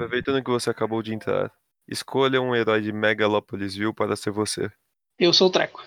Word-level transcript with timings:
Aproveitando 0.00 0.42
que 0.42 0.50
você 0.50 0.70
acabou 0.70 1.02
de 1.02 1.12
entrar, 1.12 1.52
escolha 1.86 2.40
um 2.40 2.56
herói 2.56 2.80
de 2.80 2.90
Megalopolisville 2.90 3.92
para 3.92 4.16
ser 4.16 4.30
você. 4.30 4.72
Eu 5.18 5.30
sou 5.30 5.48
o 5.48 5.52
Treco. 5.52 5.84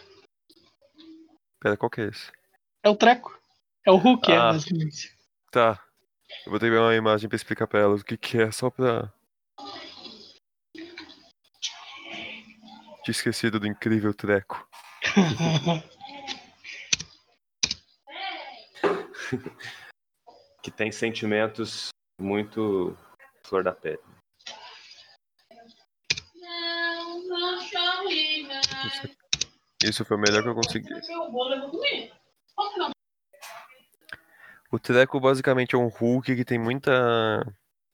Pera, 1.59 1.75
qual 1.75 1.89
que 1.89 2.02
é 2.02 2.09
esse? 2.09 2.31
É 2.84 2.89
o 2.89 2.95
Treco. 2.95 3.36
É 3.84 3.89
o 3.89 3.95
Hulk, 3.95 4.31
é, 4.31 4.38
Ah. 4.38 4.52
basicamente. 4.52 5.17
Tá. 5.52 5.84
Eu 6.45 6.52
vou 6.52 6.59
ter 6.59 6.67
que 6.67 6.73
ver 6.73 6.78
uma 6.80 6.94
imagem 6.94 7.28
pra 7.28 7.36
explicar 7.36 7.66
pra 7.66 7.80
elas 7.80 8.02
o 8.02 8.06
que 8.06 8.16
que 8.16 8.39
é, 8.39 8.52
só 8.52 8.69
pra... 8.69 9.11
Tinha 13.03 13.11
esquecido 13.11 13.59
do 13.59 13.66
incrível 13.66 14.14
treco. 14.14 14.67
que 20.61 20.69
tem 20.69 20.91
sentimentos 20.91 21.89
muito 22.22 22.95
flor 23.45 23.63
da 23.63 23.73
pele. 23.73 23.99
Isso, 28.85 29.17
isso 29.84 30.06
foi 30.06 30.17
o 30.17 30.19
melhor 30.19 30.44
que 30.44 30.50
eu 30.50 30.56
consegui. 30.56 30.90
O 34.72 34.79
Treco 34.79 35.19
basicamente 35.19 35.75
é 35.75 35.78
um 35.78 35.88
Hulk 35.88 36.35
que 36.35 36.45
tem 36.45 36.57
muita. 36.57 36.91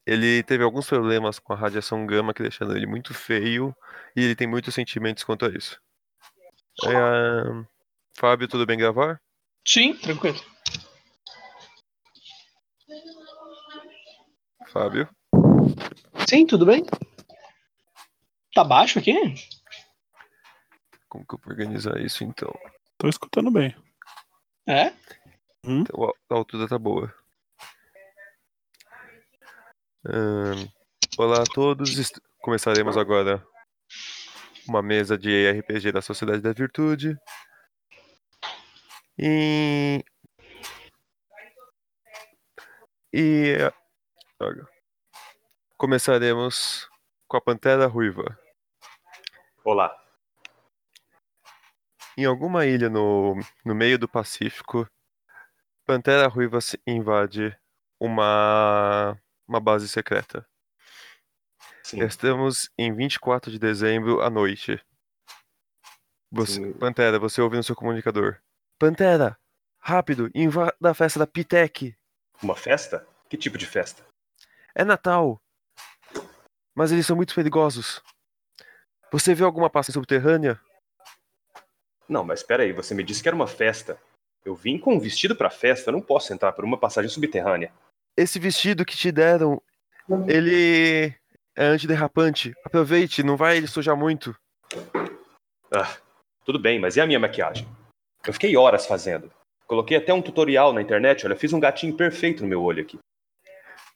Ele 0.06 0.42
teve 0.44 0.64
alguns 0.64 0.88
problemas 0.88 1.38
com 1.38 1.54
a 1.54 1.56
radiação 1.56 2.06
gama 2.06 2.34
que 2.34 2.42
deixando 2.42 2.76
ele 2.76 2.88
muito 2.88 3.14
feio 3.14 3.76
e 4.16 4.24
ele 4.24 4.36
tem 4.36 4.48
muitos 4.48 4.74
sentimentos 4.74 5.24
quanto 5.24 5.46
a 5.46 5.50
isso. 5.50 5.80
É, 6.86 7.66
Fábio, 8.18 8.48
tudo 8.48 8.66
bem 8.66 8.78
gravar? 8.78 9.22
Sim, 9.68 9.94
tranquilo. 9.96 10.40
Fábio? 14.68 15.10
Sim, 16.30 16.46
tudo 16.46 16.64
bem? 16.66 16.84
Tá 18.54 18.64
baixo 18.64 19.00
aqui? 19.00 19.14
Como 21.08 21.26
que 21.26 21.34
eu 21.34 21.40
vou 21.44 21.52
organizar 21.52 22.00
isso 22.00 22.24
então? 22.24 22.54
Tô 23.00 23.08
escutando 23.08 23.50
bem. 23.50 23.76
É? 24.68 24.94
Então, 25.64 26.14
a 26.30 26.36
altura 26.36 26.68
tá 26.68 26.78
boa. 26.78 27.12
Olá 31.18 31.42
a 31.42 31.46
todos. 31.46 31.98
est- 31.98 32.22
Começaremos 32.42 32.96
agora 32.96 33.44
uma 34.68 34.82
mesa 34.84 35.18
de 35.18 35.50
RPG 35.52 35.92
da 35.92 36.02
Sociedade 36.02 36.42
da 36.42 36.54
Virtude. 36.54 37.18
E. 39.18 40.04
E. 43.12 43.58
Droga. 44.40 44.70
Começaremos 45.80 46.90
com 47.26 47.38
a 47.38 47.42
Pantera 47.42 47.88
Ruiva. 47.88 48.38
Olá. 49.64 49.96
Em 52.18 52.26
alguma 52.26 52.66
ilha 52.66 52.90
no, 52.90 53.36
no 53.64 53.74
meio 53.74 53.98
do 53.98 54.06
Pacífico, 54.06 54.86
Pantera 55.86 56.28
Ruiva 56.28 56.60
se- 56.60 56.82
invade 56.86 57.58
uma, 57.98 59.18
uma 59.48 59.62
base 59.62 59.88
secreta. 59.88 60.46
Sim. 61.82 62.04
Estamos 62.04 62.70
em 62.78 62.94
24 62.94 63.50
de 63.50 63.58
dezembro 63.58 64.20
à 64.20 64.30
noite. 64.30 64.84
Você- 66.30 66.56
Sim. 66.56 66.74
Pantera, 66.74 67.18
você 67.18 67.40
ouve 67.42 67.56
no 67.56 67.64
seu 67.64 67.74
comunicador. 67.74 68.38
Pantera, 68.78 69.40
rápido, 69.80 70.30
invada 70.36 70.76
a 70.84 70.94
festa 70.94 71.20
da 71.20 71.26
Pitec. 71.26 71.96
Uma 72.44 72.58
festa? 72.58 73.08
Que 73.30 73.38
tipo 73.38 73.58
de 73.58 73.66
festa? 73.66 74.06
É 74.76 74.84
Natal. 74.84 75.42
Mas 76.80 76.94
eles 76.94 77.06
são 77.06 77.18
muito 77.18 77.36
perigosos. 77.36 78.02
Você 79.12 79.36
viu 79.36 79.46
alguma 79.46 79.70
passagem 79.70 79.96
subterrânea? 79.96 80.58
Não, 82.08 82.24
mas 82.24 82.40
espera 82.40 82.64
aí, 82.64 82.72
você 82.72 82.96
me 82.96 83.04
disse 83.04 83.22
que 83.22 83.28
era 83.28 83.36
uma 83.36 83.48
festa. 83.48 84.00
Eu 84.46 84.56
vim 84.56 84.78
com 84.78 84.94
um 84.94 85.00
vestido 85.00 85.36
pra 85.36 85.50
festa, 85.50 85.90
eu 85.90 85.92
não 85.92 86.02
posso 86.02 86.32
entrar 86.32 86.54
por 86.54 86.64
uma 86.64 86.78
passagem 86.78 87.10
subterrânea. 87.10 87.70
Esse 88.16 88.40
vestido 88.40 88.86
que 88.86 88.96
te 88.96 89.12
deram, 89.12 89.62
ele 90.26 91.14
é 91.54 91.66
antiderrapante. 91.66 92.56
Aproveite, 92.64 93.24
não 93.24 93.36
vai 93.36 93.68
sujar 93.68 93.98
muito. 93.98 94.34
Ah, 95.70 95.98
tudo 96.46 96.60
bem, 96.60 96.80
mas 96.80 96.96
e 96.96 97.02
a 97.02 97.06
minha 97.06 97.20
maquiagem? 97.20 97.68
Eu 98.26 98.32
fiquei 98.32 98.56
horas 98.56 98.88
fazendo. 98.88 99.30
Coloquei 99.68 99.98
até 99.98 100.14
um 100.14 100.22
tutorial 100.22 100.72
na 100.72 100.82
internet, 100.82 101.26
olha, 101.26 101.36
fiz 101.36 101.52
um 101.52 101.60
gatinho 101.60 101.98
perfeito 101.98 102.42
no 102.42 102.48
meu 102.48 102.64
olho 102.64 102.82
aqui. 102.84 102.98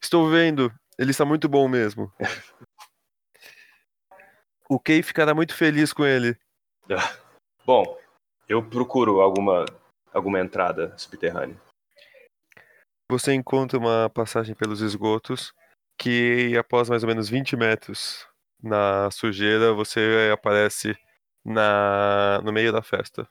Estou 0.01 0.29
vendo, 0.29 0.69
ele 1.00 1.11
está 1.11 1.23
muito 1.23 1.47
bom 1.47 1.69
mesmo. 1.69 2.11
O 4.69 4.79
Kay 4.79 5.03
ficará 5.03 5.34
muito 5.34 5.56
feliz 5.56 5.91
com 5.94 6.06
ele. 6.06 6.38
Ah, 6.90 7.18
Bom, 7.66 7.97
eu 8.47 8.63
procuro 8.68 9.22
alguma 9.22 9.66
alguma 10.13 10.40
entrada 10.40 10.96
subterrânea. 10.97 11.59
Você 13.09 13.34
encontra 13.34 13.78
uma 13.79 14.09
passagem 14.09 14.56
pelos 14.56 14.81
esgotos 14.81 15.54
que, 15.98 16.56
após 16.57 16.89
mais 16.89 17.04
ou 17.04 17.10
menos 17.10 17.30
20 17.30 17.56
metros 17.56 18.27
na 18.62 19.10
sujeira, 19.12 19.74
você 19.74 20.30
aparece 20.33 20.95
na, 21.44 22.42
no 22.44 22.51
meio 22.54 22.71
da 22.71 22.81
festa. 22.81 23.27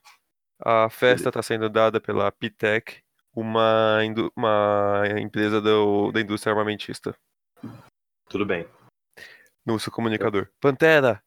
A 0.61 0.89
festa 0.91 1.29
está 1.31 1.43
sendo 1.43 1.69
dada 1.69 2.01
pela 2.01 2.31
Pitec, 2.31 3.01
uma, 3.35 3.99
uma 4.37 5.03
empresa 5.19 5.61
do- 5.61 6.13
da 6.13 6.21
indústria 6.21 6.53
armamentista. 6.53 7.15
Tudo 8.29 8.45
bem. 8.47 8.69
No 9.65 9.79
seu 9.79 9.93
comunicador. 9.93 10.49
Pantera, 10.61 11.23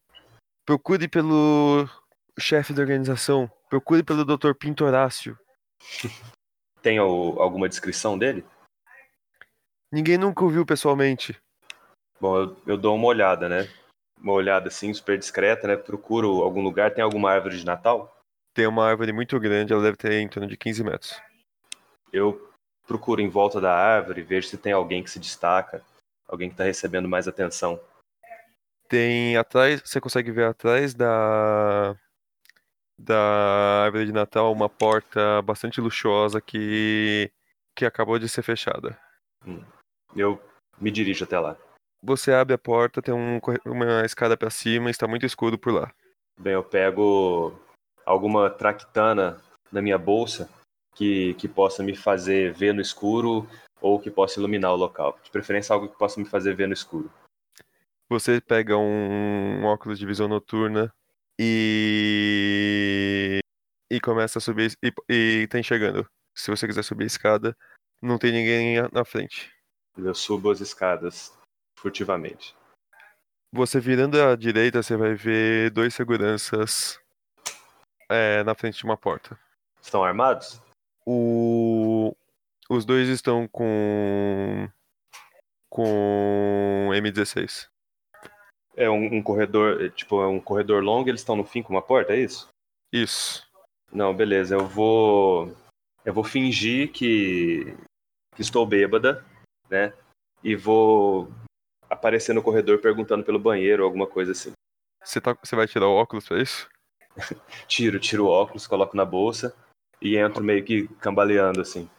procure 0.66 1.08
pelo 1.08 1.88
chefe 2.38 2.74
da 2.74 2.82
organização. 2.82 3.50
Procure 3.70 4.04
pelo 4.04 4.26
Dr. 4.26 4.54
Pinto 4.54 4.84
Horácio. 4.86 5.38
Tem 6.82 7.00
o- 7.00 7.40
alguma 7.40 7.68
descrição 7.70 8.18
dele? 8.18 8.46
Ninguém 9.92 10.18
nunca 10.18 10.44
o 10.44 10.50
viu 10.50 10.66
pessoalmente. 10.66 11.38
Bom, 12.20 12.38
eu, 12.38 12.58
eu 12.68 12.78
dou 12.78 12.96
uma 12.96 13.08
olhada, 13.08 13.48
né? 13.48 13.70
Uma 14.20 14.34
olhada 14.34 14.68
assim, 14.68 14.94
super 14.94 15.18
discreta, 15.18 15.68
né? 15.68 15.76
Procuro 15.78 16.42
algum 16.44 16.62
lugar. 16.62 16.94
Tem 16.94 17.04
alguma 17.04 17.32
árvore 17.32 17.58
de 17.58 17.66
Natal? 17.66 18.14
Tem 18.54 18.68
uma 18.68 18.86
árvore 18.88 19.12
muito 19.12 19.38
grande, 19.40 19.74
ela 19.74 19.82
deve 19.82 19.98
ter 19.98 20.14
em 20.14 20.30
torno 20.30 20.48
de 20.48 20.56
15 20.56 20.84
metros. 20.84 21.22
Eu 22.12 22.50
procuro 22.88 23.20
em 23.22 23.28
volta 23.28 23.60
da 23.60 23.74
árvore, 23.76 24.22
vejo 24.22 24.48
se 24.48 24.58
tem 24.58 24.72
alguém 24.72 25.04
que 25.04 25.10
se 25.10 25.20
destaca, 25.20 25.84
alguém 26.28 26.48
que 26.50 26.54
está 26.54 26.64
recebendo 26.64 27.10
mais 27.10 27.28
atenção. 27.28 27.80
Tem 28.88 29.36
atrás, 29.36 29.82
você 29.84 30.00
consegue 30.00 30.32
ver 30.32 30.46
atrás 30.46 30.94
da 30.94 31.96
da 32.98 33.84
árvore 33.84 34.06
de 34.06 34.14
Natal 34.14 34.52
uma 34.54 34.70
porta 34.70 35.42
bastante 35.42 35.82
luxuosa 35.82 36.40
que 36.40 37.32
que 37.76 37.86
acabou 37.86 38.18
de 38.18 38.30
ser 38.30 38.42
fechada. 38.42 38.98
Eu 40.16 40.42
me 40.80 40.90
dirijo 40.90 41.26
até 41.26 41.38
lá. 41.38 41.58
Você 42.02 42.32
abre 42.32 42.54
a 42.54 42.58
porta, 42.58 43.02
tem 43.02 43.14
um 43.14 43.40
uma 43.66 44.06
escada 44.06 44.38
pra 44.38 44.50
cima 44.50 44.88
e 44.88 44.92
está 44.92 45.08
muito 45.08 45.26
escuro 45.26 45.58
por 45.58 45.74
lá. 45.74 45.94
Bem, 46.40 46.54
eu 46.54 46.64
pego 46.64 47.54
alguma 48.06 48.50
traquitana 48.50 49.42
na 49.72 49.82
minha 49.82 49.98
bolsa 49.98 50.50
que, 50.96 51.34
que 51.36 51.48
possa 51.48 51.84
me 51.84 51.96
fazer 51.96 52.54
ver 52.54 52.74
no 52.74 52.82
escuro 52.82 53.48
ou 53.82 54.00
que 54.00 54.10
possa 54.10 54.40
iluminar 54.40 54.72
o 54.72 54.78
local. 54.78 55.18
De 55.24 55.30
preferência, 55.30 55.74
algo 55.74 55.90
que 55.90 55.98
possa 55.98 56.20
me 56.20 56.26
fazer 56.26 56.56
ver 56.56 56.68
no 56.68 56.74
escuro. 56.74 57.12
Você 58.10 58.40
pega 58.40 58.78
um, 58.78 59.62
um 59.62 59.66
óculos 59.66 59.98
de 59.98 60.06
visão 60.06 60.28
noturna 60.28 60.94
e 61.40 63.40
e 63.92 64.00
começa 64.00 64.40
a 64.40 64.42
subir 64.42 64.74
e, 64.84 64.94
e 65.10 65.48
tá 65.48 65.60
enxergando. 65.60 66.08
Se 66.34 66.52
você 66.52 66.68
quiser 66.68 66.84
subir 66.84 67.06
a 67.06 67.08
escada, 67.08 67.58
não 68.02 68.18
tem 68.18 68.32
ninguém 68.32 68.76
na 68.92 69.06
frente. 69.06 69.52
Eu 69.98 70.14
subo 70.14 70.52
as 70.52 70.60
escadas 70.60 71.34
furtivamente. 71.78 72.56
Você 73.52 73.80
virando 73.80 74.22
à 74.22 74.36
direita, 74.36 74.84
você 74.84 74.98
vai 74.98 75.16
ver 75.16 75.72
dois 75.72 75.96
seguranças 75.96 77.00
é, 78.10 78.44
na 78.44 78.54
frente 78.54 78.78
de 78.78 78.84
uma 78.84 78.98
porta. 78.98 79.40
Estão 79.82 80.04
armados? 80.04 80.62
O... 81.06 82.16
Os 82.70 82.84
dois 82.84 83.08
estão 83.08 83.48
com. 83.48 84.70
com 85.70 86.90
M16. 86.92 87.70
É 88.76 88.90
um, 88.90 89.18
um 89.18 89.24
corredor, 89.24 89.82
é, 89.82 89.90
tipo, 89.90 90.22
é 90.22 90.28
um 90.28 90.40
corredor 90.40 90.84
longo, 90.84 91.10
eles 91.10 91.22
estão 91.22 91.36
no 91.36 91.46
fim 91.46 91.64
com 91.64 91.74
uma 91.74 91.82
porta, 91.82 92.14
é 92.14 92.20
isso? 92.20 92.48
Isso. 92.92 93.46
Não, 93.92 94.16
beleza, 94.16 94.56
eu 94.56 94.68
vou. 94.68 95.56
Eu 96.04 96.14
vou 96.14 96.24
fingir 96.24 96.92
que, 96.92 97.76
que 98.36 98.42
estou 98.42 98.66
bêbada, 98.66 99.26
né? 99.70 99.94
E 100.44 100.56
vou 100.56 101.32
aparecer 101.90 102.34
no 102.34 102.44
corredor 102.44 102.80
perguntando 102.80 103.24
pelo 103.24 103.40
banheiro 103.40 103.84
ou 103.84 103.88
alguma 103.88 104.06
coisa 104.06 104.34
assim. 104.34 104.52
Você, 105.04 105.22
tá... 105.22 105.38
você 105.42 105.56
vai 105.56 105.68
tirar 105.68 105.88
o 105.88 105.96
óculos 105.96 106.28
pra 106.28 106.42
isso? 106.42 106.68
Tiro, 107.68 108.00
tiro 108.00 108.26
o 108.26 108.30
óculos, 108.30 108.68
coloco 108.68 108.98
na 108.98 109.06
bolsa 109.06 109.56
e 110.02 110.18
entro 110.18 110.44
meio 110.44 110.64
que 110.64 110.88
cambaleando 111.00 111.62
assim. 111.62 111.90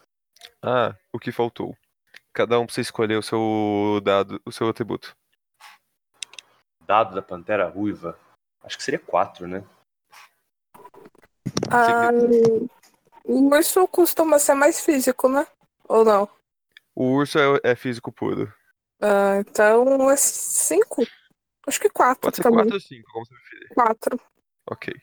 Ah, 0.62 0.94
o 1.12 1.19
que 1.19 1.32
faltou? 1.32 1.76
Cada 2.32 2.58
um 2.58 2.67
precisa 2.67 2.87
escolher 2.87 3.17
o 3.17 3.23
seu 3.23 4.00
dado, 4.05 4.40
o 4.44 4.52
seu 4.52 4.69
atributo. 4.69 5.17
Dado 6.87 7.15
da 7.15 7.23
Pantera 7.23 7.69
Ruiva. 7.69 8.19
Acho 8.62 8.77
que 8.77 8.83
seria 8.83 8.99
quatro, 8.99 9.47
né? 9.47 9.65
Ah, 11.71 12.11
o 13.25 13.49
urso 13.49 13.87
costuma 13.88 14.38
ser 14.38 14.55
mais 14.55 14.81
físico, 14.81 15.29
né? 15.29 15.47
Ou 15.88 16.05
não? 16.05 16.29
O 16.94 17.12
urso 17.12 17.38
é, 17.38 17.73
é 17.73 17.77
físico 17.77 18.12
puro. 18.12 18.53
Ah, 19.00 19.38
então 19.41 20.11
é 20.11 20.17
cinco? 20.17 21.06
Acho 21.67 21.81
que 21.81 21.91
quatro 21.91 22.21
Pode 22.21 22.37
ser 22.37 22.43
também. 22.43 22.59
4 22.59 22.75
ou 22.75 22.81
5, 22.81 23.12
como 23.12 23.27
você 23.27 23.35
preferir. 23.35 23.69
Quatro. 23.75 24.21
Ok. 24.71 24.94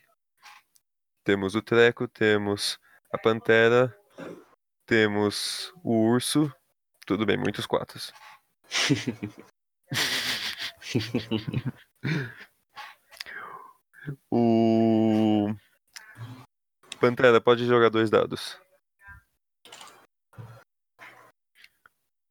Temos 1.23 1.55
o 1.55 1.61
treco, 1.61 2.07
temos 2.07 2.79
a 3.11 3.17
pantera, 3.17 3.95
temos 4.85 5.73
o 5.83 6.09
urso. 6.11 6.53
Tudo 7.05 7.25
bem, 7.25 7.37
muitos 7.37 7.65
quatros. 7.65 8.13
O. 14.29 15.53
Pantera, 16.99 17.39
pode 17.39 17.65
jogar 17.65 17.89
dois 17.89 18.09
dados. 18.09 18.59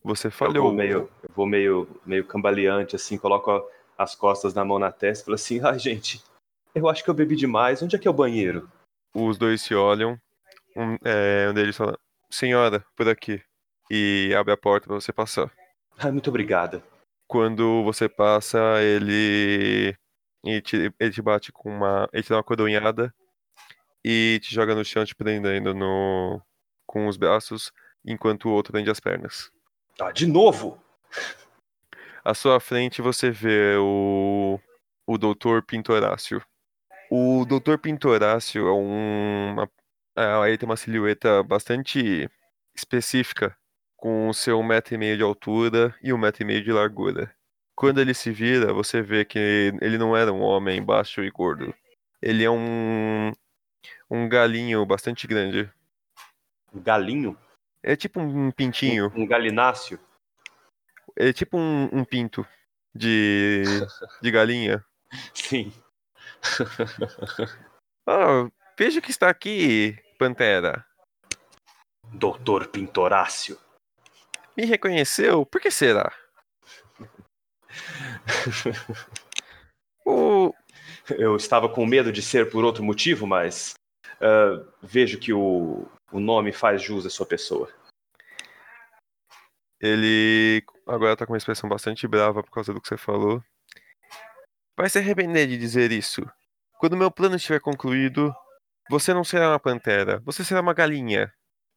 Você 0.02 0.26
Eu 0.26 0.30
vou 0.30 0.38
falhou. 0.48 0.72
meio, 0.72 1.10
eu 1.22 1.30
vou 1.34 1.46
meio, 1.46 2.00
meio 2.04 2.26
cambaleante, 2.26 2.96
assim, 2.96 3.16
coloco 3.16 3.66
as 3.96 4.14
costas 4.14 4.52
na 4.52 4.64
mão 4.64 4.78
na 4.78 4.90
testa 4.90 5.22
e 5.22 5.24
falo 5.26 5.34
assim, 5.36 5.60
ai 5.64 5.78
gente, 5.78 6.22
eu 6.74 6.88
acho 6.88 7.04
que 7.04 7.10
eu 7.10 7.14
bebi 7.14 7.36
demais, 7.36 7.82
onde 7.82 7.96
é 7.96 7.98
que 7.98 8.08
é 8.08 8.10
o 8.10 8.14
banheiro? 8.14 8.70
Os 9.14 9.38
dois 9.38 9.62
se 9.62 9.74
olham. 9.74 10.20
Um, 10.76 10.96
é, 11.04 11.48
um 11.50 11.54
deles 11.54 11.76
fala: 11.76 11.98
Senhora, 12.30 12.84
por 12.96 13.08
aqui. 13.08 13.42
E 13.90 14.34
abre 14.34 14.52
a 14.52 14.56
porta 14.56 14.86
pra 14.86 14.94
você 14.94 15.12
passar. 15.12 15.52
Ai, 15.98 16.10
muito 16.10 16.30
obrigada. 16.30 16.82
Quando 17.32 17.82
você 17.82 18.10
passa, 18.10 18.58
ele. 18.82 19.96
Ele 20.44 20.60
te, 20.60 20.92
ele 21.00 21.10
te 21.10 21.22
bate 21.22 21.50
com 21.50 21.74
uma. 21.74 22.06
Ele 22.12 22.22
te 22.22 22.28
dá 22.28 22.36
uma 22.36 22.42
codonhada 22.42 23.10
e 24.04 24.38
te 24.42 24.54
joga 24.54 24.74
no 24.74 24.84
chão, 24.84 25.02
te 25.02 25.14
prendendo 25.14 25.72
no, 25.72 26.42
com 26.84 27.06
os 27.06 27.16
braços, 27.16 27.72
enquanto 28.04 28.50
o 28.50 28.52
outro 28.52 28.74
prende 28.74 28.90
as 28.90 29.00
pernas. 29.00 29.50
Ah, 29.98 30.12
de 30.12 30.26
novo? 30.26 30.78
À 32.22 32.34
sua 32.34 32.60
frente 32.60 33.00
você 33.00 33.30
vê 33.30 33.76
o. 33.78 34.60
O 35.06 35.16
Dr. 35.16 35.62
Pintorácio. 35.66 36.44
O 37.10 37.46
Dr. 37.46 37.78
Pintorácio 37.78 38.68
é 38.68 38.72
um. 38.72 39.52
Uma, 39.54 39.70
é, 40.18 40.48
ele 40.48 40.58
tem 40.58 40.68
uma 40.68 40.76
silhueta 40.76 41.42
bastante 41.42 42.28
específica, 42.76 43.56
com 44.02 44.32
seu 44.32 44.58
um 44.58 44.64
metro 44.64 44.96
e 44.96 44.98
meio 44.98 45.16
de 45.16 45.22
altura 45.22 45.94
e 46.02 46.12
um 46.12 46.18
metro 46.18 46.42
e 46.42 46.44
meio 46.44 46.60
de 46.60 46.72
largura. 46.72 47.32
Quando 47.72 48.00
ele 48.00 48.12
se 48.12 48.32
vira, 48.32 48.72
você 48.72 49.00
vê 49.00 49.24
que 49.24 49.38
ele 49.80 49.96
não 49.96 50.16
era 50.16 50.32
um 50.32 50.40
homem 50.40 50.84
baixo 50.84 51.22
e 51.22 51.30
gordo. 51.30 51.72
Ele 52.20 52.42
é 52.42 52.50
um. 52.50 53.30
Um 54.10 54.28
galinho 54.28 54.84
bastante 54.84 55.28
grande. 55.28 55.72
Um 56.74 56.82
galinho? 56.82 57.38
É 57.80 57.94
tipo 57.94 58.18
um 58.18 58.50
pintinho. 58.50 59.12
Um 59.14 59.24
galináceo? 59.24 60.00
É 61.14 61.32
tipo 61.32 61.56
um, 61.56 61.88
um 61.92 62.04
pinto 62.04 62.44
de, 62.92 63.62
de 64.20 64.30
galinha. 64.32 64.84
Sim. 65.32 65.72
Ah, 68.04 68.50
veja 68.76 69.00
que 69.00 69.12
está 69.12 69.30
aqui, 69.30 69.96
Pantera. 70.18 70.84
Doutor 72.12 72.66
Pintorácio. 72.66 73.56
Me 74.56 74.64
reconheceu? 74.64 75.46
Por 75.46 75.60
que 75.60 75.70
será? 75.70 76.12
O... 80.04 80.52
Eu 81.16 81.36
estava 81.36 81.68
com 81.68 81.86
medo 81.86 82.10
de 82.10 82.20
ser 82.20 82.50
por 82.50 82.64
outro 82.64 82.82
motivo, 82.82 83.24
mas 83.24 83.74
ah, 84.20 84.64
vejo 84.80 85.18
que 85.18 85.32
o, 85.32 85.86
o 86.12 86.20
nome 86.20 86.52
faz 86.52 86.80
jus 86.82 87.04
à 87.04 87.10
sua 87.10 87.26
pessoa. 87.26 87.68
Ele 89.80 90.62
agora 90.86 91.16
tá 91.16 91.26
com 91.26 91.32
uma 91.32 91.38
expressão 91.38 91.68
bastante 91.68 92.06
brava 92.06 92.42
por 92.42 92.50
causa 92.50 92.72
do 92.72 92.80
que 92.80 92.88
você 92.88 92.96
falou. 92.96 93.42
Vai 94.76 94.88
se 94.88 94.98
arrepender 94.98 95.48
de 95.48 95.58
dizer 95.58 95.90
isso. 95.90 96.22
Quando 96.78 96.96
meu 96.96 97.10
plano 97.10 97.34
estiver 97.34 97.60
concluído, 97.60 98.32
você 98.88 99.12
não 99.12 99.24
será 99.24 99.50
uma 99.50 99.58
pantera, 99.58 100.20
você 100.24 100.44
será 100.44 100.60
uma 100.60 100.72
galinha. 100.72 101.32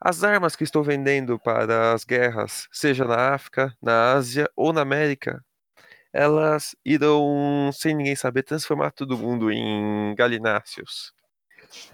As 0.07 0.23
armas 0.23 0.55
que 0.55 0.63
estou 0.63 0.83
vendendo 0.83 1.39
para 1.39 1.91
as 1.91 2.03
guerras, 2.05 2.67
seja 2.71 3.05
na 3.05 3.33
África, 3.33 3.75
na 3.81 4.13
Ásia 4.13 4.47
ou 4.55 4.71
na 4.71 4.81
América, 4.81 5.43
elas 6.13 6.75
irão, 6.85 7.71
sem 7.73 7.95
ninguém 7.95 8.15
saber, 8.15 8.43
transformar 8.43 8.91
todo 8.91 9.17
mundo 9.17 9.51
em 9.51 10.13
galináceos. 10.13 11.11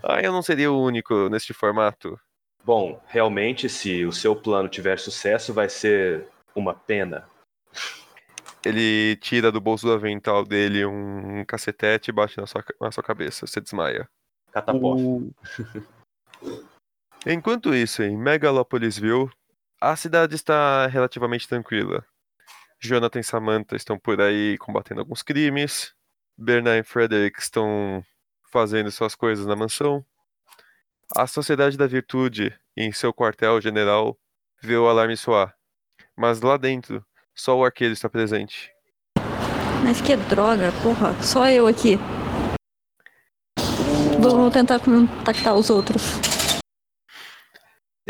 Ah, 0.03 0.19
eu 0.21 0.33
não 0.33 0.41
seria 0.41 0.69
o 0.69 0.83
único 0.83 1.29
neste 1.29 1.53
formato. 1.53 2.19
Bom, 2.65 3.01
realmente, 3.07 3.69
se 3.69 4.03
o 4.03 4.11
seu 4.11 4.35
plano 4.35 4.67
tiver 4.67 4.99
sucesso, 4.99 5.53
vai 5.53 5.69
ser 5.69 6.27
uma 6.53 6.73
pena. 6.73 7.29
Ele 8.65 9.15
tira 9.21 9.53
do 9.53 9.61
bolso 9.61 9.87
do 9.87 9.93
avental 9.93 10.43
dele 10.43 10.85
um 10.85 11.45
cacetete 11.45 12.11
e 12.11 12.13
bate 12.13 12.37
na 12.37 12.45
sua, 12.45 12.61
na 12.81 12.91
sua 12.91 13.03
cabeça. 13.03 13.47
Você 13.47 13.61
desmaia. 13.61 14.05
Catapó. 14.51 14.97
Enquanto 17.25 17.75
isso, 17.75 18.01
em 18.01 18.17
Megalopolisville, 18.17 19.29
a 19.79 19.95
cidade 19.95 20.35
está 20.35 20.87
relativamente 20.87 21.47
tranquila. 21.47 22.03
Jonathan 22.79 23.19
e 23.19 23.23
Samantha 23.23 23.75
estão 23.75 23.99
por 23.99 24.19
aí 24.19 24.57
combatendo 24.57 25.01
alguns 25.01 25.21
crimes. 25.21 25.93
Bernard 26.35 26.79
e 26.79 26.83
Frederick 26.83 27.39
estão 27.39 28.03
fazendo 28.51 28.91
suas 28.91 29.13
coisas 29.13 29.45
na 29.45 29.55
mansão. 29.55 30.03
A 31.15 31.27
Sociedade 31.27 31.77
da 31.77 31.85
Virtude, 31.85 32.57
em 32.75 32.91
seu 32.91 33.13
quartel-general, 33.13 34.17
vê 34.59 34.75
o 34.75 34.87
alarme 34.87 35.15
soar. 35.15 35.53
Mas 36.17 36.41
lá 36.41 36.57
dentro, 36.57 37.05
só 37.35 37.55
o 37.55 37.63
arqueiro 37.63 37.93
está 37.93 38.09
presente. 38.09 38.71
Mas 39.83 40.01
que 40.01 40.15
droga, 40.15 40.71
porra. 40.81 41.13
Só 41.21 41.47
eu 41.47 41.67
aqui. 41.67 41.99
Vou 44.19 44.49
tentar 44.49 44.79
contactar 44.79 45.55
os 45.55 45.69
outros. 45.69 46.30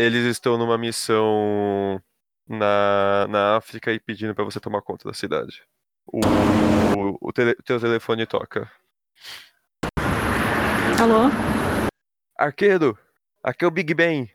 Eles 0.02 0.26
estão 0.26 0.58
numa 0.58 0.80
missão 0.80 2.02
na, 2.50 3.28
na 3.30 3.58
África 3.58 3.94
e 3.94 4.00
pedindo 4.00 4.34
para 4.34 4.44
você 4.44 4.60
tomar 4.60 4.82
conta 4.82 5.08
da 5.08 5.14
cidade. 5.14 5.62
O, 6.08 6.20
o 7.22 7.32
tele- 7.32 7.56
teu 7.64 7.80
telefone 7.80 8.26
toca. 8.26 8.68
Alô? 11.00 11.30
Arqueiro, 12.36 12.98
aqui 13.44 13.64
é 13.64 13.68
o 13.68 13.72
Big 13.72 13.94
Ben. 13.94 14.28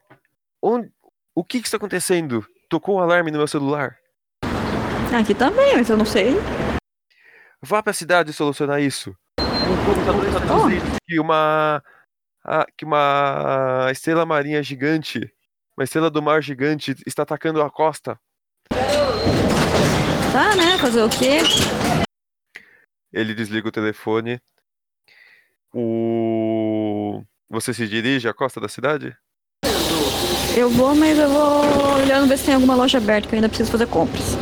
Onde... 0.62 0.88
O 1.34 1.42
que 1.42 1.60
que 1.60 1.66
está 1.66 1.78
acontecendo? 1.78 2.46
Tocou 2.70 2.98
um 2.98 3.00
alarme 3.00 3.32
no 3.32 3.38
meu 3.38 3.48
celular. 3.48 3.98
Aqui 5.18 5.34
também, 5.34 5.74
mas 5.74 5.90
eu 5.90 5.96
não 5.96 6.06
sei. 6.06 6.34
Vá 7.60 7.82
pra 7.82 7.92
cidade 7.92 8.32
solucionar 8.32 8.80
isso. 8.80 9.16
Dizendo 9.36 11.00
que 11.04 11.18
uma. 11.18 11.82
que 12.78 12.84
uma 12.84 13.88
estrela 13.90 14.24
marinha 14.24 14.62
gigante, 14.62 15.28
uma 15.76 15.84
estrela 15.84 16.10
do 16.10 16.22
mar 16.22 16.42
gigante, 16.42 16.96
está 17.06 17.22
atacando 17.22 17.60
a 17.60 17.70
costa. 17.70 18.18
Tá, 20.32 20.56
né? 20.56 20.78
Fazer 20.78 21.02
o 21.02 21.08
quê? 21.08 21.40
Ele 23.12 23.34
desliga 23.34 23.68
o 23.68 23.72
telefone. 23.72 24.40
O. 25.74 27.22
Você 27.50 27.74
se 27.74 27.86
dirige 27.86 28.28
à 28.28 28.34
costa 28.34 28.58
da 28.58 28.68
cidade? 28.68 29.14
Eu 30.56 30.70
vou, 30.70 30.94
mas 30.94 31.18
eu 31.18 31.28
vou 31.28 31.94
olhando 31.96 32.28
ver 32.28 32.38
se 32.38 32.46
tem 32.46 32.54
alguma 32.54 32.74
loja 32.74 32.96
aberta, 32.96 33.28
que 33.28 33.34
eu 33.34 33.36
ainda 33.36 33.48
preciso 33.48 33.70
fazer 33.70 33.86
compras. 33.86 34.36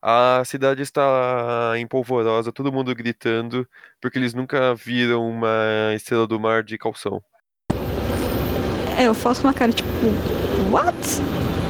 A 0.00 0.42
cidade 0.44 0.82
está 0.82 1.74
empolvorosa, 1.78 2.52
todo 2.52 2.72
mundo 2.72 2.94
gritando, 2.94 3.68
porque 4.00 4.18
eles 4.18 4.34
nunca 4.34 4.74
viram 4.74 5.28
uma 5.28 5.92
estrela 5.94 6.26
do 6.26 6.38
mar 6.38 6.62
de 6.62 6.78
calção. 6.78 7.22
É, 8.98 9.04
eu 9.04 9.14
faço 9.14 9.42
uma 9.42 9.54
cara 9.54 9.72
tipo, 9.72 9.88
what? 10.70 10.94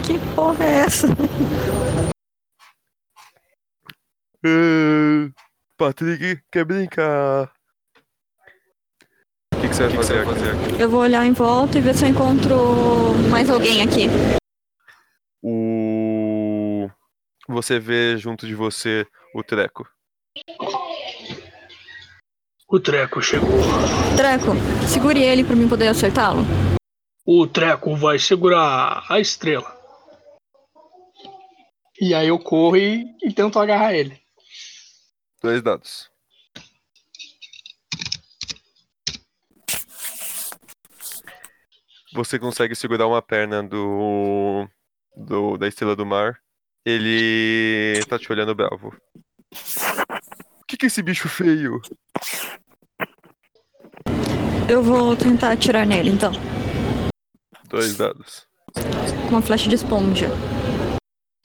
Que 0.04 0.18
porra 0.34 0.64
é 0.64 0.78
essa? 0.80 1.08
Ah, 4.44 5.30
Patrick, 5.76 6.42
quer 6.50 6.64
brincar? 6.64 7.52
O 9.54 9.60
que, 9.60 9.68
que 9.68 9.74
você 9.74 9.86
vai 9.88 9.96
fazer 9.96 10.50
aqui? 10.50 10.82
Eu 10.82 10.90
vou 10.90 11.00
olhar 11.00 11.24
em 11.24 11.32
volta 11.32 11.78
e 11.78 11.80
ver 11.80 11.94
se 11.94 12.04
eu 12.04 12.08
encontro 12.08 13.14
mais 13.30 13.48
alguém 13.48 13.82
aqui. 13.82 14.08
O... 15.40 16.88
Você 17.48 17.78
vê 17.78 18.16
junto 18.16 18.46
de 18.46 18.54
você 18.54 19.06
o 19.32 19.44
Treco. 19.44 19.88
O 22.68 22.80
Treco 22.80 23.22
chegou. 23.22 23.48
Treco, 24.16 24.52
segure 24.88 25.22
ele 25.22 25.44
pra 25.44 25.54
mim 25.54 25.68
poder 25.68 25.88
acertá-lo. 25.88 26.42
O 27.24 27.46
Treco 27.46 27.94
vai 27.94 28.18
segurar 28.18 29.04
a 29.08 29.20
estrela. 29.20 29.80
E 32.00 32.14
aí 32.14 32.28
eu 32.28 32.38
corro 32.38 32.76
e, 32.76 33.04
e 33.22 33.32
tento 33.32 33.60
agarrar 33.60 33.94
ele. 33.94 34.20
Dois 35.40 35.62
dados. 35.62 36.10
Você 42.12 42.38
consegue 42.38 42.74
segurar 42.74 43.06
uma 43.06 43.22
perna 43.22 43.62
do, 43.62 44.68
do 45.16 45.56
da 45.56 45.68
estrela 45.68 45.96
do 45.96 46.04
mar. 46.04 46.38
Ele 46.84 48.00
tá 48.08 48.18
te 48.18 48.30
olhando 48.32 48.54
bravo. 48.54 48.94
O 50.60 50.66
que, 50.66 50.76
que 50.76 50.86
é 50.86 50.88
esse 50.88 51.02
bicho 51.02 51.28
feio? 51.28 51.80
Eu 54.68 54.82
vou 54.82 55.16
tentar 55.16 55.52
atirar 55.52 55.86
nele, 55.86 56.10
então. 56.10 56.32
Dois 57.72 57.96
dados. 57.96 58.46
Uma 59.30 59.40
flecha 59.40 59.66
de 59.66 59.76
esponja. 59.76 60.28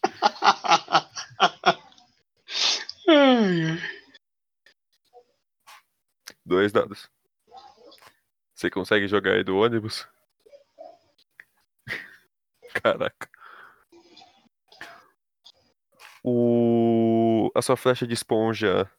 Dois 6.46 6.74
dados. 6.74 7.10
Você 8.54 8.70
consegue 8.70 9.08
jogar 9.08 9.36
aí 9.36 9.44
do 9.46 9.56
ônibus? 9.56 10.06
Caraca. 12.84 13.30
O... 16.22 17.50
A 17.56 17.62
sua 17.62 17.78
flecha 17.78 18.06
de 18.06 18.14
esponja 18.14 18.92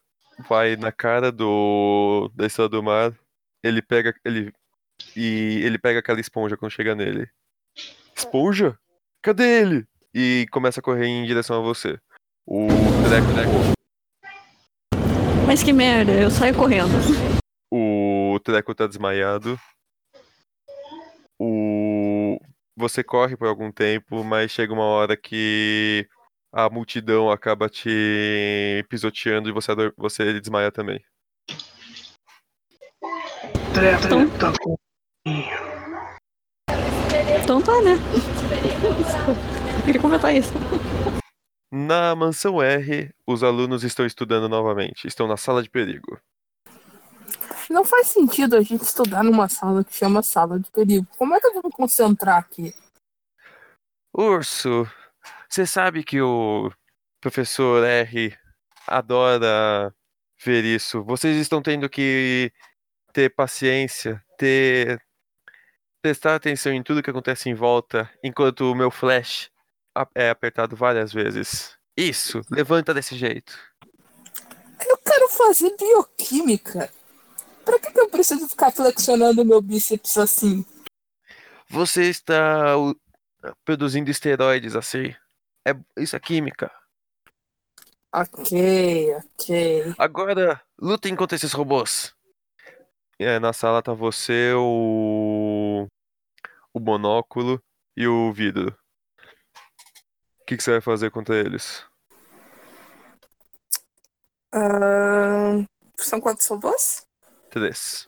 vai 0.49 0.75
na 0.75 0.91
cara 0.91 1.31
do 1.31 2.31
da 2.33 2.47
estrela 2.47 2.69
do 2.69 2.81
mar. 2.81 3.13
Ele 3.61 3.83
pega 3.83 4.15
ele 4.25 4.51
e 5.15 5.61
ele 5.63 5.77
pega 5.77 5.99
aquela 5.99 6.19
esponja 6.19 6.57
quando 6.57 6.71
chega 6.71 6.95
nele. 6.95 7.29
Esponja? 8.15 8.77
Cadê 9.21 9.61
ele? 9.61 9.85
E 10.13 10.45
começa 10.51 10.79
a 10.79 10.83
correr 10.83 11.05
em 11.07 11.25
direção 11.25 11.59
a 11.59 11.61
você. 11.61 11.99
O 12.45 12.67
Treco, 13.07 13.33
Treco 13.33 13.51
Mas 15.45 15.61
que 15.61 15.71
merda, 15.71 16.11
eu 16.11 16.31
saio 16.31 16.55
correndo. 16.55 16.91
O 17.71 18.39
Treco 18.43 18.73
tá 18.73 18.87
desmaiado. 18.87 19.59
O... 21.39 22.39
Você 22.75 23.03
corre 23.03 23.37
por 23.37 23.47
algum 23.47 23.71
tempo, 23.71 24.23
mas 24.23 24.51
chega 24.51 24.73
uma 24.73 24.85
hora 24.85 25.15
que 25.15 26.07
a 26.51 26.69
multidão 26.69 27.29
acaba 27.29 27.69
te 27.69 28.83
pisoteando 28.89 29.49
e 29.49 29.51
você, 29.51 29.71
você 29.97 30.39
desmaia 30.39 30.71
também. 30.71 31.03
Treco 33.73 34.39
tá 34.39 34.53
com. 34.59 34.75
Então 37.43 37.61
tá, 37.61 37.81
né? 37.81 37.93
Eu 39.77 39.85
queria 39.85 40.01
comentar 40.01 40.35
isso. 40.35 40.51
Na 41.71 42.15
mansão 42.15 42.61
R, 42.61 43.13
os 43.27 43.43
alunos 43.43 43.83
estão 43.83 44.05
estudando 44.05 44.49
novamente. 44.49 45.07
Estão 45.07 45.27
na 45.27 45.37
sala 45.37 45.61
de 45.61 45.69
perigo. 45.69 46.19
Não 47.69 47.85
faz 47.85 48.07
sentido 48.07 48.55
a 48.55 48.61
gente 48.61 48.83
estudar 48.83 49.23
numa 49.23 49.47
sala 49.47 49.83
que 49.83 49.93
chama 49.93 50.23
sala 50.23 50.59
de 50.59 50.71
perigo. 50.71 51.07
Como 51.17 51.35
é 51.35 51.39
que 51.39 51.47
eu 51.47 51.53
vou 51.53 51.61
me 51.65 51.71
concentrar 51.71 52.37
aqui? 52.37 52.73
Urso, 54.11 54.89
você 55.47 55.67
sabe 55.67 56.03
que 56.03 56.19
o 56.19 56.71
professor 57.21 57.83
R 57.83 58.35
adora 58.87 59.93
ver 60.43 60.65
isso. 60.65 61.03
Vocês 61.03 61.37
estão 61.37 61.61
tendo 61.61 61.87
que 61.87 62.51
ter 63.13 63.29
paciência, 63.35 64.23
ter 64.37 64.99
prestar 66.01 66.35
atenção 66.35 66.71
em 66.71 66.83
tudo 66.83 67.03
que 67.03 67.09
acontece 67.09 67.49
em 67.49 67.53
volta, 67.53 68.09
enquanto 68.23 68.71
o 68.71 68.75
meu 68.75 68.89
flash 68.91 69.51
é 70.15 70.29
apertado 70.29 70.75
várias 70.75 71.11
vezes. 71.11 71.77
Isso, 71.95 72.41
levanta 72.49 72.93
desse 72.93 73.15
jeito. 73.15 73.57
Eu 74.87 74.97
quero 74.97 75.29
fazer 75.29 75.75
bioquímica. 75.77 76.89
Pra 77.65 77.79
que, 77.79 77.91
que 77.91 77.99
eu 77.99 78.09
preciso 78.09 78.47
ficar 78.47 78.71
flexionando 78.71 79.45
meu 79.45 79.61
bíceps 79.61 80.17
assim? 80.17 80.65
Você 81.69 82.09
está 82.09 82.75
produzindo 83.63 84.09
esteroides 84.09 84.75
assim. 84.75 85.13
É 85.67 85.75
isso 85.97 86.15
é 86.15 86.19
química. 86.19 86.71
Ok, 88.11 89.13
ok. 89.15 89.93
Agora, 89.97 90.59
lutem 90.79 91.15
contra 91.15 91.35
esses 91.35 91.51
robôs. 91.51 92.15
É, 93.21 93.37
na 93.37 93.51
sala 93.51 93.83
tá 93.83 93.93
você, 93.93 94.53
o. 94.55 95.85
o 96.73 96.79
monóculo 96.79 97.61
e 97.93 98.07
o 98.07 98.31
vidro. 98.31 98.69
O 100.39 100.45
que, 100.47 100.55
que 100.55 100.63
você 100.63 100.71
vai 100.71 100.81
fazer 100.81 101.11
contra 101.11 101.35
eles? 101.35 101.85
Ahn, 104.53 105.65
são 105.97 106.21
quantos 106.21 106.47
robôs? 106.47 107.05
Três. 107.49 108.07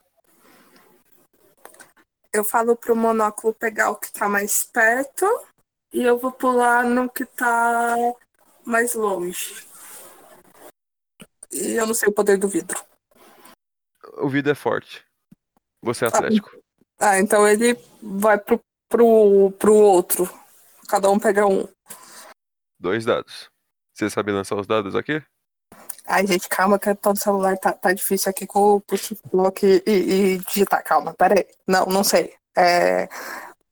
Eu 2.32 2.46
falo 2.46 2.78
pro 2.78 2.96
monóculo 2.96 3.54
pegar 3.54 3.90
o 3.90 3.98
que 3.98 4.10
tá 4.14 4.30
mais 4.30 4.64
perto 4.64 5.26
e 5.92 6.04
eu 6.04 6.18
vou 6.18 6.32
pular 6.32 6.86
no 6.86 7.10
que 7.10 7.26
tá 7.26 7.98
mais 8.64 8.94
longe. 8.94 9.68
E 11.52 11.74
eu 11.74 11.86
não 11.86 11.94
sei 11.94 12.08
o 12.08 12.14
poder 12.14 12.38
do 12.38 12.48
vidro. 12.48 12.91
O 14.18 14.30
vidro 14.30 14.52
é 14.52 14.56
forte. 14.56 15.06
Você 15.82 16.06
é 16.06 16.08
atlético. 16.08 16.52
Ah, 17.00 17.20
então 17.20 17.48
ele 17.48 17.78
vai 18.02 18.38
pro, 18.38 18.60
pro, 18.90 19.52
pro 19.58 19.74
outro. 19.74 20.30
Cada 20.88 21.10
um 21.10 21.18
pega 21.18 21.48
um. 21.48 21.68
Dois 22.80 23.06
dados. 23.06 23.50
Você 23.94 24.10
sabe 24.10 24.32
lançar 24.32 24.56
os 24.56 24.68
dados 24.68 24.96
aqui? 24.96 25.24
Ai, 26.06 26.28
gente, 26.28 26.50
calma, 26.50 26.78
que 26.78 26.94
todo 26.96 27.18
celular 27.18 27.58
tá, 27.58 27.72
tá 27.72 27.94
difícil 27.94 28.30
aqui 28.30 28.46
com 28.46 28.76
o 28.76 28.82
push 28.82 29.14
block 29.32 29.66
e, 29.66 29.82
e 29.88 30.38
digitar. 30.40 30.84
Calma, 30.84 31.14
peraí. 31.14 31.48
Não, 31.68 31.86
não 31.86 32.04
sei. 32.04 32.34
É. 32.58 33.08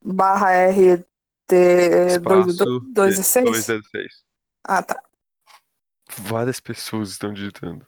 Barra 0.02 0.52
R 0.52 1.06
D 1.50 2.20
2 2.20 3.20
e 3.20 3.24
6? 3.24 3.46
206. 3.46 4.24
Ah, 4.64 4.84
tá. 4.84 5.02
Várias 6.18 6.60
pessoas 6.60 7.10
estão 7.10 7.34
digitando. 7.34 7.86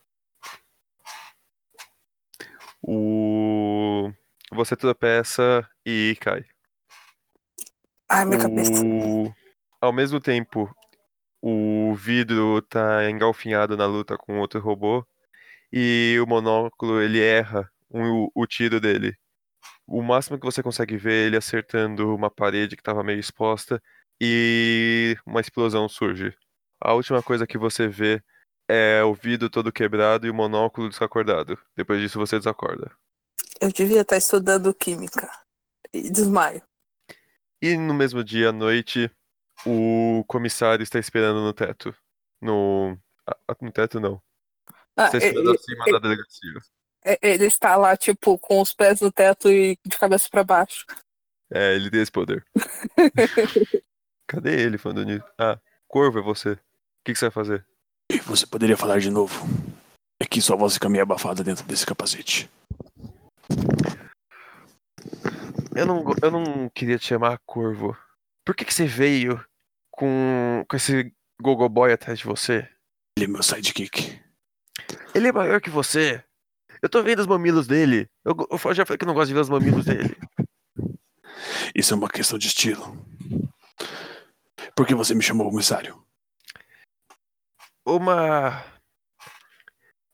O... 2.81 4.11
Você 4.51 4.75
tropeça 4.75 5.67
e 5.85 6.17
cai. 6.19 6.43
Ai, 8.09 8.25
minha 8.25 8.39
cabeça. 8.39 8.83
O... 8.83 9.33
Ao 9.79 9.93
mesmo 9.93 10.19
tempo, 10.19 10.69
o 11.41 11.95
vidro 11.95 12.61
tá 12.61 13.09
engalfinhado 13.09 13.75
na 13.77 13.85
luta 13.85 14.17
com 14.17 14.39
outro 14.39 14.59
robô 14.59 15.05
e 15.71 16.17
o 16.21 16.27
monóculo 16.27 17.01
ele 17.01 17.21
erra 17.21 17.69
o, 17.89 18.29
o 18.35 18.45
tiro 18.45 18.79
dele. 18.79 19.15
O 19.87 20.01
máximo 20.01 20.39
que 20.39 20.45
você 20.45 20.61
consegue 20.61 20.97
ver 20.97 21.23
é 21.23 21.27
ele 21.27 21.37
acertando 21.37 22.13
uma 22.15 22.29
parede 22.29 22.75
que 22.75 22.81
estava 22.81 23.03
meio 23.03 23.19
exposta 23.19 23.81
e 24.19 25.17
uma 25.25 25.41
explosão 25.41 25.89
surge. 25.89 26.33
A 26.79 26.93
última 26.93 27.21
coisa 27.23 27.47
que 27.47 27.57
você 27.57 27.87
vê 27.87 28.21
é 28.71 29.03
o 29.03 29.13
vidro 29.13 29.49
todo 29.49 29.71
quebrado 29.71 30.25
e 30.25 30.29
o 30.29 30.33
monóculo 30.33 30.87
desacordado. 30.89 31.57
Depois 31.75 31.99
disso 31.99 32.17
você 32.19 32.37
desacorda. 32.37 32.91
Eu 33.59 33.71
devia 33.71 34.01
estar 34.01 34.17
estudando 34.17 34.73
química. 34.73 35.29
E 35.93 36.09
desmaio. 36.09 36.61
E 37.61 37.75
no 37.77 37.93
mesmo 37.93 38.23
dia 38.23 38.49
à 38.49 38.51
noite, 38.51 39.11
o 39.65 40.23
comissário 40.27 40.81
está 40.83 40.97
esperando 40.97 41.41
no 41.41 41.53
teto. 41.53 41.93
No. 42.41 42.97
ah, 43.27 43.55
No 43.61 43.71
teto 43.71 43.99
não. 43.99 44.21
Ah, 44.95 45.05
Está 45.07 45.17
esperando 45.17 45.49
ele, 45.49 45.57
acima 45.57 45.85
da 45.91 45.99
delegacia. 45.99 46.51
ele- 47.05 47.19
ele 47.21 47.45
está 47.45 47.75
lá, 47.75 47.95
tipo, 47.97 48.37
com 48.39 48.61
os 48.61 48.73
pés 48.73 49.01
no 49.01 49.11
teto 49.11 49.49
e 49.49 49.77
de 49.85 49.97
cabeça 49.97 50.27
pra 50.29 50.43
baixo. 50.43 50.85
É, 51.53 51.75
ele 51.75 51.91
tem 51.91 52.01
esse 52.01 52.11
poder. 52.11 52.45
Cadê 54.27 54.61
ele 54.61 54.77
falando 54.77 55.03
nisso? 55.05 55.25
Ah, 55.37 55.59
Corvo 55.87 56.19
é 56.19 56.21
você. 56.21 56.51
O 56.53 56.57
que, 57.03 57.13
que 57.13 57.15
você 57.15 57.25
vai 57.25 57.31
fazer? 57.31 57.65
Você 58.19 58.45
poderia 58.45 58.77
falar 58.77 58.99
de 58.99 59.09
novo? 59.09 59.47
É 60.19 60.25
que 60.25 60.41
sua 60.41 60.55
voz 60.55 60.73
fica 60.73 60.89
meio 60.89 61.03
abafada 61.03 61.43
dentro 61.43 61.65
desse 61.65 61.85
capacete. 61.85 62.49
Eu 65.75 65.85
não, 65.85 66.03
eu 66.21 66.31
não 66.31 66.69
queria 66.69 66.99
te 66.99 67.07
chamar 67.07 67.39
Corvo. 67.45 67.97
Por 68.45 68.55
que, 68.55 68.65
que 68.65 68.73
você 68.73 68.85
veio 68.85 69.43
com, 69.89 70.65
com 70.67 70.75
esse 70.75 71.13
gogoboy 71.41 71.91
atrás 71.91 72.19
de 72.19 72.25
você? 72.25 72.67
Ele 73.17 73.25
é 73.25 73.27
meu 73.27 73.43
sidekick. 73.43 74.19
Ele 75.13 75.27
é 75.27 75.31
maior 75.31 75.61
que 75.61 75.69
você. 75.69 76.23
Eu 76.81 76.89
tô 76.89 77.01
vendo 77.03 77.19
os 77.19 77.27
mamilos 77.27 77.67
dele. 77.67 78.09
Eu, 78.25 78.35
eu 78.49 78.73
já 78.73 78.85
falei 78.85 78.97
que 78.97 79.05
não 79.05 79.13
gosto 79.13 79.27
de 79.27 79.33
ver 79.33 79.41
os 79.41 79.49
mamilos 79.49 79.85
dele. 79.85 80.15
Isso 81.75 81.93
é 81.93 81.97
uma 81.97 82.09
questão 82.09 82.37
de 82.37 82.47
estilo. 82.47 82.97
Por 84.75 84.85
que 84.85 84.95
você 84.95 85.13
me 85.13 85.21
chamou, 85.21 85.49
comissário? 85.49 86.01
Uma. 87.95 88.63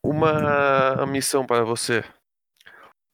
Uma 0.04 1.06
missão 1.06 1.46
para 1.46 1.64
você. 1.64 2.04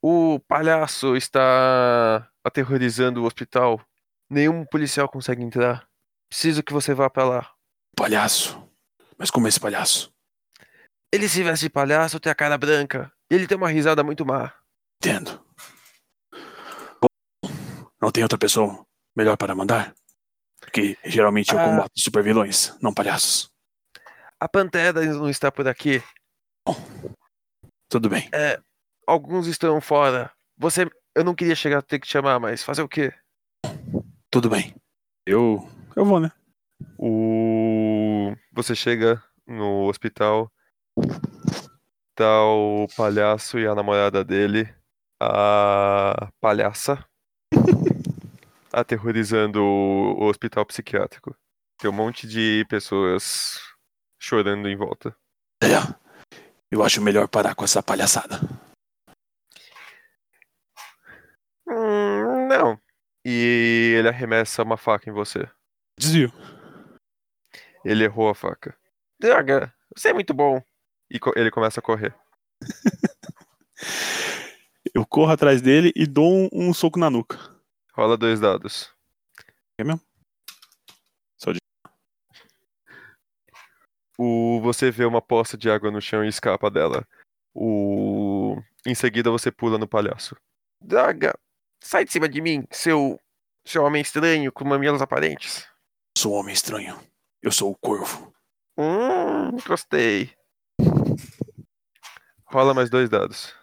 O 0.01 0.39
palhaço 0.47 1.15
está 1.17 2.29
aterrorizando 2.45 3.21
o 3.21 3.25
hospital. 3.25 3.81
Nenhum 4.29 4.65
policial 4.65 5.09
consegue 5.09 5.41
entrar. 5.43 5.85
Preciso 6.29 6.63
que 6.63 6.71
você 6.71 6.93
vá 6.93 7.09
para 7.09 7.23
lá. 7.25 7.51
Palhaço. 7.95 8.61
Mas 9.17 9.29
como 9.29 9.47
é 9.47 9.49
esse 9.49 9.59
palhaço? 9.59 10.11
Ele 11.13 11.27
se 11.27 11.43
veste 11.43 11.65
de 11.65 11.69
palhaço, 11.69 12.19
tem 12.19 12.31
a 12.31 12.35
cara 12.35 12.57
branca. 12.57 13.11
E 13.31 13.35
ele 13.35 13.47
tem 13.47 13.57
uma 13.57 13.69
risada 13.69 14.03
muito 14.03 14.25
má. 14.25 14.53
Entendo. 15.01 15.43
Bom, 17.01 17.51
Não 18.01 18.11
tem 18.11 18.23
outra 18.23 18.37
pessoa 18.37 18.85
melhor 19.15 19.37
para 19.37 19.55
mandar? 19.55 19.93
Porque 20.59 20.97
geralmente 21.03 21.53
eu 21.53 21.59
Ah. 21.59 21.65
combato 21.65 21.91
supervilões, 21.97 22.77
não 22.81 22.93
palhaços. 22.93 23.52
A 24.43 24.49
Pantera 24.49 25.01
não 25.05 25.29
está 25.29 25.49
por 25.49 25.65
aqui. 25.69 26.03
Tudo 27.87 28.09
bem. 28.09 28.27
É, 28.33 28.59
alguns 29.07 29.47
estão 29.47 29.79
fora. 29.79 30.29
Você. 30.57 30.85
Eu 31.15 31.23
não 31.23 31.33
queria 31.33 31.55
chegar 31.55 31.77
a 31.77 31.81
ter 31.81 31.97
que 31.97 32.05
te 32.05 32.11
chamar, 32.11 32.41
mas 32.41 32.61
fazer 32.61 32.81
o 32.81 32.89
quê? 32.89 33.13
Tudo 34.29 34.49
bem. 34.49 34.75
Eu. 35.25 35.65
Eu 35.95 36.03
vou, 36.03 36.19
né? 36.19 36.29
O. 36.99 38.35
Você 38.51 38.75
chega 38.75 39.23
no 39.47 39.87
hospital. 39.87 40.51
Tá 42.13 42.43
o 42.43 42.85
palhaço 42.97 43.57
e 43.57 43.65
a 43.65 43.73
namorada 43.73 44.25
dele. 44.25 44.67
A 45.21 46.27
palhaça. 46.41 47.01
aterrorizando 48.73 49.63
o 49.63 50.25
hospital 50.25 50.65
psiquiátrico. 50.65 51.33
Tem 51.77 51.89
um 51.89 51.93
monte 51.93 52.27
de 52.27 52.65
pessoas 52.67 53.72
chorando 54.27 54.69
em 54.69 54.75
volta. 54.77 55.13
É. 55.61 55.67
Eu 56.71 56.81
acho 56.81 57.01
melhor 57.01 57.27
parar 57.27 57.53
com 57.55 57.65
essa 57.65 57.83
palhaçada. 57.83 58.39
Hum, 61.67 62.47
não. 62.47 62.79
E 63.25 63.95
ele 63.97 64.07
arremessa 64.07 64.63
uma 64.63 64.77
faca 64.77 65.09
em 65.09 65.13
você. 65.13 65.47
Desvio. 65.99 66.31
Ele 67.83 68.05
errou 68.05 68.29
a 68.29 68.35
faca. 68.35 68.77
Droga, 69.19 69.73
você 69.95 70.09
é 70.09 70.13
muito 70.13 70.33
bom. 70.33 70.61
E 71.09 71.19
co- 71.19 71.33
ele 71.35 71.51
começa 71.51 71.81
a 71.81 71.83
correr. 71.83 72.15
Eu 74.95 75.05
corro 75.05 75.31
atrás 75.31 75.61
dele 75.61 75.91
e 75.95 76.05
dou 76.05 76.31
um, 76.31 76.49
um 76.53 76.73
soco 76.73 76.97
na 76.99 77.09
nuca. 77.09 77.37
Rola 77.93 78.15
dois 78.17 78.39
dados. 78.39 78.93
É 79.77 79.83
mesmo? 79.83 80.01
Só 81.37 81.51
de. 81.51 81.59
O, 84.25 84.61
você 84.61 84.89
vê 84.89 85.03
uma 85.03 85.21
poça 85.21 85.57
de 85.57 85.69
água 85.69 85.91
no 85.91 85.99
chão 85.99 86.23
e 86.23 86.29
escapa 86.29 86.71
dela. 86.71 87.05
O, 87.53 88.55
em 88.85 88.95
seguida 88.95 89.29
você 89.29 89.51
pula 89.51 89.77
no 89.77 89.85
palhaço. 89.85 90.33
Droga! 90.81 91.37
Sai 91.83 92.05
de 92.05 92.13
cima 92.13 92.29
de 92.29 92.39
mim, 92.39 92.65
seu. 92.71 93.19
seu 93.65 93.83
homem 93.83 94.01
estranho 94.01 94.49
com 94.49 94.63
mamilos 94.63 95.01
aparentes. 95.01 95.67
Sou 96.17 96.35
um 96.35 96.37
homem 96.37 96.53
estranho. 96.53 96.97
Eu 97.41 97.51
sou 97.51 97.69
o 97.69 97.75
corvo. 97.75 98.33
Hum, 98.77 99.57
gostei. 99.67 100.31
Rola 102.45 102.73
mais 102.73 102.89
dois 102.89 103.09
dados. 103.09 103.53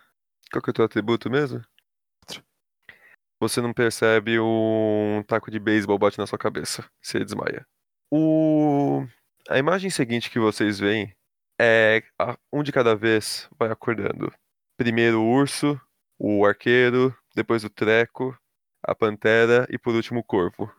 Qual 0.53 0.61
que 0.61 0.69
é 0.69 0.73
o 0.73 0.75
teu 0.75 0.85
atributo 0.85 1.31
mesmo? 1.31 1.65
Você 3.41 3.63
não 3.63 3.73
percebe 3.73 4.39
um 4.39 5.25
taco 5.27 5.51
de 5.51 5.59
beisebol 5.59 5.99
bate 5.99 6.19
na 6.19 6.27
sua 6.27 6.39
cabeça. 6.39 6.87
Você 7.01 7.25
desmaia. 7.25 7.67
O... 8.11 9.07
A 9.49 9.59
imagem 9.59 9.91
seguinte 9.91 10.31
que 10.31 10.39
vocês 10.39 10.79
veem 10.79 11.15
é 11.61 12.03
um 12.53 12.63
de 12.63 12.73
cada 12.73 12.95
vez 12.95 13.49
vai 13.59 13.71
acordando. 13.71 14.33
Primeiro 14.77 15.21
o 15.21 15.31
urso, 15.31 15.81
o 16.19 16.45
arqueiro, 16.45 17.15
depois 17.35 17.65
o 17.65 17.71
treco, 17.71 18.37
a 18.83 18.95
pantera 18.95 19.67
e 19.71 19.79
por 19.79 19.95
último 19.95 20.21
o 20.21 20.25
corvo. 20.25 20.73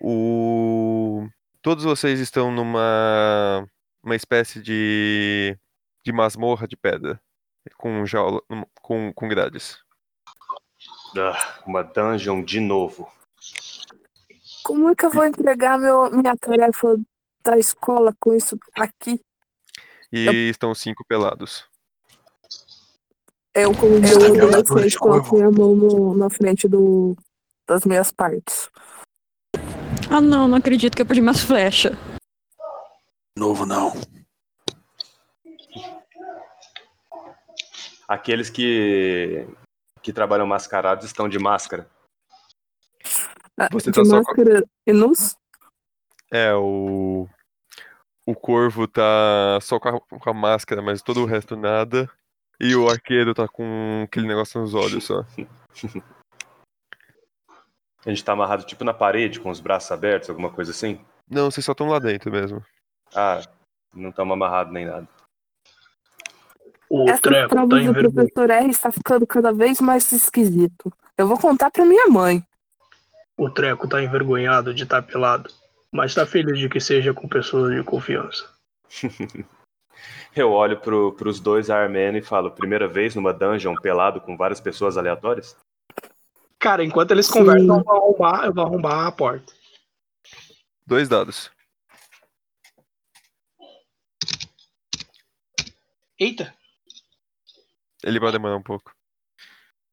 O... 0.00 1.28
Todos 1.62 1.84
vocês 1.84 2.20
estão 2.20 2.50
numa 2.50 3.66
uma 4.02 4.16
espécie 4.16 4.62
de 4.62 5.58
de 6.02 6.12
masmorra 6.12 6.66
de 6.66 6.76
pedra 6.76 7.20
com 7.76 8.04
jaula 8.06 8.40
com, 8.80 9.12
com 9.12 9.28
grades. 9.28 9.78
Ah, 11.16 11.62
uma 11.66 11.82
dungeon 11.82 12.42
de 12.42 12.60
novo. 12.60 13.10
Como 14.62 14.88
é 14.88 14.94
que 14.94 15.04
eu 15.04 15.10
vou 15.10 15.24
entregar 15.24 15.78
meu, 15.78 16.10
minha 16.10 16.36
tarefa 16.36 16.96
da 17.42 17.58
escola 17.58 18.14
com 18.20 18.34
isso 18.34 18.58
aqui? 18.76 19.20
E 20.12 20.48
estão 20.50 20.74
cinco 20.74 21.04
pelados. 21.06 21.64
Eu, 23.54 23.72
como 23.74 23.96
adolescente, 23.96 24.98
Corvo. 24.98 25.28
coloco 25.28 25.36
minha 25.36 25.50
mão 25.50 25.74
no- 25.74 26.14
na 26.16 26.30
frente 26.30 26.68
do, 26.68 27.16
das 27.66 27.84
minhas 27.84 28.10
partes. 28.12 28.68
Ah 30.10 30.20
não, 30.20 30.46
não 30.48 30.56
acredito 30.58 30.94
que 30.96 31.02
eu 31.02 31.06
perdi 31.06 31.20
minhas 31.20 31.40
flechas. 31.40 31.92
Novo 33.36 33.64
não. 33.64 33.92
Aqueles 38.08 38.50
que 38.50 39.46
que 40.02 40.12
trabalham 40.12 40.46
mascarados 40.46 41.04
estão 41.04 41.28
de 41.28 41.38
máscara. 41.38 41.88
Ah, 43.58 43.68
Você 43.70 43.90
de 43.90 43.96
tá 43.96 44.04
só 44.04 44.10
com- 44.10 44.16
máscara 44.16 44.64
e 44.86 44.92
nus? 44.92 45.36
É, 46.30 46.54
o 46.54 47.28
o 48.30 48.34
corvo 48.34 48.86
tá 48.86 49.58
só 49.60 49.80
com 49.80 49.88
a, 49.88 50.00
com 50.00 50.30
a 50.30 50.34
máscara, 50.34 50.80
mas 50.80 51.02
todo 51.02 51.20
o 51.22 51.26
resto 51.26 51.56
nada. 51.56 52.08
E 52.60 52.76
o 52.76 52.88
arqueiro 52.88 53.34
tá 53.34 53.48
com 53.48 54.02
aquele 54.04 54.28
negócio 54.28 54.60
nos 54.60 54.74
olhos 54.74 55.04
só. 55.04 55.24
A 58.06 58.08
gente 58.08 58.24
tá 58.24 58.32
amarrado 58.32 58.64
tipo 58.64 58.82
na 58.82 58.94
parede, 58.94 59.40
com 59.40 59.50
os 59.50 59.60
braços 59.60 59.90
abertos, 59.92 60.30
alguma 60.30 60.50
coisa 60.50 60.70
assim. 60.70 60.98
Não, 61.28 61.50
vocês 61.50 61.64
só 61.64 61.72
estão 61.72 61.88
lá 61.88 61.98
dentro 61.98 62.30
mesmo. 62.32 62.64
Ah, 63.14 63.42
não 63.94 64.08
estamos 64.08 64.32
amarrados 64.32 64.72
nem 64.72 64.86
nada. 64.86 65.06
O 66.88 67.04
Essas 67.08 67.20
treco 67.20 67.54
tá 67.54 67.64
do 67.66 67.92
professor 67.92 68.50
R 68.50 68.70
está 68.70 68.90
ficando 68.90 69.26
cada 69.26 69.52
vez 69.52 69.80
mais 69.80 70.10
esquisito. 70.12 70.90
Eu 71.16 71.28
vou 71.28 71.38
contar 71.38 71.70
pra 71.70 71.84
minha 71.84 72.06
mãe. 72.08 72.42
O 73.36 73.50
treco 73.50 73.86
tá 73.86 74.02
envergonhado 74.02 74.72
de 74.72 74.84
estar 74.84 75.02
pelado, 75.02 75.50
mas 75.92 76.14
tá 76.14 76.24
feliz 76.24 76.58
de 76.58 76.68
que 76.68 76.80
seja 76.80 77.12
com 77.12 77.28
pessoas 77.28 77.74
de 77.74 77.82
confiança. 77.82 78.48
Eu 80.34 80.52
olho 80.52 80.80
pro, 80.80 81.12
pros 81.14 81.40
dois 81.40 81.68
Armeno 81.68 82.16
e 82.16 82.22
falo: 82.22 82.52
primeira 82.52 82.86
vez 82.86 83.14
numa 83.14 83.32
dungeon 83.32 83.74
pelado 83.74 84.20
com 84.20 84.36
várias 84.36 84.60
pessoas 84.60 84.96
aleatórias? 84.96 85.56
Cara, 86.58 86.84
enquanto 86.84 87.10
eles 87.10 87.26
Sim. 87.26 87.32
conversam, 87.32 87.78
eu 87.78 87.84
vou, 87.84 87.94
arrombar, 87.96 88.44
eu 88.44 88.54
vou 88.54 88.86
a 88.88 89.12
porta. 89.12 89.52
Dois 90.86 91.08
dados. 91.08 91.50
Eita! 96.18 96.54
Ele 98.04 98.20
vai 98.20 98.30
demorar 98.30 98.56
um 98.56 98.62
pouco. 98.62 98.94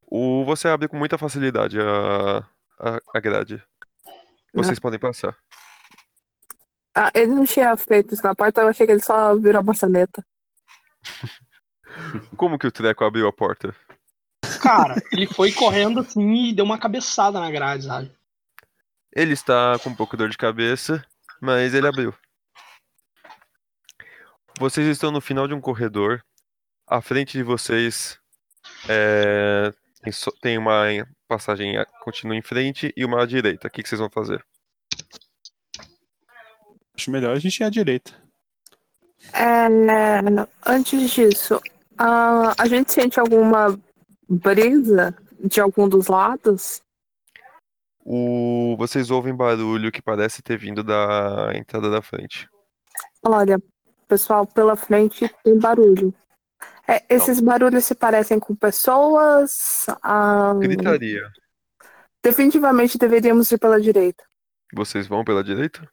O, 0.02 0.44
você 0.46 0.68
abre 0.68 0.88
com 0.88 0.98
muita 0.98 1.18
facilidade 1.18 1.80
a, 1.80 2.40
a, 2.80 3.00
a 3.14 3.20
grade. 3.20 3.64
Vocês 4.54 4.80
podem 4.80 5.00
passar. 5.00 5.38
Ah, 7.00 7.12
ele 7.14 7.28
não 7.28 7.46
tinha 7.46 7.78
feito 7.78 8.16
isso 8.16 8.24
na 8.24 8.34
porta, 8.34 8.62
eu 8.62 8.70
achei 8.70 8.88
que 8.88 8.92
ele 8.92 9.04
só 9.04 9.36
virou 9.36 9.60
a 9.60 9.64
maçaneta. 9.64 10.26
Como 12.36 12.58
que 12.58 12.66
o 12.66 12.72
Treco 12.72 13.04
abriu 13.04 13.28
a 13.28 13.32
porta? 13.32 13.76
Cara, 14.60 14.96
ele 15.12 15.28
foi 15.28 15.52
correndo 15.52 16.00
assim 16.00 16.50
e 16.50 16.54
deu 16.56 16.66
uma 16.66 16.80
cabeçada 16.80 17.40
na 17.40 17.52
grade, 17.52 17.86
sabe? 17.86 18.12
Ele 19.14 19.34
está 19.34 19.78
com 19.84 19.92
um 19.92 19.96
pouco 19.96 20.18
de 20.18 20.24
dor 20.24 20.30
de 20.30 20.38
cabeça, 20.40 21.06
mas 21.40 21.76
ele 21.76 21.86
abriu. 21.86 22.16
Vocês 24.60 24.88
estão 24.88 25.12
no 25.12 25.22
final 25.22 25.48
de 25.48 25.54
um 25.54 25.62
corredor. 25.62 26.24
À 26.88 27.00
frente 27.00 27.38
de 27.38 27.44
vocês 27.44 28.20
é, 28.90 29.72
tem, 30.42 30.58
uma 30.58 30.86
passagem 31.28 31.76
continua 32.02 32.36
em 32.36 32.42
frente 32.42 32.92
e 32.98 33.06
uma 33.06 33.22
à 33.22 33.26
direita. 33.28 33.68
O 33.68 33.72
que, 33.72 33.84
que 33.84 33.90
vocês 33.90 34.00
vão 34.00 34.10
fazer? 34.10 34.44
Acho 36.98 37.12
melhor 37.12 37.36
a 37.36 37.40
gente 37.40 37.60
ir 37.60 37.64
à 37.64 37.70
direita. 37.70 38.12
É, 39.34 39.68
antes 40.66 41.12
disso, 41.12 41.62
ah, 41.98 42.54
a 42.58 42.68
gente 42.68 42.92
sente 42.92 43.20
alguma 43.20 43.80
brisa 44.28 45.16
de 45.40 45.62
algum 45.62 45.88
dos 45.88 46.08
lados? 46.08 46.82
O, 48.04 48.76
vocês 48.78 49.12
ouvem 49.12 49.36
barulho 49.36 49.92
que 49.92 50.02
parece 50.02 50.42
ter 50.42 50.58
vindo 50.58 50.84
da 50.84 51.52
entrada 51.54 51.90
da 51.90 52.02
frente. 52.02 52.50
Olha, 53.22 53.62
pessoal, 54.08 54.48
pela 54.48 54.76
frente 54.76 55.30
tem 55.44 55.58
barulho. 55.60 56.14
É, 56.88 57.04
esses 57.14 57.40
barulhos 57.42 57.86
se 57.86 57.94
parecem 57.94 58.40
com 58.40 58.56
pessoas? 58.56 59.86
Ah, 60.02 60.54
Gritaria. 60.58 61.30
definitivamente 62.24 62.98
deveríamos 62.98 63.52
ir 63.52 63.58
pela 63.58 63.80
direita. 63.80 64.24
Vocês 64.74 65.06
vão 65.06 65.24
pela 65.24 65.44
direita? 65.44 65.88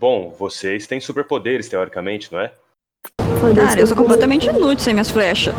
Bom, 0.00 0.30
vocês 0.38 0.86
têm 0.86 0.98
superpoderes, 0.98 1.68
teoricamente, 1.68 2.32
não 2.32 2.40
é? 2.40 2.54
Cara, 3.54 3.78
eu 3.78 3.86
sou 3.86 3.94
completamente 3.96 4.46
inútil 4.46 4.78
sem 4.80 4.94
minhas 4.94 5.10
flechas. 5.10 5.54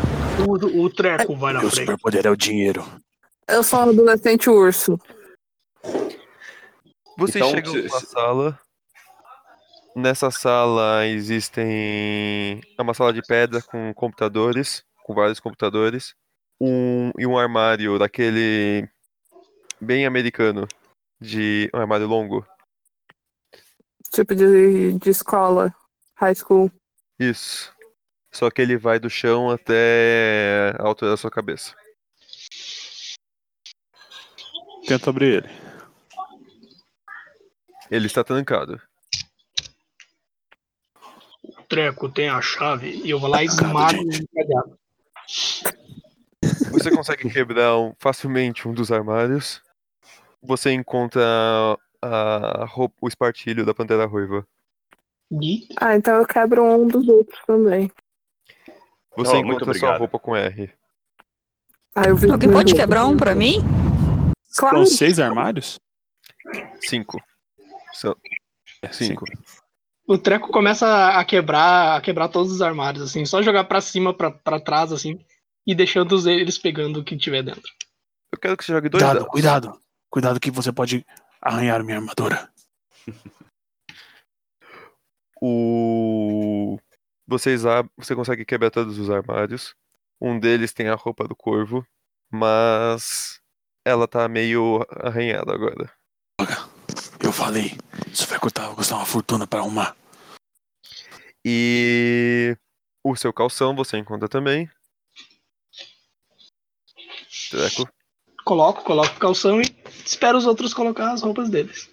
O, 0.47 0.83
o 0.85 0.89
treco 0.89 1.35
vai 1.35 1.53
na 1.53 1.59
Meu 1.61 1.69
frente. 1.69 1.81
superpoder 1.85 2.25
é 2.25 2.29
o 2.31 2.35
dinheiro. 2.35 2.83
Eu 3.47 3.61
sou 3.61 3.79
um 3.79 3.89
adolescente 3.89 4.49
urso. 4.49 4.99
Vocês 7.15 7.35
Então, 7.35 7.51
chegam 7.51 7.71
se- 7.73 7.81
numa 7.83 7.99
sala. 7.99 8.59
Nessa 9.95 10.31
sala 10.31 11.05
existem. 11.05 12.61
É 12.77 12.81
uma 12.81 12.95
sala 12.95 13.13
de 13.13 13.21
pedra 13.21 13.61
com 13.61 13.93
computadores, 13.93 14.83
com 15.03 15.13
vários 15.13 15.39
computadores. 15.39 16.15
Um, 16.59 17.11
e 17.17 17.27
um 17.27 17.37
armário 17.37 17.99
daquele. 17.99 18.87
bem 19.79 20.05
americano. 20.07 20.67
De. 21.19 21.69
Um 21.75 21.79
armário 21.79 22.07
longo. 22.07 22.43
Tipo 24.13 24.35
de, 24.35 24.93
de 24.99 25.09
escola, 25.09 25.73
high 26.15 26.35
school. 26.35 26.71
Isso. 27.19 27.73
Só 28.31 28.49
que 28.49 28.61
ele 28.61 28.77
vai 28.77 28.99
do 28.99 29.09
chão 29.09 29.49
até 29.49 30.73
a 30.79 30.83
altura 30.83 31.11
da 31.11 31.17
sua 31.17 31.31
cabeça. 31.31 31.75
Tento 34.87 35.09
abrir 35.09 35.43
ele. 35.43 35.49
Ele 37.89 38.07
está 38.07 38.23
trancado. 38.23 38.81
O 41.43 41.63
treco 41.67 42.09
tem 42.09 42.29
a 42.29 42.41
chave 42.41 42.89
e 42.89 43.09
eu 43.09 43.19
vou 43.19 43.29
lá 43.29 43.43
e 43.43 43.45
esmago 43.47 43.91
gente. 43.97 44.23
o 44.23 44.27
cadeado. 44.35 44.79
Você 46.71 46.89
consegue 46.91 47.29
quebrar 47.29 47.77
um- 47.77 47.93
facilmente 47.99 48.67
um 48.67 48.73
dos 48.73 48.91
armários. 48.91 49.61
Você 50.41 50.71
encontra 50.71 51.21
a 52.01 52.65
roupa, 52.65 52.95
o 53.01 53.07
espartilho 53.07 53.65
da 53.65 53.73
Pantera 53.73 54.05
Ruiva. 54.05 54.45
Ah, 55.79 55.95
então 55.95 56.15
eu 56.17 56.25
quebro 56.27 56.63
um 56.63 56.87
dos 56.87 57.07
outros 57.07 57.39
também. 57.47 57.89
Você 59.15 59.35
Oh, 59.35 59.39
encontra 59.39 59.73
sua 59.73 59.97
roupa 59.97 60.19
com 60.19 60.35
R. 60.35 60.69
Ah, 61.95 62.07
eu 62.07 62.15
vi 62.15 62.29
Alguém 62.29 62.51
pode 62.51 62.73
quebrar 62.73 63.05
um 63.05 63.15
pra 63.17 63.35
mim? 63.35 63.59
Claro. 64.57 64.77
São 64.77 64.85
seis 64.85 65.19
armários? 65.19 65.79
Cinco. 66.81 67.21
São... 67.93 68.15
É, 68.81 68.91
Cinco. 68.91 69.25
o 70.07 70.17
treco 70.17 70.49
começa 70.51 71.09
a 71.09 71.23
quebrar, 71.23 71.95
a 71.97 72.01
quebrar 72.01 72.29
todos 72.29 72.51
os 72.51 72.61
armários, 72.61 73.03
assim, 73.03 73.23
só 73.25 73.41
jogar 73.43 73.65
pra 73.65 73.79
cima, 73.79 74.11
pra, 74.13 74.31
pra 74.31 74.59
trás, 74.59 74.91
assim, 74.91 75.19
e 75.67 75.75
deixando 75.75 76.13
os- 76.13 76.25
eles 76.25 76.57
pegando 76.57 76.99
o 76.99 77.03
que 77.03 77.15
tiver 77.15 77.43
dentro. 77.43 77.61
Eu 78.31 78.39
quero 78.39 78.57
que 78.57 78.65
você 78.65 78.73
jogue 78.73 78.89
dois 78.89 79.03
Cuidado, 79.03 79.17
dados. 79.19 79.31
cuidado. 79.31 79.81
Cuidado 80.09 80.39
que 80.39 80.49
você 80.49 80.71
pode 80.73 81.05
arranhar 81.41 81.83
minha 81.83 81.97
armadura. 81.97 82.49
O... 85.43 86.77
Vocês 87.25 87.65
ab... 87.65 87.89
Você 87.97 88.15
consegue 88.15 88.45
quebrar 88.45 88.69
todos 88.69 88.99
os 88.99 89.09
armários. 89.09 89.75
Um 90.21 90.39
deles 90.39 90.71
tem 90.71 90.87
a 90.87 90.93
roupa 90.93 91.27
do 91.27 91.35
corvo, 91.35 91.83
mas 92.29 93.41
ela 93.83 94.07
tá 94.07 94.27
meio 94.27 94.85
arranhada 94.91 95.51
agora. 95.51 95.91
Eu 97.23 97.31
falei, 97.31 97.75
isso 98.07 98.27
vai 98.27 98.37
custar, 98.39 98.75
custar 98.75 98.99
uma 98.99 99.05
fortuna 99.05 99.47
pra 99.47 99.61
arrumar. 99.61 99.95
E 101.43 102.55
o 103.03 103.15
seu 103.15 103.33
calção 103.33 103.75
você 103.75 103.97
encontra 103.97 104.29
também. 104.29 104.69
Treco. 107.49 107.89
Coloco, 108.51 108.83
coloco 108.83 109.15
o 109.15 109.17
calção 109.17 109.61
e 109.61 109.65
espero 110.05 110.37
os 110.37 110.45
outros 110.45 110.73
colocar 110.73 111.13
as 111.13 111.21
roupas 111.21 111.49
deles. 111.49 111.89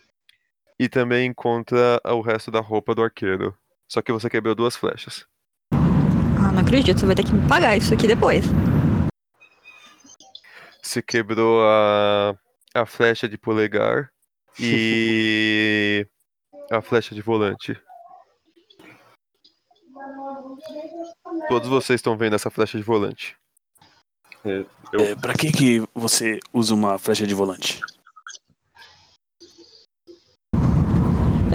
E 0.76 0.88
também 0.88 1.28
encontra 1.28 2.00
o 2.04 2.20
resto 2.20 2.50
da 2.50 2.58
roupa 2.58 2.96
do 2.96 3.02
arqueiro. 3.04 3.56
Só 3.86 4.02
que 4.02 4.10
você 4.10 4.28
quebrou 4.28 4.56
duas 4.56 4.74
flechas. 4.74 5.24
Ah, 5.70 6.50
não 6.52 6.58
acredito, 6.58 6.98
você 6.98 7.06
vai 7.06 7.14
ter 7.14 7.24
que 7.24 7.32
me 7.32 7.46
pagar 7.48 7.76
isso 7.76 7.94
aqui 7.94 8.08
depois. 8.08 8.44
Você 10.82 11.00
quebrou 11.00 11.62
a, 11.62 12.34
a 12.74 12.84
flecha 12.84 13.28
de 13.28 13.38
polegar 13.38 14.10
e 14.58 16.04
a 16.72 16.82
flecha 16.82 17.14
de 17.14 17.22
volante. 17.22 17.80
Todos 21.48 21.68
vocês 21.68 21.98
estão 21.98 22.16
vendo 22.16 22.34
essa 22.34 22.50
flecha 22.50 22.76
de 22.76 22.82
volante. 22.82 23.36
É, 24.48 24.64
Eu, 24.92 25.00
É, 25.00 25.14
pra 25.14 25.34
que 25.34 25.52
que 25.52 25.82
você 25.94 26.40
usa 26.54 26.74
uma 26.74 26.98
flecha 26.98 27.26
de 27.26 27.34
volante? 27.34 27.80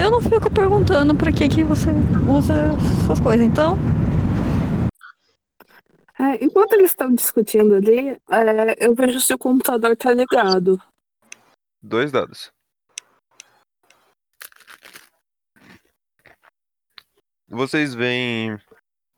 Eu 0.00 0.10
não 0.10 0.20
fico 0.20 0.48
perguntando 0.48 1.12
pra 1.16 1.32
que 1.32 1.48
que 1.48 1.64
você 1.64 1.90
usa 2.28 2.54
essas 3.02 3.18
coisas, 3.18 3.44
então. 3.44 3.76
É, 6.20 6.44
enquanto 6.44 6.74
eles 6.74 6.90
estão 6.92 7.12
discutindo 7.12 7.74
ali, 7.74 8.10
é, 8.30 8.86
eu 8.86 8.94
vejo 8.94 9.20
se 9.20 9.34
o 9.34 9.38
computador 9.38 9.96
tá 9.96 10.12
ligado. 10.12 10.80
Dois 11.82 12.12
dados. 12.12 12.52
Vocês 17.48 17.92
veem. 17.92 18.56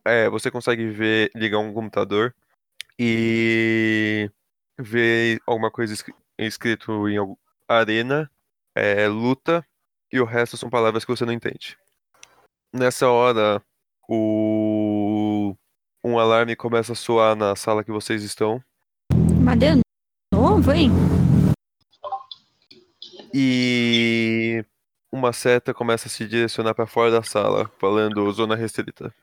É, 0.03 0.29
você 0.29 0.49
consegue 0.49 0.87
ver, 0.89 1.29
ligar 1.35 1.59
um 1.59 1.73
computador 1.73 2.33
e 2.99 4.31
ver 4.77 5.39
alguma 5.45 5.71
coisa 5.71 5.93
escri- 5.93 6.15
escrito 6.37 7.07
em 7.07 7.17
arena, 7.67 8.29
é, 8.75 9.07
luta, 9.07 9.65
e 10.11 10.19
o 10.19 10.25
resto 10.25 10.57
são 10.57 10.69
palavras 10.69 11.03
que 11.03 11.11
você 11.11 11.25
não 11.25 11.33
entende. 11.33 11.77
Nessa 12.73 13.09
hora, 13.09 13.61
o... 14.07 15.55
um 16.03 16.19
alarme 16.19 16.55
começa 16.55 16.93
a 16.93 16.95
soar 16.95 17.35
na 17.35 17.55
sala 17.55 17.83
que 17.83 17.91
vocês 17.91 18.23
estão. 18.23 18.61
Mas 19.43 19.59
de 19.59 19.81
novo, 20.33 20.71
hein? 20.71 20.91
E 23.33 24.63
uma 25.11 25.33
seta 25.33 25.73
começa 25.73 26.07
a 26.07 26.11
se 26.11 26.27
direcionar 26.27 26.73
para 26.73 26.87
fora 26.87 27.11
da 27.11 27.23
sala, 27.23 27.69
falando 27.77 28.31
zona 28.31 28.55
restrita. 28.55 29.13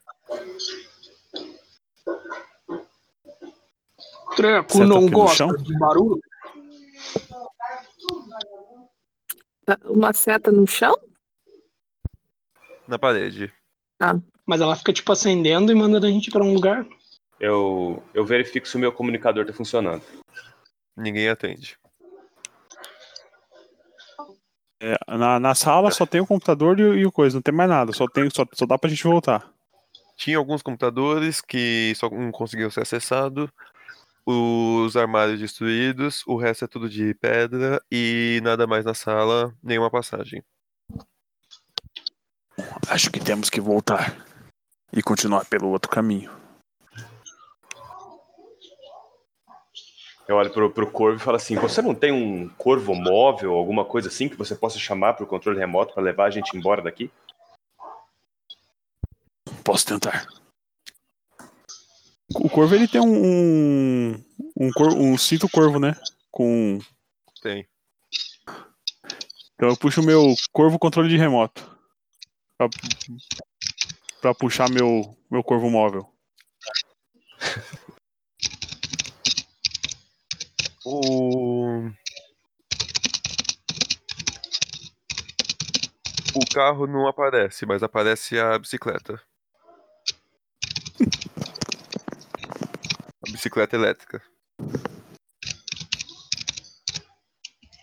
Treco 4.35 4.73
Seta 4.73 4.85
não 4.87 5.07
gosta 5.09 5.47
de 5.59 5.79
barulho. 5.79 6.21
Tá, 9.65 9.79
Uma 9.85 10.13
seta 10.13 10.51
no 10.53 10.67
chão? 10.67 10.95
Na 12.87 12.99
parede. 12.99 13.53
Mas 14.47 14.61
ela 14.61 14.77
fica, 14.77 14.93
tipo, 14.93 15.11
acendendo 15.11 15.73
e 15.73 15.75
mandando 15.75 16.07
a 16.07 16.11
gente 16.11 16.31
pra 16.31 16.45
um 16.45 16.53
lugar. 16.53 16.85
eu, 17.41 18.03
eu 18.13 18.25
verifico 18.25 18.69
se 18.69 18.77
o 18.77 18.79
meu 18.81 18.93
comunicador 18.93 19.47
tá 19.47 19.53
funcionando. 19.53 20.03
Ninguém 20.97 21.29
atende. 21.29 21.77
É, 24.81 24.97
na, 25.17 25.41
na 25.41 25.55
sala 25.55 25.91
só 25.91 26.05
tem 26.05 26.21
o 26.21 26.27
computador 26.27 26.79
e, 26.79 26.85
o- 26.85 26.95
e 26.95 27.07
o 27.07 27.13
coisa, 27.13 27.37
não 27.37 27.43
tem 27.43 27.55
mais 27.55 27.71
nada. 27.71 27.93
Só, 27.93 28.07
tem, 28.07 28.29
só, 28.31 28.45
só 28.53 28.67
dá 28.67 28.77
pra 28.77 28.91
gente 28.91 29.05
voltar. 29.05 29.51
tinha 30.17 30.37
alguns 30.37 30.63
computadores 30.63 31.41
que 31.41 31.95
só 31.97 32.11
não 32.11 32.31
conseguiam 32.31 32.71
ser 32.71 32.83
acessado, 32.83 33.51
os 34.27 34.97
armários 34.97 35.39
destruídos, 35.39 36.23
o 36.27 36.37
resto 36.37 36.65
é 36.65 36.69
tudo 36.69 36.89
de 36.89 37.15
pedra 37.15 37.83
e 37.91 38.41
nada 38.43 38.67
mais 38.67 38.85
na 38.85 38.95
sala, 38.95 39.55
nenhuma 39.63 39.91
passagem. 39.91 40.43
Acho 42.89 43.11
que 43.11 43.21
temos 43.21 43.51
que 43.51 43.61
voltar 43.61 44.25
e 44.93 45.03
continuar 45.03 45.45
pelo 45.47 45.69
outro 45.69 45.91
caminho. 45.91 46.31
Eu 50.27 50.37
olho 50.37 50.51
pro, 50.51 50.71
pro 50.71 50.91
corvo 50.91 51.19
e 51.19 51.23
falo 51.23 51.37
assim: 51.37 51.55
Você 51.57 51.83
não 51.83 51.95
tem 51.95 52.11
um 52.11 52.49
corvo 52.49 52.95
móvel, 52.95 53.53
alguma 53.53 53.85
coisa 53.85 54.09
assim 54.09 54.29
que 54.29 54.37
você 54.37 54.55
possa 54.55 54.79
chamar 54.79 55.15
pro 55.15 55.27
controle 55.27 55.59
remoto 55.59 55.93
para 55.93 56.03
levar 56.03 56.27
a 56.27 56.31
gente 56.31 56.57
embora 56.57 56.81
daqui? 56.81 57.11
Posso 59.63 59.87
tentar. 59.87 60.27
O 62.33 62.49
corvo 62.49 62.75
ele 62.75 62.89
tem 62.89 63.01
um 63.01 64.13
um, 64.13 64.25
um, 64.57 64.71
um 65.13 65.19
cinto 65.19 65.49
corvo, 65.49 65.79
né? 65.79 65.95
Com 66.31 66.79
Tem. 67.43 67.67
então 69.55 69.69
eu 69.69 69.77
puxo 69.77 70.01
o 70.01 70.05
meu 70.05 70.35
corvo 70.53 70.79
controle 70.79 71.09
de 71.09 71.17
remoto 71.17 71.77
pra, 72.57 72.69
pra 74.21 74.35
puxar 74.35 74.71
meu 74.71 75.17
meu 75.31 75.43
corvo 75.43 75.71
móvel. 75.71 76.09
O. 80.87 81.91
O 86.35 86.41
carro 86.53 86.87
não 86.87 87.09
aparece, 87.09 87.65
mas 87.65 87.83
aparece 87.83 88.39
a 88.39 88.59
bicicleta. 88.59 89.19
A 93.27 93.33
bicicleta 93.33 93.75
elétrica. 93.75 94.23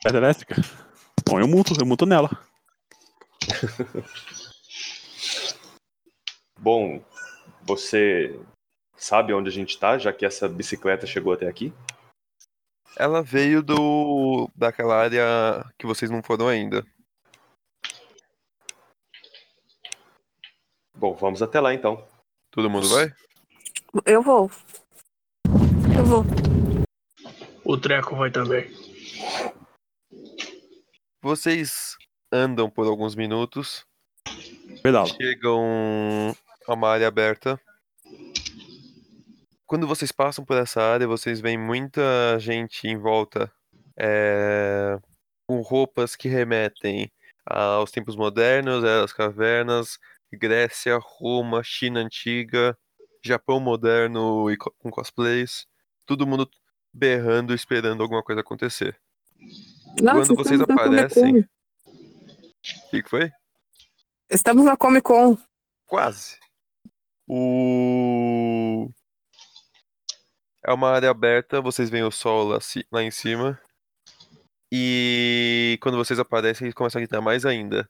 Pedra 0.03 0.19
elétrica? 0.19 0.55
Bom, 1.27 1.39
eu 1.39 1.47
muto, 1.47 1.73
eu 1.79 1.85
muto 1.85 2.05
nela. 2.05 2.29
Bom, 6.59 7.03
você 7.63 8.39
sabe 8.95 9.33
onde 9.33 9.49
a 9.49 9.51
gente 9.51 9.79
tá, 9.79 9.97
já 9.97 10.13
que 10.13 10.25
essa 10.25 10.47
bicicleta 10.47 11.07
chegou 11.07 11.33
até 11.33 11.47
aqui? 11.47 11.73
Ela 12.95 13.23
veio 13.23 13.63
do 13.63 14.47
daquela 14.55 14.95
área 14.95 15.65
que 15.79 15.87
vocês 15.87 16.11
não 16.11 16.21
foram 16.21 16.47
ainda. 16.47 16.85
Bom, 20.95 21.15
vamos 21.15 21.41
até 21.41 21.59
lá 21.59 21.73
então. 21.73 22.07
Todo 22.51 22.69
mundo 22.69 22.87
vai? 22.89 23.11
Eu 24.05 24.21
vou. 24.21 24.51
Vou. 26.11 26.25
O 27.63 27.77
Treco 27.77 28.17
vai 28.17 28.29
também. 28.29 28.69
Vocês 31.21 31.95
andam 32.29 32.69
por 32.69 32.85
alguns 32.85 33.15
minutos, 33.15 33.85
Pedala. 34.83 35.07
chegam 35.07 36.35
a 36.67 36.73
uma 36.73 36.89
área 36.89 37.07
aberta. 37.07 37.57
Quando 39.65 39.87
vocês 39.87 40.11
passam 40.11 40.43
por 40.43 40.57
essa 40.57 40.81
área, 40.81 41.07
vocês 41.07 41.39
veem 41.39 41.57
muita 41.57 42.37
gente 42.39 42.89
em 42.89 42.97
volta 42.97 43.49
é, 43.97 44.99
com 45.47 45.61
roupas 45.61 46.17
que 46.17 46.27
remetem 46.27 47.09
aos 47.45 47.89
tempos 47.89 48.17
modernos, 48.17 48.83
às 48.83 49.13
cavernas, 49.13 49.97
Grécia, 50.33 50.99
Roma, 51.01 51.63
China 51.63 52.01
antiga, 52.01 52.77
Japão 53.23 53.61
moderno 53.61 54.51
e 54.51 54.57
co- 54.57 54.73
com 54.77 54.91
cosplays. 54.91 55.70
Todo 56.05 56.27
mundo 56.27 56.49
berrando, 56.93 57.53
esperando 57.53 58.03
alguma 58.03 58.23
coisa 58.23 58.41
acontecer. 58.41 58.99
Nossa, 60.01 60.33
Quando 60.33 60.35
vocês 60.35 60.61
aparecem. 60.61 61.39
O 61.39 62.89
que 62.89 63.03
que 63.03 63.09
foi? 63.09 63.31
Estamos 64.29 64.63
na 64.65 64.77
Comic 64.77 65.03
Con. 65.03 65.37
Quase. 65.85 66.37
O... 67.27 68.89
É 70.63 70.71
uma 70.71 70.91
área 70.91 71.09
aberta, 71.09 71.59
vocês 71.59 71.89
veem 71.89 72.03
o 72.03 72.11
sol 72.11 72.47
lá, 72.47 72.59
lá 72.91 73.03
em 73.03 73.11
cima. 73.11 73.59
E 74.71 75.77
quando 75.81 75.97
vocês 75.97 76.19
aparecem, 76.19 76.65
eles 76.65 76.75
começam 76.75 76.99
a 76.99 77.01
gritar 77.01 77.19
mais 77.19 77.45
ainda. 77.45 77.89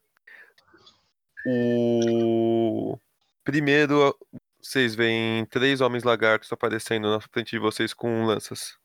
O... 1.46 2.98
Primeiro, 3.44 4.18
vocês 4.62 4.94
veem 4.94 5.46
três 5.46 5.82
homens 5.82 6.04
lagartos 6.04 6.52
aparecendo 6.52 7.10
na 7.10 7.20
frente 7.20 7.52
de 7.52 7.60
vocês 7.60 7.94
com 7.94 8.26
lanças. 8.26 8.78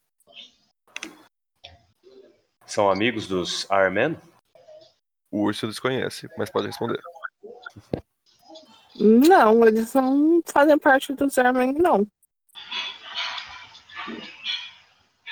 São 2.64 2.90
amigos 2.90 3.28
dos 3.28 3.64
Iron 3.64 3.92
Man? 3.92 4.20
O 5.30 5.42
urso 5.42 5.66
desconhece, 5.66 6.28
mas 6.36 6.50
pode 6.50 6.66
responder. 6.66 7.00
Não, 8.98 9.66
eles 9.66 9.92
não 9.92 10.42
fazem 10.46 10.78
parte 10.78 11.12
do 11.12 11.28
Zerman, 11.28 11.74
não. 11.74 12.06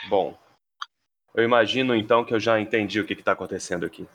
Bom, 0.09 0.39
eu 1.35 1.43
imagino 1.43 1.95
então 1.95 2.25
que 2.25 2.35
eu 2.35 2.41
já 2.41 2.61
entendi 2.61 3.01
o 3.01 3.07
que 3.07 3.15
está 3.15 3.33
acontecendo 3.33 3.87
aqui. 3.87 4.07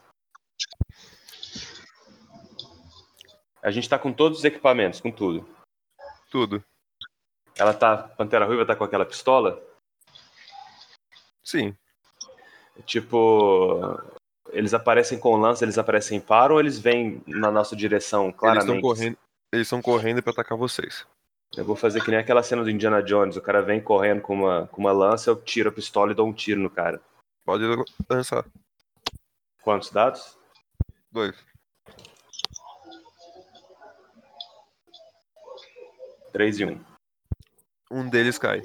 A 3.61 3.71
gente 3.71 3.89
tá 3.89 3.97
com 3.97 4.13
todos 4.13 4.39
os 4.39 4.45
equipamentos, 4.45 5.01
com 5.01 5.11
tudo. 5.11 5.58
Tudo. 6.29 6.63
Ela 7.57 7.73
tá. 7.73 7.97
Pantera 7.97 8.45
Ruiva 8.45 8.65
tá 8.65 8.75
com 8.75 8.83
aquela 8.83 9.05
pistola? 9.05 9.61
Sim. 11.43 11.75
Tipo. 12.85 13.99
Eles 14.51 14.73
aparecem 14.73 15.19
com 15.19 15.35
lança, 15.35 15.63
eles 15.63 15.77
aparecem 15.77 16.19
para 16.19 16.51
ou 16.53 16.59
eles 16.59 16.79
vêm 16.79 17.21
na 17.27 17.51
nossa 17.51 17.75
direção, 17.75 18.25
Eles 18.25 18.37
claramente? 18.39 18.65
estão 18.65 18.81
correndo, 18.81 19.17
eles 19.53 19.67
estão 19.67 19.81
correndo 19.81 20.23
para 20.23 20.31
atacar 20.31 20.57
vocês. 20.57 21.05
Eu 21.55 21.63
vou 21.63 21.75
fazer 21.75 22.03
que 22.03 22.09
nem 22.09 22.19
aquela 22.19 22.41
cena 22.41 22.63
do 22.63 22.69
Indiana 22.69 23.01
Jones. 23.03 23.37
O 23.37 23.41
cara 23.41 23.61
vem 23.61 23.79
correndo 23.79 24.21
com 24.21 24.33
uma, 24.33 24.67
com 24.67 24.81
uma 24.81 24.91
lança, 24.91 25.29
eu 25.29 25.35
tiro 25.35 25.69
a 25.69 25.71
pistola 25.71 26.11
e 26.11 26.15
dou 26.15 26.27
um 26.27 26.33
tiro 26.33 26.59
no 26.59 26.69
cara. 26.69 26.99
Pode 27.45 27.63
lançar. 28.09 28.45
Quantos 29.61 29.91
dados? 29.91 30.37
Dois. 31.11 31.35
Três 36.31 36.59
e 36.59 36.65
um. 36.65 36.79
Um 37.91 38.07
deles 38.09 38.37
cai. 38.37 38.61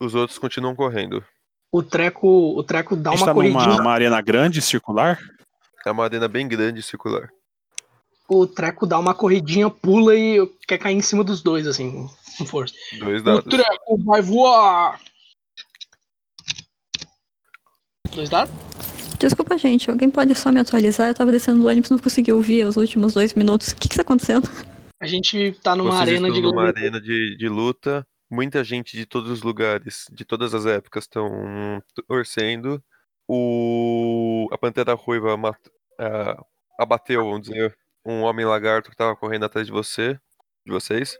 Os 0.00 0.14
outros 0.14 0.38
continuam 0.38 0.74
correndo. 0.74 1.24
O 1.70 1.82
treco, 1.82 2.28
o 2.56 2.62
treco 2.62 2.96
dá 2.96 3.10
uma 3.12 3.26
tá 3.26 3.34
corridinha. 3.34 3.66
numa 3.66 3.80
uma 3.80 3.92
arena 3.92 4.20
grande, 4.20 4.60
circular. 4.62 5.18
É 5.84 5.90
uma 5.90 6.04
arena 6.04 6.28
bem 6.28 6.48
grande 6.48 6.82
circular. 6.82 7.28
O 8.28 8.46
treco 8.46 8.86
dá 8.86 8.98
uma 8.98 9.14
corridinha, 9.14 9.68
pula 9.68 10.14
e 10.16 10.46
quer 10.66 10.78
cair 10.78 10.94
em 10.96 11.02
cima 11.02 11.22
dos 11.22 11.42
dois, 11.42 11.66
assim, 11.66 12.08
com 12.38 12.46
força. 12.46 12.74
Dois 12.98 13.20
O 13.20 13.24
dados. 13.24 13.44
treco 13.44 13.98
vai 14.04 14.22
voar! 14.22 14.98
Dois 18.14 18.30
dados? 18.30 18.54
Desculpa, 19.18 19.58
gente. 19.58 19.90
Alguém 19.90 20.10
pode 20.10 20.34
só 20.34 20.50
me 20.50 20.60
atualizar? 20.60 21.08
Eu 21.08 21.14
tava 21.14 21.32
descendo 21.32 21.60
do 21.60 21.68
ônibus 21.68 21.90
e 21.90 21.92
não 21.92 21.98
consegui 21.98 22.32
ouvir 22.32 22.64
os 22.66 22.76
últimos 22.76 23.12
dois 23.14 23.34
minutos. 23.34 23.68
O 23.68 23.76
que 23.76 23.88
que 23.88 23.96
tá 23.96 24.02
acontecendo? 24.02 24.48
A 25.04 25.06
gente 25.06 25.52
tá 25.62 25.76
numa 25.76 25.90
Vocês 25.90 26.00
arena 26.00 26.28
estão 26.28 26.34
de 26.34 26.40
numa 26.40 26.62
gladiador. 26.62 26.80
arena 26.80 26.98
de, 26.98 27.36
de 27.36 27.46
luta. 27.46 28.06
Muita 28.30 28.64
gente 28.64 28.96
de 28.96 29.04
todos 29.04 29.30
os 29.30 29.42
lugares, 29.42 30.06
de 30.10 30.24
todas 30.24 30.54
as 30.54 30.64
épocas, 30.64 31.04
estão 31.04 31.28
torcendo. 32.08 32.82
O... 33.28 34.48
A 34.50 34.56
Pantera 34.56 34.94
Ruiva 34.94 35.36
mat... 35.36 35.58
ah, 36.00 36.42
abateu, 36.78 37.22
vamos 37.22 37.42
dizer, 37.48 37.76
um 38.02 38.22
homem 38.22 38.46
lagarto 38.46 38.88
que 38.88 38.94
estava 38.94 39.14
correndo 39.14 39.44
atrás 39.44 39.66
de 39.66 39.72
você, 39.74 40.18
de 40.64 40.72
vocês. 40.72 41.18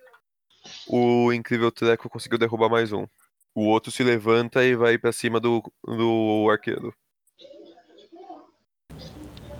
O 0.89 1.31
Incrível 1.31 1.71
Treco 1.71 2.09
conseguiu 2.09 2.39
derrubar 2.39 2.71
mais 2.71 2.91
um. 2.91 3.07
O 3.55 3.67
outro 3.67 3.93
se 3.93 4.03
levanta 4.03 4.65
e 4.65 4.75
vai 4.75 4.97
pra 4.97 5.13
cima 5.13 5.39
do, 5.39 5.63
do 5.87 6.49
arqueiro. 6.51 6.95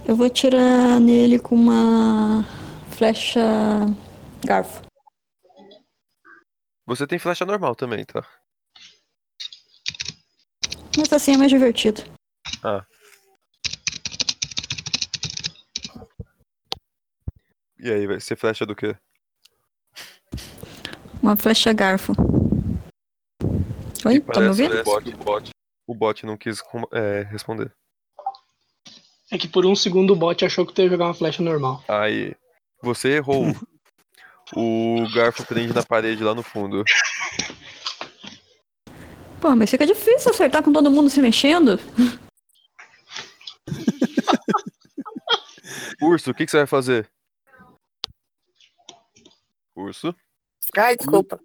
Eu 0.09 0.17
vou 0.17 0.31
tirar 0.31 0.99
nele 0.99 1.39
com 1.39 1.55
uma 1.55 2.43
flecha 2.91 3.43
garfo. 4.45 4.83
Você 6.87 7.07
tem 7.07 7.19
flecha 7.19 7.47
normal 7.47 7.75
também, 7.75 8.05
tá? 8.05 8.27
Mas 10.97 11.13
assim 11.13 11.35
é 11.35 11.37
mais 11.37 11.51
divertido. 11.51 12.03
Ah. 12.63 12.85
E 17.79 17.91
aí, 17.91 18.07
vai 18.07 18.21
ser 18.21 18.37
flecha 18.37 18.65
do 18.65 18.75
quê? 18.75 18.97
Uma 21.23 21.37
flecha 21.37 21.73
garfo. 21.73 22.13
Oi, 24.07 24.21
tá 24.21 24.41
me 24.41 24.49
ouvindo? 24.49 24.81
o 24.81 24.85
bot, 24.85 25.09
o 25.09 25.17
bot, 25.17 25.51
o 25.87 25.95
bot 25.95 26.27
não 26.27 26.37
quis 26.37 26.63
é, 26.93 27.23
responder. 27.31 27.75
É 29.31 29.39
que 29.39 29.49
por 29.49 29.67
um 29.67 29.75
segundo 29.75 30.13
o 30.13 30.17
bot 30.17 30.45
achou 30.45 30.67
que 30.67 30.73
tu 30.73 30.83
ia 30.83 30.89
jogar 30.89 31.07
uma 31.07 31.15
flecha 31.15 31.43
normal. 31.43 31.83
Aí, 31.89 32.35
você 32.83 33.17
errou. 33.17 33.47
O 34.57 35.05
garfo 35.13 35.45
prende 35.47 35.75
na 35.75 35.83
parede 35.83 36.23
lá 36.23 36.35
no 36.35 36.43
fundo. 36.43 36.85
Pô, 39.41 39.55
mas 39.57 39.71
fica 39.71 39.87
difícil 39.87 40.31
acertar 40.31 40.63
com 40.63 40.73
todo 40.73 40.91
mundo 40.91 41.11
se 41.11 41.21
mexendo. 41.21 41.79
Urso, 46.01 46.31
o 46.31 46.35
que, 46.35 46.45
que 46.45 46.51
você 46.51 46.59
vai 46.59 46.67
fazer? 46.67 47.11
Urso? 49.75 50.15
Ai, 50.77 50.97
desculpa. 50.97 51.41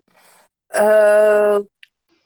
Ah, 0.71 1.61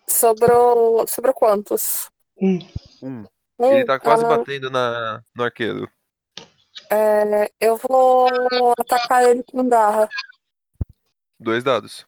sobrou. 0.08 1.08
Sobrou 1.08 1.34
quantos? 1.34 2.10
Um. 2.40 2.60
Um. 3.02 3.26
Ele 3.60 3.86
tá 3.86 4.00
quase 4.00 4.26
ah, 4.26 4.28
batendo 4.28 4.70
na, 4.70 5.24
no 5.36 5.44
arqueiro. 5.44 5.90
é, 6.92 7.52
eu 7.60 7.78
vou 7.78 8.28
atacar 8.78 9.24
ele 9.24 9.44
com 9.44 9.68
garra. 9.70 10.10
Dois 11.40 11.64
dados. 11.64 12.06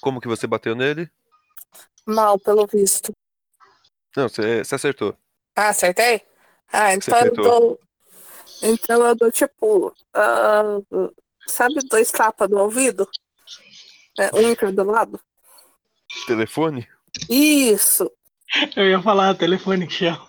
Como 0.00 0.20
que 0.20 0.26
você 0.26 0.46
bateu 0.48 0.74
nele? 0.74 1.08
Mal, 2.04 2.38
pelo 2.38 2.66
visto. 2.66 3.12
Não, 4.16 4.28
você, 4.28 4.62
acertou. 4.74 5.16
Ah, 5.54 5.68
acertei? 5.68 6.26
Ah, 6.72 6.92
então 6.92 7.18
eu 7.20 7.34
dou. 7.34 7.80
Então 8.62 9.06
eu 9.06 9.14
dou 9.14 9.30
tipo. 9.30 9.94
ah, 10.12 10.80
sabe 11.46 11.76
dois 11.88 12.10
tapas 12.10 12.50
no 12.50 12.58
ouvido? 12.58 13.08
É, 14.18 14.34
um 14.34 14.50
em 14.50 14.56
cada 14.56 14.82
lado? 14.82 15.20
Telefone? 16.26 16.88
Isso! 17.28 18.10
Eu 18.76 18.88
ia 18.88 19.00
falar 19.02 19.34
telefone 19.34 19.88
chama. 19.90 20.26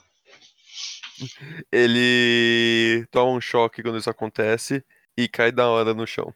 Ele 1.72 3.06
toma 3.12 3.32
um 3.32 3.42
choque 3.42 3.82
quando 3.82 3.98
isso 3.98 4.10
acontece 4.10 4.84
e 5.18 5.28
cai 5.28 5.52
da 5.52 5.68
hora 5.70 5.94
no 5.94 6.06
chão. 6.08 6.34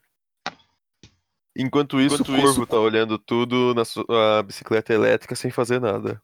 Enquanto 1.56 2.00
isso, 2.00 2.14
Enquanto 2.14 2.32
o 2.32 2.36
Corvo 2.36 2.62
isso- 2.62 2.66
tá 2.66 2.78
olhando 2.78 3.18
tudo 3.18 3.74
na 3.74 3.84
sua 3.84 4.42
bicicleta 4.44 4.92
elétrica 4.94 5.34
sem 5.34 5.50
fazer 5.50 5.80
nada. 5.80 6.22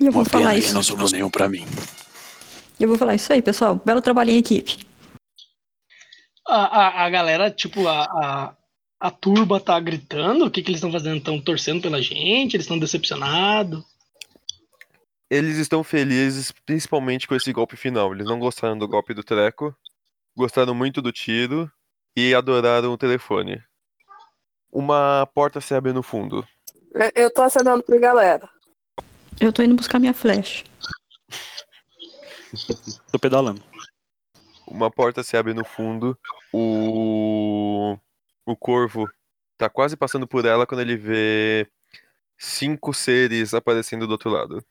E 0.00 0.06
eu 0.06 0.12
vou 0.12 0.22
Uma 0.22 0.28
falar 0.30 0.56
isso. 0.56 0.72
não 0.74 0.82
sobrou 0.82 1.10
nenhum 1.10 1.28
pra 1.30 1.48
mim. 1.48 1.66
Eu 2.80 2.88
vou 2.88 2.96
falar 2.96 3.14
isso 3.14 3.32
aí, 3.32 3.42
pessoal. 3.42 3.80
Belo 3.84 4.00
trabalho 4.00 4.30
em 4.30 4.38
equipe. 4.38 4.86
A, 6.48 6.56
a, 7.02 7.04
a 7.04 7.10
galera, 7.10 7.50
tipo, 7.50 7.86
a, 7.86 8.04
a, 8.04 8.56
a 9.02 9.10
turba 9.10 9.58
tá 9.58 9.80
gritando. 9.80 10.44
O 10.46 10.50
que, 10.50 10.62
que 10.62 10.70
eles 10.70 10.78
estão 10.78 10.92
fazendo? 10.92 11.16
Estão 11.18 11.40
torcendo 11.40 11.82
pela 11.82 12.00
gente? 12.00 12.54
Eles 12.54 12.64
estão 12.64 12.78
decepcionados? 12.78 13.84
Eles 15.28 15.56
estão 15.56 15.82
felizes, 15.82 16.52
principalmente 16.64 17.26
com 17.26 17.34
esse 17.34 17.52
golpe 17.52 17.76
final. 17.76 18.14
Eles 18.14 18.26
não 18.26 18.38
gostaram 18.38 18.78
do 18.78 18.86
golpe 18.86 19.12
do 19.12 19.24
treco, 19.24 19.74
gostaram 20.36 20.72
muito 20.72 21.02
do 21.02 21.10
tiro 21.10 21.68
e 22.16 22.32
adoraram 22.32 22.92
o 22.92 22.96
telefone. 22.98 23.60
Uma 24.70 25.28
porta 25.34 25.60
se 25.60 25.74
abre 25.74 25.92
no 25.92 26.02
fundo. 26.02 26.46
Eu- 27.16 27.32
tô 27.32 27.42
acenando 27.42 27.82
pra 27.82 27.98
galera. 27.98 28.48
Eu 29.40 29.52
tô 29.52 29.64
indo 29.64 29.74
buscar 29.74 29.98
minha 29.98 30.14
flecha. 30.14 30.62
Tô 33.10 33.18
pedalando. 33.18 33.60
Uma 34.68 34.92
porta 34.92 35.24
se 35.24 35.36
abre 35.36 35.54
no 35.54 35.64
fundo. 35.64 36.16
O 36.52 37.98
o 38.46 38.56
corvo 38.56 39.08
tá 39.58 39.68
quase 39.68 39.96
passando 39.96 40.26
por 40.26 40.44
ela 40.44 40.66
quando 40.66 40.80
ele 40.80 40.96
vê 40.96 41.68
cinco 42.38 42.92
seres 42.92 43.54
aparecendo 43.54 44.06
do 44.06 44.12
outro 44.12 44.30
lado. 44.30 44.64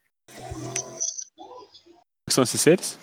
que 2.27 2.33
são 2.33 2.43
esses 2.43 2.59
seres? 2.61 2.99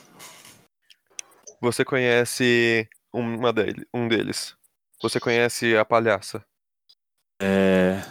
Você 1.61 1.85
conhece 1.85 2.89
uma 3.13 3.53
dele, 3.53 3.87
um 3.93 4.07
deles. 4.07 4.57
Você 5.03 5.19
conhece 5.19 5.77
a 5.77 5.85
palhaça. 5.85 6.45
É, 7.41 8.03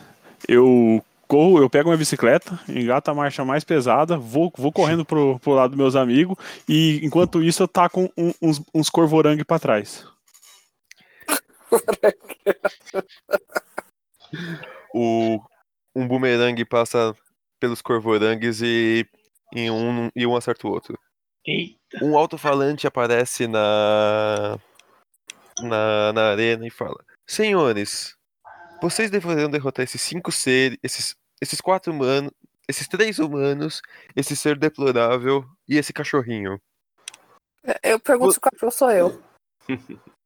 eu 0.48 1.04
corro, 1.28 1.60
eu 1.60 1.70
pego 1.70 1.90
minha 1.90 1.98
bicicleta, 1.98 2.58
engato 2.70 3.12
a 3.12 3.14
marcha 3.14 3.44
mais 3.44 3.64
pesada, 3.64 4.18
vou, 4.18 4.52
vou 4.58 4.72
correndo 4.72 5.04
pro, 5.06 5.38
pro 5.40 5.52
lado 5.54 5.72
dos 5.72 5.78
meus 5.78 5.96
amigos 5.96 6.38
e 6.68 7.02
enquanto 7.04 7.44
isso 7.44 7.64
eu 7.64 7.68
taco 7.68 8.10
um- 8.18 8.34
uns, 8.42 8.62
uns 8.74 8.90
corvorangue 8.90 9.44
pra 9.44 9.60
trás. 9.60 10.06
O 14.94 15.40
um 15.96 16.08
bumerangue 16.08 16.66
passa 16.66 17.16
pelos 17.60 17.82
corvorangues 17.82 18.62
e, 18.62 19.06
e 19.54 19.70
um 19.70 20.10
e 20.16 20.26
um 20.26 20.36
acerta 20.36 20.68
o 20.68 20.72
outro. 20.72 20.98
Eita. 21.46 22.04
Um 22.04 22.18
alto-falante 22.18 22.86
aparece 22.86 23.48
na, 23.48 24.60
na 25.62 26.14
na 26.14 26.32
arena 26.32 26.68
e 26.68 26.70
fala: 26.70 27.04
Senhores, 27.26 28.16
vocês 28.82 29.10
deveriam 29.10 29.50
derrotar 29.50 29.84
esses 29.84 30.02
cinco 30.02 30.32
seres, 30.32 30.78
esses 30.84 31.16
esses 31.42 31.62
quatro 31.62 31.94
humanos, 31.94 32.32
esses 32.68 32.88
três 32.88 33.20
humanos, 33.20 33.82
esse 34.16 34.36
ser 34.36 34.58
deplorável 34.58 35.46
e 35.68 35.78
esse 35.78 35.94
cachorrinho. 35.94 36.60
Eu 37.84 38.00
pergunto 38.00 38.34
se 38.34 38.38
o 38.38 38.42
cachorro 38.42 38.72
sou 38.72 38.92
eu. 38.92 39.24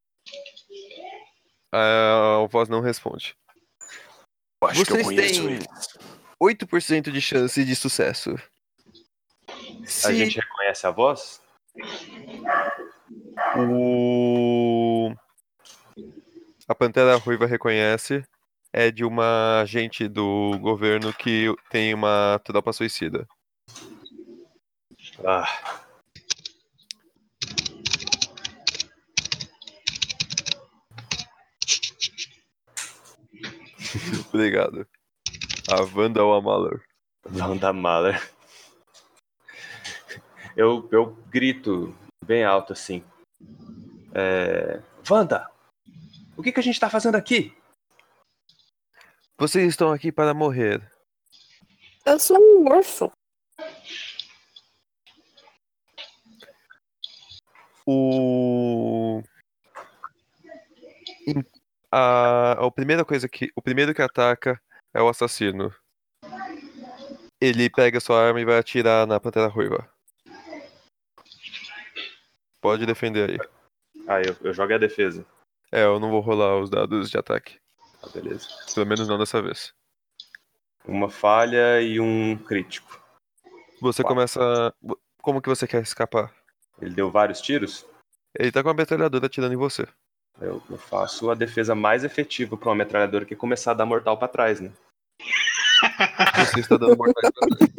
A 1.71 2.45
voz 2.49 2.67
não 2.69 2.81
responde. 2.81 3.35
Eu 4.61 4.67
acho 4.69 4.85
que 4.85 4.91
eu 4.91 5.03
Vocês 5.03 5.37
têm 5.37 5.53
ele. 5.53 5.65
8% 6.41 7.11
de 7.11 7.21
chance 7.21 7.63
de 7.63 7.75
sucesso. 7.75 8.35
A 9.47 9.85
Se 9.85 10.15
gente 10.15 10.39
reconhece 10.39 10.85
a 10.87 10.91
voz? 10.91 11.41
o 13.57 15.13
a 16.67 16.75
Pantera 16.75 17.15
Ruiva 17.17 17.45
reconhece 17.45 18.23
é 18.71 18.89
de 18.89 19.03
uma 19.03 19.61
agente 19.61 20.07
do 20.07 20.57
governo 20.59 21.13
que 21.13 21.53
tem 21.69 21.93
uma 21.93 22.39
tropa 22.43 22.71
suicida. 22.71 23.27
Ah, 25.25 25.45
Obrigado. 34.33 34.87
A 35.69 35.81
Wanda 35.95 36.23
ou 36.23 36.33
a 36.33 36.41
Malor. 36.41 36.81
Wanda 37.25 37.73
Mahler. 37.73 38.31
Eu, 40.55 40.87
eu 40.91 41.13
grito 41.29 41.95
bem 42.25 42.43
alto 42.43 42.73
assim. 42.73 43.03
É... 44.13 44.81
Wanda! 45.09 45.49
O 46.35 46.43
que, 46.43 46.51
que 46.51 46.59
a 46.59 46.63
gente 46.63 46.79
tá 46.79 46.89
fazendo 46.89 47.15
aqui? 47.15 47.55
Vocês 49.37 49.67
estão 49.67 49.91
aqui 49.91 50.11
para 50.11 50.33
morrer. 50.33 50.81
Eu 52.05 52.19
sou 52.19 52.37
um 52.37 52.67
urso. 52.69 53.11
O 57.85 59.23
a, 61.91 62.53
a 62.53 62.71
primeira 62.71 63.03
coisa 63.03 63.27
que 63.27 63.51
o 63.55 63.61
primeiro 63.61 63.93
que 63.93 64.01
ataca 64.01 64.59
é 64.93 65.01
o 65.01 65.09
assassino. 65.09 65.73
Ele 67.39 67.69
pega 67.69 67.99
sua 67.99 68.25
arma 68.27 68.39
e 68.39 68.45
vai 68.45 68.57
atirar 68.57 69.05
na 69.07 69.19
Pantera 69.19 69.47
Ruiva. 69.47 69.91
Pode 72.61 72.85
defender 72.85 73.31
aí. 73.31 73.49
Ah, 74.07 74.21
eu, 74.21 74.35
eu 74.41 74.53
jogo 74.53 74.73
a 74.73 74.77
defesa. 74.77 75.25
É, 75.71 75.83
eu 75.83 75.99
não 75.99 76.11
vou 76.11 76.21
rolar 76.21 76.59
os 76.59 76.69
dados 76.69 77.09
de 77.09 77.17
ataque. 77.17 77.59
Ah, 78.03 78.09
beleza. 78.09 78.47
Pelo 78.73 78.85
menos 78.85 79.07
não 79.07 79.17
dessa 79.17 79.41
vez. 79.41 79.73
Uma 80.85 81.09
falha 81.09 81.81
e 81.81 81.99
um 81.99 82.37
crítico. 82.37 83.01
Você 83.81 84.03
Quatro. 84.03 84.15
começa. 84.15 84.73
Como 85.21 85.41
que 85.41 85.49
você 85.49 85.67
quer 85.67 85.81
escapar? 85.81 86.33
Ele 86.79 86.93
deu 86.93 87.09
vários 87.09 87.41
tiros? 87.41 87.85
Ele 88.37 88.51
tá 88.51 88.61
com 88.61 88.69
a 88.69 88.73
metralhadora 88.73 89.25
atirando 89.25 89.53
em 89.53 89.57
você. 89.57 89.87
Eu, 90.39 90.61
eu 90.69 90.77
faço 90.77 91.29
a 91.29 91.35
defesa 91.35 91.75
mais 91.75 92.03
efetiva 92.03 92.57
pra 92.57 92.69
uma 92.69 92.75
metralhadora 92.75 93.25
que 93.25 93.33
é 93.33 93.37
começar 93.37 93.71
a 93.71 93.75
dar 93.75 93.85
mortal 93.85 94.17
pra 94.17 94.27
trás, 94.27 94.59
né? 94.59 94.71
Você 96.53 96.59
está 96.61 96.77
dando 96.77 96.97
mortais 96.97 97.31
pra 97.31 97.47
trás. 97.47 97.71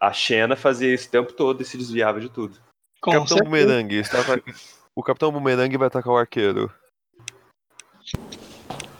A 0.00 0.12
Xena 0.12 0.54
fazia 0.56 0.92
isso 0.94 1.08
o 1.08 1.10
tempo 1.10 1.32
todo 1.32 1.62
e 1.62 1.64
se 1.64 1.76
desviava 1.76 2.20
de 2.20 2.28
tudo. 2.28 2.60
Com 3.00 3.12
Capitão 3.12 3.38
certeza. 3.38 3.44
Bumerangue 3.44 3.96
está 3.96 4.20
ata- 4.20 4.42
O 4.94 5.02
Capitão 5.02 5.32
Bumerangue 5.32 5.76
vai 5.76 5.88
atacar 5.88 6.12
o 6.12 6.16
arqueiro. 6.16 6.72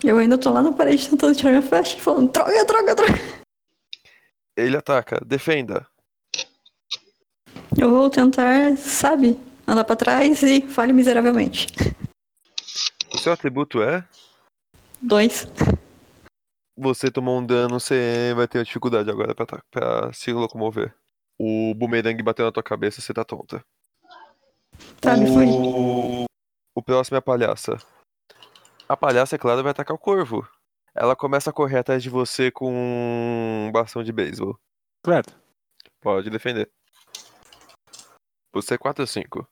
Eu 0.02 0.18
ainda 0.18 0.36
tô 0.36 0.50
lá 0.50 0.62
na 0.62 0.72
parede 0.72 1.08
tentando 1.08 1.34
tirar 1.34 1.50
minha 1.50 1.62
flecha, 1.62 1.98
falando, 1.98 2.30
droga, 2.32 2.64
droga, 2.64 2.94
droga. 2.94 3.18
Ele 4.56 4.76
ataca, 4.76 5.20
defenda. 5.24 5.86
Eu 7.78 7.90
vou 7.90 8.10
tentar, 8.10 8.76
sabe, 8.76 9.38
andar 9.66 9.84
pra 9.84 9.96
trás 9.96 10.42
e 10.42 10.62
falho 10.62 10.94
miseravelmente. 10.94 11.66
O 13.12 13.18
seu 13.18 13.32
atributo 13.32 13.82
é? 13.82 14.06
Dois. 15.00 15.46
Você 16.76 17.10
tomou 17.10 17.38
um 17.38 17.46
dano, 17.46 17.78
você 17.78 18.32
vai 18.34 18.48
ter 18.48 18.64
dificuldade 18.64 19.08
agora 19.08 19.34
pra, 19.34 19.46
pra 19.70 20.12
se 20.12 20.32
locomover. 20.32 20.94
O 21.38 21.74
bumerangue 21.74 22.22
bateu 22.22 22.44
na 22.44 22.52
tua 22.52 22.62
cabeça, 22.62 23.00
você 23.00 23.14
tá 23.14 23.24
tonta. 23.24 23.64
Tá, 25.00 25.16
me 25.16 25.26
foi. 25.26 25.46
O... 25.46 26.24
o 26.74 26.82
próximo 26.82 27.16
é 27.16 27.18
a 27.18 27.22
palhaça. 27.22 27.76
A 28.88 28.96
palhaça, 28.96 29.36
é 29.36 29.38
claro, 29.38 29.62
vai 29.62 29.70
atacar 29.70 29.94
o 29.94 29.98
corvo. 29.98 30.46
Ela 30.94 31.16
começa 31.16 31.50
a 31.50 31.52
correr 31.52 31.78
atrás 31.78 32.02
de 32.02 32.10
você 32.10 32.50
com 32.50 32.72
um 32.72 33.72
bastão 33.72 34.02
de 34.02 34.12
beisebol. 34.12 34.58
Correto. 35.04 35.34
Pode 36.00 36.30
defender. 36.30 36.70
Você 38.52 38.74
é 38.74 38.78
4 38.78 39.02
ou 39.02 39.06
5? 39.06 39.46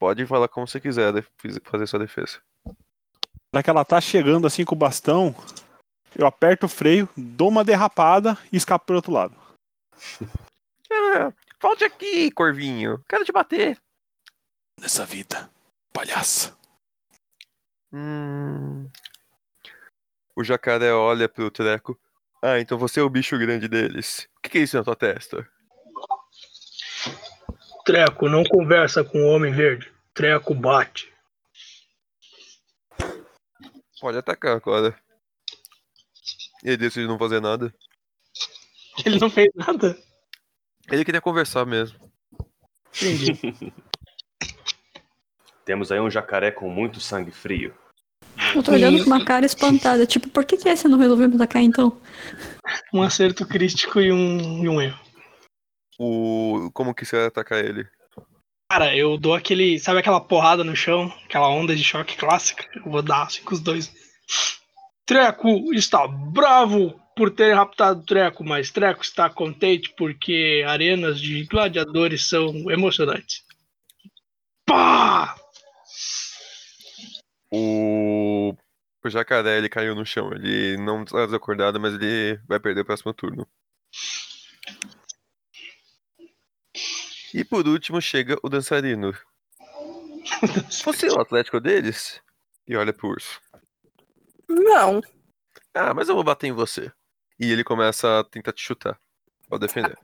Pode 0.00 0.24
falar 0.26 0.48
como 0.48 0.66
você 0.66 0.80
quiser, 0.80 1.12
fazer 1.62 1.86
sua 1.86 1.98
defesa. 1.98 2.40
Na 3.52 3.62
que 3.62 3.68
ela 3.68 3.84
tá 3.84 4.00
chegando 4.00 4.46
assim 4.46 4.64
com 4.64 4.74
o 4.74 4.78
bastão, 4.78 5.34
eu 6.16 6.26
aperto 6.26 6.64
o 6.64 6.70
freio, 6.70 7.06
dou 7.14 7.50
uma 7.50 7.62
derrapada 7.62 8.38
e 8.50 8.56
escapo 8.56 8.86
pro 8.86 8.96
outro 8.96 9.12
lado. 9.12 9.36
Ah, 10.92 11.32
volte 11.62 11.84
aqui, 11.84 12.32
corvinho. 12.32 13.00
Quero 13.08 13.24
te 13.24 13.30
bater. 13.30 13.80
Nessa 14.80 15.06
vida, 15.06 15.48
palhaça. 15.92 16.56
Hum... 17.92 18.90
O 20.34 20.42
jacaré 20.42 20.92
olha 20.92 21.28
pro 21.28 21.48
treco. 21.48 21.96
Ah, 22.42 22.58
então 22.58 22.76
você 22.76 22.98
é 22.98 23.02
o 23.04 23.08
bicho 23.08 23.38
grande 23.38 23.68
deles. 23.68 24.28
O 24.36 24.40
que, 24.42 24.50
que 24.50 24.58
é 24.58 24.62
isso 24.62 24.76
na 24.76 24.82
tua 24.82 24.96
testa? 24.96 25.48
Treco, 27.90 28.28
não 28.28 28.44
conversa 28.44 29.02
com 29.02 29.18
o 29.18 29.26
Homem 29.26 29.52
Verde. 29.52 29.90
Treco 30.14 30.54
bate. 30.54 31.12
Pode 34.00 34.16
atacar 34.16 34.54
agora. 34.54 34.96
Ele 36.62 36.76
decide 36.76 37.08
não 37.08 37.18
fazer 37.18 37.40
nada. 37.40 37.74
Ele 39.04 39.18
não 39.18 39.28
fez 39.28 39.48
nada. 39.56 39.98
Ele 40.88 41.04
queria 41.04 41.20
conversar 41.20 41.66
mesmo. 41.66 41.98
Entendi. 42.94 43.72
Temos 45.64 45.90
aí 45.90 45.98
um 45.98 46.10
jacaré 46.10 46.52
com 46.52 46.70
muito 46.70 47.00
sangue 47.00 47.32
frio. 47.32 47.74
Eu 48.54 48.62
tô 48.62 48.70
olhando 48.70 49.02
com 49.02 49.10
uma 49.10 49.24
cara 49.24 49.44
espantada. 49.44 50.06
Tipo, 50.06 50.28
por 50.28 50.44
que, 50.44 50.56
que 50.56 50.68
esse 50.68 50.86
não 50.86 50.98
resolveu 50.98 51.28
me 51.28 51.34
atacar 51.34 51.60
então? 51.60 52.00
Um 52.94 53.02
acerto 53.02 53.44
crítico 53.44 54.00
e 54.00 54.12
um, 54.12 54.64
e 54.64 54.68
um 54.68 54.80
erro. 54.80 55.09
O... 56.02 56.70
Como 56.72 56.94
que 56.94 57.04
você 57.04 57.14
vai 57.14 57.26
atacar 57.26 57.62
ele? 57.62 57.86
Cara, 58.70 58.96
eu 58.96 59.18
dou 59.18 59.34
aquele. 59.34 59.78
Sabe 59.78 59.98
aquela 59.98 60.18
porrada 60.18 60.64
no 60.64 60.74
chão? 60.74 61.12
Aquela 61.26 61.48
onda 61.50 61.76
de 61.76 61.84
choque 61.84 62.16
clássica? 62.16 62.66
Eu 62.74 62.90
vou 62.90 63.02
dar 63.02 63.24
assim 63.24 63.42
com 63.42 63.52
os 63.52 63.60
dois. 63.60 63.92
Treco 65.04 65.74
está 65.74 66.06
bravo 66.06 66.98
por 67.14 67.30
ter 67.30 67.52
raptado 67.52 68.06
Treco, 68.06 68.42
mas 68.42 68.70
Treco 68.70 69.02
está 69.02 69.28
contente 69.28 69.92
porque 69.94 70.64
arenas 70.66 71.20
de 71.20 71.44
gladiadores 71.44 72.26
são 72.26 72.70
emocionantes. 72.70 73.44
Pá! 74.64 75.36
O... 77.52 78.54
o 79.04 79.10
jacaré 79.10 79.58
ele 79.58 79.68
caiu 79.68 79.94
no 79.94 80.06
chão. 80.06 80.32
Ele 80.32 80.78
não 80.78 81.04
tá 81.04 81.26
desacordado, 81.26 81.78
mas 81.78 81.92
ele 81.92 82.40
vai 82.48 82.58
perder 82.58 82.80
o 82.80 82.86
próximo 82.86 83.12
turno. 83.12 83.46
E 87.34 87.44
por 87.44 87.66
último 87.66 88.00
chega 88.00 88.36
o 88.42 88.48
dançarino. 88.48 89.12
Você 90.84 91.06
é 91.06 91.12
o 91.12 91.20
atlético 91.20 91.60
deles? 91.60 92.20
E 92.66 92.76
olha 92.76 92.92
pro 92.92 93.08
urso. 93.08 93.40
Não. 94.48 95.00
Ah, 95.74 95.94
mas 95.94 96.08
eu 96.08 96.14
vou 96.14 96.24
bater 96.24 96.48
em 96.48 96.52
você. 96.52 96.92
E 97.38 97.50
ele 97.50 97.62
começa 97.64 98.20
a 98.20 98.24
tentar 98.24 98.52
te 98.52 98.62
chutar. 98.62 99.00
Pode 99.48 99.66
defender. 99.66 99.96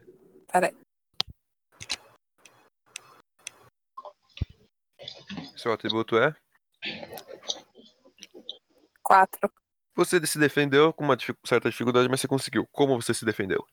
Peraí. 0.51 0.75
Seu 5.57 5.73
atributo 5.73 6.17
é? 6.17 6.35
Quatro. 9.03 9.53
Você 9.95 10.25
se 10.27 10.39
defendeu 10.39 10.93
com 10.93 11.05
uma 11.05 11.17
dific- 11.17 11.39
certa 11.45 11.71
dificuldade, 11.71 12.09
mas 12.09 12.21
você 12.21 12.29
conseguiu. 12.29 12.67
Como 12.73 13.01
você 13.01 13.13
se 13.15 13.25
defendeu? 13.25 13.65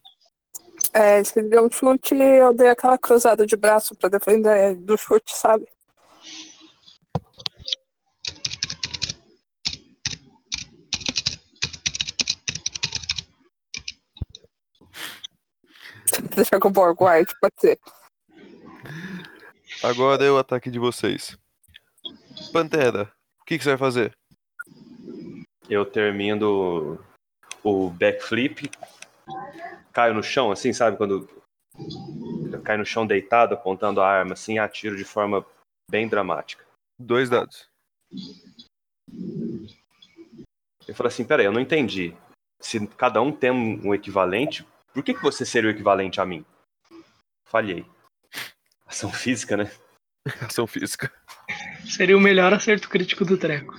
É, 0.93 1.23
se 1.23 1.39
ele 1.39 1.49
deu 1.49 1.65
um 1.65 1.71
chute, 1.71 2.13
eu 2.15 2.53
dei 2.53 2.69
aquela 2.69 2.97
cruzada 2.99 3.47
de 3.47 3.55
braço 3.55 3.95
pra 3.95 4.09
defender 4.09 4.75
do 4.75 4.95
chute, 4.95 5.35
sabe? 5.35 5.67
Deixa 16.35 16.59
com 16.59 16.67
o 16.67 16.71
Borgward, 16.71 17.31
pode 17.41 17.55
ser. 17.59 17.79
Agora 19.83 20.23
é 20.23 20.29
o 20.29 20.37
ataque 20.37 20.69
de 20.69 20.77
vocês. 20.77 21.35
Pantera, 22.51 23.11
o 23.41 23.45
que, 23.45 23.57
que 23.57 23.63
você 23.63 23.71
vai 23.71 23.77
fazer? 23.79 24.15
Eu 25.67 25.85
termino 25.85 26.99
o 27.63 27.89
backflip, 27.89 28.69
caio 29.91 30.13
no 30.13 30.23
chão, 30.23 30.51
assim, 30.51 30.73
sabe? 30.73 30.97
Quando 30.97 31.27
cai 32.63 32.77
no 32.77 32.85
chão 32.85 33.05
deitado, 33.05 33.53
apontando 33.53 34.01
a 34.01 34.07
arma, 34.07 34.33
assim, 34.33 34.57
atiro 34.57 34.95
de 34.95 35.03
forma 35.03 35.45
bem 35.89 36.07
dramática. 36.07 36.65
Dois 36.99 37.29
dados. 37.29 37.67
Eu 40.87 40.95
falo 40.95 41.07
assim, 41.07 41.25
peraí, 41.25 41.45
eu 41.45 41.51
não 41.51 41.61
entendi. 41.61 42.15
Se 42.61 42.85
cada 42.87 43.21
um 43.21 43.31
tem 43.31 43.51
um 43.51 43.93
equivalente, 43.93 44.65
por 44.93 45.03
que, 45.03 45.13
que 45.13 45.21
você 45.21 45.45
seria 45.45 45.69
o 45.69 45.73
equivalente 45.73 46.21
a 46.21 46.25
mim? 46.25 46.45
Falhei. 47.47 47.85
Ação 48.85 49.11
física, 49.11 49.57
né? 49.57 49.71
Ação 50.47 50.65
física. 50.67 51.11
Seria 51.85 52.17
o 52.17 52.21
melhor 52.21 52.53
acerto 52.53 52.89
crítico 52.89 53.25
do 53.25 53.37
Treco. 53.37 53.73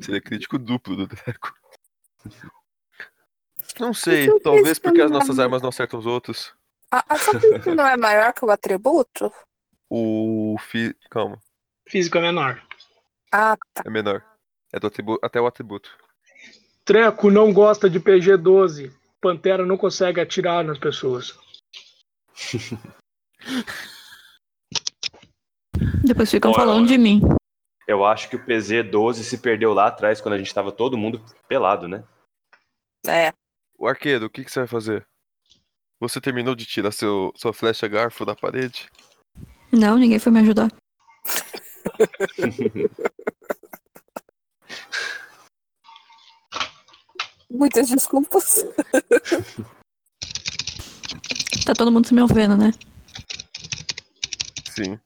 Seria 0.00 0.20
crítico 0.20 0.58
duplo 0.58 0.96
do 0.96 1.06
Dreco. 1.06 1.54
Não 3.80 3.92
sei, 3.92 4.28
talvez 4.40 4.78
porque 4.78 5.00
as 5.00 5.10
não 5.10 5.16
é 5.16 5.20
nossas 5.20 5.38
armas 5.38 5.62
não 5.62 5.68
acertam 5.68 5.98
os 5.98 6.06
outros. 6.06 6.54
A, 6.90 7.14
a 7.14 7.18
sua 7.18 7.40
física 7.40 7.74
não 7.74 7.86
é 7.86 7.96
maior 7.96 8.32
que 8.32 8.44
o 8.44 8.50
atributo? 8.50 9.32
O 9.90 10.56
fi... 10.60 10.96
Calma, 11.10 11.38
Físico 11.88 12.18
é 12.18 12.20
menor. 12.20 12.62
Ah, 13.30 13.56
tá. 13.72 13.82
é 13.84 13.90
menor. 13.90 14.24
É 14.72 14.80
do 14.80 14.86
atributo, 14.86 15.24
até 15.24 15.40
o 15.40 15.46
atributo. 15.46 15.90
Treco 16.84 17.30
não 17.30 17.52
gosta 17.52 17.88
de 17.88 18.00
PG-12. 18.00 18.92
Pantera 19.20 19.64
não 19.64 19.76
consegue 19.76 20.20
atirar 20.20 20.64
nas 20.64 20.78
pessoas. 20.78 21.38
Depois 26.04 26.30
ficam 26.30 26.52
Bom, 26.52 26.56
falando 26.56 26.86
de 26.86 26.98
mim. 26.98 27.20
Eu 27.86 28.04
acho 28.04 28.28
que 28.28 28.36
o 28.36 28.44
PZ-12 28.44 29.22
se 29.22 29.38
perdeu 29.38 29.72
lá 29.74 29.86
atrás, 29.88 30.20
quando 30.20 30.34
a 30.34 30.38
gente 30.38 30.54
tava 30.54 30.70
todo 30.72 30.96
mundo 30.96 31.24
pelado, 31.48 31.88
né? 31.88 32.04
É. 33.06 33.32
O 33.78 33.86
arqueiro, 33.86 34.26
o 34.26 34.30
que, 34.30 34.44
que 34.44 34.50
você 34.50 34.60
vai 34.60 34.68
fazer? 34.68 35.06
Você 36.00 36.20
terminou 36.20 36.54
de 36.54 36.66
tirar 36.66 36.92
seu, 36.92 37.32
sua 37.36 37.52
flecha 37.52 37.88
garfo 37.88 38.24
da 38.24 38.34
parede? 38.34 38.88
Não, 39.72 39.98
ninguém 39.98 40.18
foi 40.18 40.32
me 40.32 40.40
ajudar. 40.40 40.70
Muitas 47.50 47.88
desculpas. 47.88 48.64
Tá 51.64 51.72
todo 51.72 51.90
mundo 51.92 52.06
se 52.06 52.14
me 52.14 52.20
ouvindo, 52.20 52.56
né? 52.56 52.72
Sim. 54.74 54.98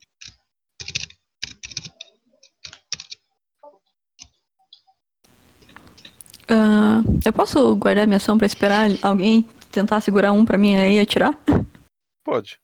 Ah, 6.51 7.03
eu 7.25 7.33
posso 7.33 7.77
guardar 7.77 8.07
minha 8.07 8.17
ação 8.17 8.39
pra 8.39 8.47
esperar 8.47 8.89
alguém 9.03 9.43
tentar 9.71 10.01
segurar 10.01 10.33
um 10.33 10.45
pra 10.45 10.59
mim 10.59 10.77
aí 10.77 10.97
e 10.97 11.01
atirar? 11.01 11.33
Pode. 12.25 12.59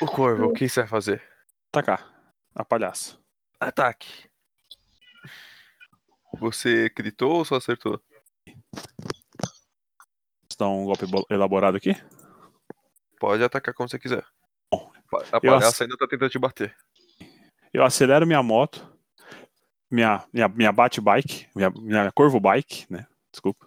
O 0.00 0.06
corvo, 0.06 0.46
o 0.46 0.52
que 0.52 0.68
você 0.68 0.80
vai 0.80 0.88
fazer? 0.88 1.22
Atacar. 1.72 2.06
A 2.54 2.64
palhaça. 2.64 3.16
Ataque. 3.58 4.28
Você 6.38 6.88
gritou 6.90 7.32
ou 7.38 7.44
só 7.44 7.56
acertou? 7.56 8.00
Você 8.46 10.56
dá 10.58 10.68
um 10.68 10.84
golpe 10.84 11.06
bo- 11.06 11.26
elaborado 11.30 11.76
aqui? 11.76 11.94
Pode 13.18 13.42
atacar 13.42 13.74
como 13.74 13.88
você 13.88 13.98
quiser. 13.98 14.24
Bom, 14.72 14.90
A 15.32 15.40
palhaça 15.40 15.68
ace- 15.68 15.82
ainda 15.84 15.96
tá 15.96 16.06
tentando 16.06 16.30
te 16.30 16.38
bater. 16.38 16.74
Eu 17.72 17.84
acelero 17.84 18.26
minha 18.26 18.42
moto, 18.42 18.86
minha, 19.90 20.24
minha, 20.32 20.48
minha 20.48 20.72
bate-bike, 20.72 21.48
minha, 21.54 21.70
minha 21.70 22.12
corvo 22.12 22.38
bike, 22.40 22.86
né? 22.90 23.06
Desculpa. 23.30 23.66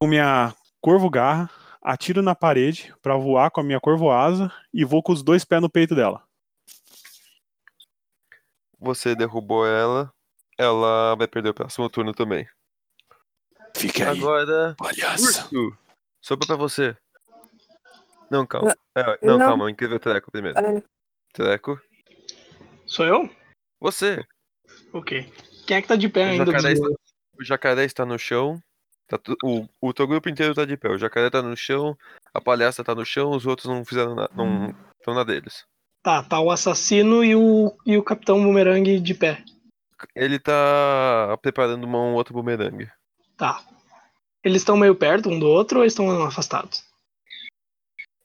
Com 0.00 0.08
minha 0.08 0.54
corvo 0.80 1.08
garra, 1.08 1.50
atiro 1.82 2.22
na 2.22 2.34
parede 2.34 2.94
pra 3.00 3.16
voar 3.16 3.50
com 3.50 3.60
a 3.60 3.64
minha 3.64 3.80
corvo 3.80 4.10
asa 4.10 4.52
e 4.72 4.84
vou 4.84 5.02
com 5.02 5.12
os 5.12 5.22
dois 5.22 5.44
pés 5.44 5.62
no 5.62 5.70
peito 5.70 5.94
dela. 5.94 6.22
Você 8.78 9.14
derrubou 9.14 9.66
ela 9.66 10.12
ela 10.58 11.14
vai 11.16 11.26
perder 11.26 11.50
o 11.50 11.54
próximo 11.54 11.88
turno 11.90 12.12
também. 12.12 12.48
Fica 13.76 14.10
aí, 14.10 14.18
Agora, 14.18 14.74
palhaça. 14.78 15.48
Urso, 15.52 15.78
sobrou 16.20 16.46
pra 16.46 16.56
você. 16.56 16.96
Não, 18.30 18.46
calma. 18.46 18.74
É, 18.96 19.18
não, 19.26 19.38
Não. 19.38 19.46
calma, 19.46 19.70
incrível 19.70 19.98
Treco 19.98 20.30
primeiro. 20.30 20.56
Treco, 21.32 21.80
Sou 22.86 23.04
eu? 23.04 23.28
você. 23.80 24.24
Ok. 24.94 25.28
Quem 25.66 25.76
é 25.76 25.82
que 25.82 25.88
tá 25.88 25.96
de 25.96 26.08
pé 26.08 26.22
O 26.22 26.28
ainda? 26.28 26.46
jacaré, 26.46 26.72
está, 26.72 26.88
o 26.88 27.44
jacaré 27.44 27.84
está 27.84 28.06
no 28.06 28.16
chão. 28.16 28.62
Tá 29.08 29.18
o, 29.42 29.66
o 29.80 29.92
teu 29.92 30.06
grupo 30.06 30.28
inteiro 30.28 30.54
tá 30.54 30.64
de 30.64 30.76
pé. 30.76 30.88
O 30.88 30.96
jacaré 30.96 31.28
tá 31.28 31.42
no 31.42 31.56
chão, 31.56 31.98
a 32.32 32.40
palhaça 32.40 32.84
tá 32.84 32.94
no 32.94 33.04
chão, 33.04 33.32
os 33.32 33.44
outros 33.44 33.66
não 33.66 33.84
fizeram 33.84 34.14
nada. 34.14 34.30
Não 34.36 34.72
estão 35.00 35.12
na 35.12 35.24
deles. 35.24 35.64
Tá, 36.00 36.22
tá 36.22 36.38
o 36.38 36.50
assassino 36.50 37.24
e 37.24 37.34
o, 37.34 37.76
e 37.84 37.98
o 37.98 38.04
Capitão 38.04 38.40
Boomerang 38.40 39.00
de 39.00 39.14
pé. 39.14 39.42
Ele 40.14 40.38
tá 40.38 41.36
preparando 41.42 41.84
uma, 41.84 41.98
um 41.98 42.14
outro 42.14 42.32
bumerangue. 42.32 42.88
Tá. 43.36 43.64
Eles 44.44 44.62
estão 44.62 44.76
meio 44.76 44.94
perto 44.94 45.28
um 45.28 45.40
do 45.40 45.48
outro 45.48 45.80
ou 45.80 45.84
estão 45.84 46.22
afastados? 46.22 46.84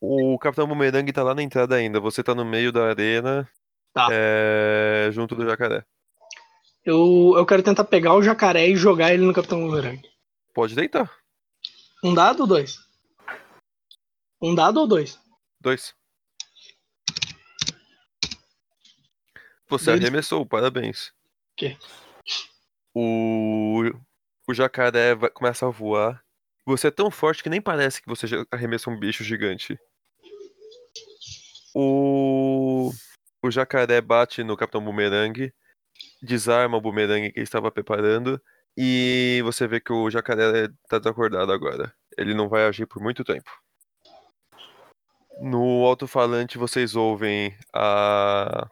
O 0.01 0.37
Capitão 0.37 0.67
Bumerangue 0.67 1.11
tá 1.11 1.23
lá 1.23 1.33
na 1.33 1.41
entrada 1.41 1.75
ainda. 1.75 1.99
Você 1.99 2.21
tá 2.21 2.35
no 2.35 2.45
meio 2.45 2.71
da 2.71 2.89
arena. 2.89 3.49
Tá. 3.93 4.07
é, 4.11 5.09
junto 5.11 5.35
do 5.35 5.45
jacaré. 5.45 5.83
Eu, 6.85 7.33
eu 7.37 7.45
quero 7.45 7.61
tentar 7.63 7.83
pegar 7.83 8.15
o 8.15 8.23
jacaré 8.23 8.67
e 8.67 8.75
jogar 8.75 9.13
ele 9.13 9.23
no 9.25 9.33
Capitão 9.33 9.59
Boomerang. 9.61 10.01
Pode 10.53 10.75
deitar. 10.75 11.11
Um 12.03 12.13
dado 12.13 12.41
ou 12.41 12.47
dois? 12.47 12.77
Um 14.41 14.55
dado 14.55 14.79
ou 14.79 14.87
dois? 14.87 15.19
Dois. 15.59 15.93
Você 19.67 19.85
Dois. 19.91 20.01
arremessou, 20.01 20.45
parabéns. 20.45 21.11
Quê? 21.55 21.77
O, 22.95 23.83
o 24.47 24.53
jacaré 24.53 25.13
vai- 25.13 25.29
começa 25.29 25.67
a 25.67 25.69
voar. 25.69 26.23
Você 26.65 26.87
é 26.87 26.91
tão 26.91 27.11
forte 27.11 27.43
que 27.43 27.49
nem 27.49 27.61
parece 27.61 28.01
que 28.01 28.07
você 28.07 28.25
já 28.25 28.43
arremessa 28.51 28.89
um 28.89 28.97
bicho 28.99 29.23
gigante. 29.23 29.77
O, 31.75 32.89
o 33.43 33.51
jacaré 33.51 34.01
bate 34.01 34.43
no 34.43 34.57
Capitão 34.57 34.83
Boomerang, 34.83 35.53
desarma 36.21 36.77
o 36.77 36.81
boomerang 36.81 37.31
que 37.31 37.39
ele 37.39 37.43
estava 37.43 37.71
preparando, 37.71 38.41
e 38.77 39.41
você 39.43 39.67
vê 39.67 39.79
que 39.79 39.91
o 39.91 40.09
jacaré 40.09 40.69
tá 40.87 40.99
desacordado 40.99 41.51
agora. 41.51 41.93
Ele 42.17 42.33
não 42.33 42.47
vai 42.47 42.65
agir 42.65 42.85
por 42.85 43.01
muito 43.01 43.23
tempo. 43.23 43.49
No 45.41 45.85
alto-falante 45.85 46.57
vocês 46.57 46.95
ouvem 46.95 47.57
a. 47.73 48.67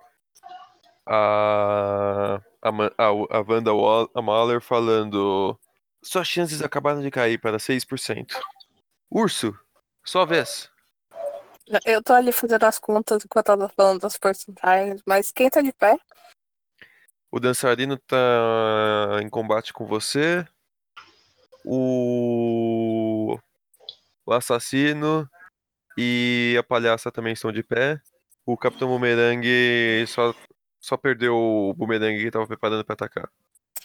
A. 1.05 2.41
A, 2.61 2.69
a, 2.69 3.05
a 3.07 3.41
Wanda 3.47 3.73
Wall- 3.73 4.09
a 4.13 4.21
Mahler 4.21 4.59
falando. 4.59 5.57
Suas 6.03 6.27
chances 6.27 6.61
acabaram 6.61 7.01
de 7.01 7.09
cair 7.09 7.39
para 7.39 7.57
6%. 7.57 8.33
Urso, 9.09 9.57
sua 10.03 10.25
vez. 10.25 10.69
Eu 11.85 12.01
tô 12.01 12.13
ali 12.13 12.31
fazendo 12.31 12.63
as 12.63 12.79
contas 12.79 13.23
enquanto 13.23 13.51
ela 13.51 13.67
tá 13.67 13.73
falando 13.75 14.01
das 14.01 14.17
porcentagens, 14.17 15.01
mas 15.05 15.31
quem 15.31 15.49
tá 15.49 15.61
de 15.61 15.73
pé? 15.73 15.97
O 17.31 17.39
dançarino 17.39 17.97
tá 17.97 19.19
em 19.21 19.29
combate 19.29 19.73
com 19.73 19.85
você. 19.85 20.47
O. 21.65 23.37
O 24.25 24.33
assassino 24.33 25.29
e 25.97 26.55
a 26.59 26.63
palhaça 26.63 27.11
também 27.11 27.33
estão 27.33 27.51
de 27.51 27.63
pé. 27.63 27.99
O 28.45 28.57
Capitão 28.57 28.87
Boomerang 28.87 29.45
só, 30.07 30.33
só 30.79 30.95
perdeu 30.95 31.35
o 31.35 31.73
boomerang 31.73 32.17
que 32.17 32.31
tava 32.31 32.47
preparando 32.47 32.85
pra 32.85 32.93
atacar. 32.93 33.29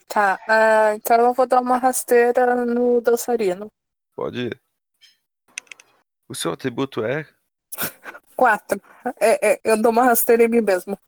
Tá, 0.08 0.38
ah, 0.48 0.94
então 0.94 1.16
eu 1.20 1.32
vou 1.32 1.46
dar 1.46 1.60
uma 1.60 1.78
rasteira 1.78 2.66
no 2.66 3.00
dançarino. 3.00 3.72
Pode 4.14 4.48
ir. 4.48 4.60
O 6.28 6.34
seu 6.34 6.52
atributo 6.52 7.04
é. 7.04 7.26
Quatro. 8.36 8.80
É, 9.18 9.52
é, 9.52 9.60
eu 9.64 9.80
dou 9.80 9.90
uma 9.90 10.04
rasteira 10.04 10.44
em 10.44 10.48
mim 10.48 10.60
mesmo. 10.60 10.98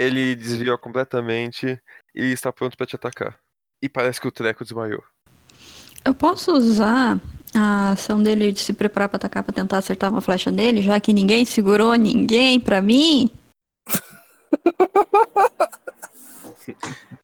Ele 0.00 0.34
desviou 0.34 0.78
completamente 0.78 1.78
e 2.14 2.32
está 2.32 2.50
pronto 2.50 2.74
pra 2.74 2.86
te 2.86 2.96
atacar. 2.96 3.38
E 3.82 3.88
parece 3.88 4.18
que 4.18 4.26
o 4.26 4.32
treco 4.32 4.64
desmaiou. 4.64 5.04
Eu 6.02 6.14
posso 6.14 6.52
usar 6.52 7.20
a 7.54 7.90
ação 7.90 8.22
dele 8.22 8.50
de 8.50 8.60
se 8.60 8.72
preparar 8.72 9.10
pra 9.10 9.16
atacar 9.16 9.42
pra 9.42 9.52
tentar 9.52 9.76
acertar 9.76 10.10
uma 10.10 10.22
flecha 10.22 10.50
nele, 10.50 10.80
já 10.80 10.98
que 10.98 11.12
ninguém 11.12 11.44
segurou 11.44 11.94
ninguém 11.96 12.58
pra 12.58 12.80
mim? 12.80 13.30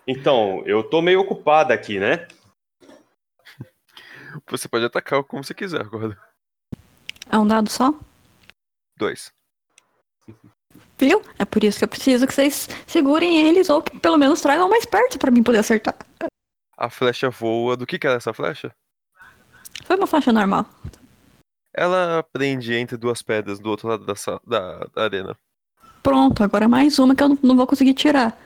Então, 0.09 0.62
eu 0.66 0.85
tô 0.85 1.03
meio 1.03 1.20
ocupado 1.20 1.72
aqui, 1.72 1.99
né? 1.99 2.29
Você 4.49 4.68
pode 4.68 4.85
atacar 4.85 5.22
como 5.24 5.43
você 5.43 5.53
quiser 5.53 5.81
agora. 5.81 6.16
É 7.29 7.39
um 7.39 7.47
dado 7.47 7.68
só? 7.68 7.93
Dois. 8.97 9.36
Viu? 10.99 11.22
É 11.38 11.44
por 11.44 11.62
isso 11.62 11.78
que 11.78 11.84
eu 11.84 11.88
preciso 11.88 12.26
que 12.26 12.32
vocês 12.32 12.68
segurem 12.86 13.47
eles 13.47 13.68
ou 13.68 13.82
que 13.82 13.99
pelo 13.99 14.16
menos 14.16 14.40
tragam 14.40 14.68
mais 14.68 14.86
perto 14.86 15.18
pra 15.18 15.30
mim 15.30 15.42
poder 15.42 15.59
acertar. 15.59 15.94
A 16.76 16.88
flecha 16.88 17.28
voa. 17.30 17.76
Do 17.76 17.86
que, 17.86 17.99
que 17.99 18.07
era 18.07 18.16
essa 18.16 18.32
flecha? 18.32 18.74
Foi 19.84 19.97
uma 19.97 20.07
flecha 20.07 20.32
normal. 20.32 20.66
Ela 21.74 22.22
prende 22.32 22.74
entre 22.74 22.97
duas 22.97 23.20
pedras 23.20 23.59
do 23.59 23.68
outro 23.68 23.88
lado 23.88 24.07
da, 24.07 24.14
da, 24.47 24.78
da 24.94 25.03
arena. 25.03 25.36
Pronto, 26.03 26.42
agora 26.42 26.66
mais 26.68 26.99
uma 26.99 27.14
que 27.14 27.22
eu 27.22 27.28
não, 27.28 27.38
não 27.42 27.57
vou 27.57 27.66
conseguir 27.66 27.92
tirar. 27.92 28.38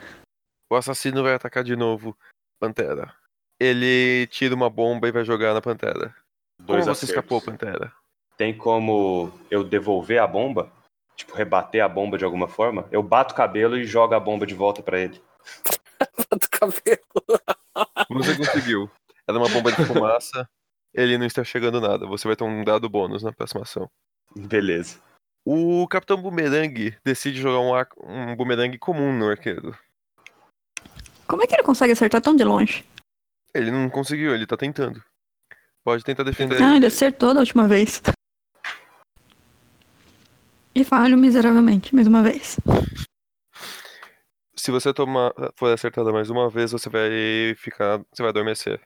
O 0.68 0.74
assassino 0.74 1.22
vai 1.22 1.34
atacar 1.34 1.62
de 1.62 1.76
novo. 1.76 2.16
Pantera. 2.59 3.14
Ele 3.59 4.26
tira 4.28 4.55
uma 4.55 4.70
bomba 4.70 5.07
e 5.07 5.12
vai 5.12 5.24
jogar 5.24 5.55
na 5.55 5.61
Pantera. 5.61 6.14
Como 6.57 6.66
Dois 6.66 6.84
você 6.84 6.90
acertos. 6.90 7.11
escapou, 7.11 7.40
Pantera? 7.40 7.92
Tem 8.36 8.57
como 8.57 9.32
eu 9.51 9.62
devolver 9.62 10.20
a 10.20 10.26
bomba? 10.26 10.72
Tipo, 11.21 11.35
rebater 11.35 11.85
a 11.85 11.89
bomba 11.89 12.16
de 12.16 12.25
alguma 12.25 12.49
forma? 12.49 12.89
Eu 12.91 13.03
bato 13.03 13.35
o 13.35 13.37
cabelo 13.37 13.77
e 13.77 13.85
jogo 13.85 14.14
a 14.14 14.21
bomba 14.21 14.47
de 14.47 14.55
volta 14.55 14.83
pra 14.83 14.99
ele. 14.99 15.21
Do 16.33 16.49
cabelo. 16.51 16.99
Você 18.11 18.37
conseguiu. 18.39 18.91
Era 19.29 19.37
uma 19.39 19.49
bomba 19.51 19.71
de 19.71 19.85
fumaça. 19.85 20.49
Ele 20.95 21.18
não 21.18 21.27
está 21.27 21.45
chegando 21.45 21.79
nada. 21.79 22.07
Você 22.07 22.27
vai 22.27 22.35
ter 22.35 22.45
um 22.45 22.64
dado 22.64 22.89
bônus 22.89 23.23
na 23.23 23.33
próxima 23.35 23.62
ação. 23.62 23.91
Beleza. 24.35 24.99
O 25.45 25.87
Capitão 25.89 26.16
Boomerang 26.21 26.97
decide 27.05 27.39
jogar 27.39 27.61
um, 27.61 27.75
ar- 27.75 27.89
um 28.03 28.35
boomerang 28.35 28.79
comum 28.79 29.12
no 29.12 29.29
arqueiro. 29.29 29.77
Como 31.27 31.43
é 31.43 31.47
que 31.47 31.55
ele 31.55 31.62
consegue 31.62 31.93
acertar 31.93 32.23
tão 32.23 32.35
de 32.35 32.45
longe? 32.45 32.83
Ele 33.55 33.71
não 33.71 33.91
conseguiu, 33.91 34.35
ele 34.35 34.47
tá 34.47 34.57
tentando. 34.57 35.05
Pode 35.85 36.03
tentar 36.03 36.23
defender. 36.23 36.62
Ah, 36.62 36.77
ele 36.77 36.87
acertou 36.87 37.35
da 37.35 37.41
última 37.41 37.68
vez. 37.68 38.01
E 40.81 40.85
falho 40.85 41.18
miseravelmente, 41.18 41.95
mais 41.95 42.07
uma 42.07 42.22
vez. 42.22 42.59
Se 44.57 44.70
você 44.70 44.95
tomar, 44.95 45.31
for 45.55 45.70
acertada 45.70 46.11
mais 46.11 46.31
uma 46.31 46.49
vez, 46.49 46.72
você 46.72 46.89
vai 46.89 47.55
ficar. 47.55 47.99
Você 48.11 48.22
vai 48.22 48.31
adormecer. 48.31 48.81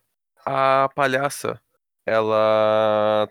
A 0.45 0.89
palhaça, 0.93 1.63
ela 2.05 3.31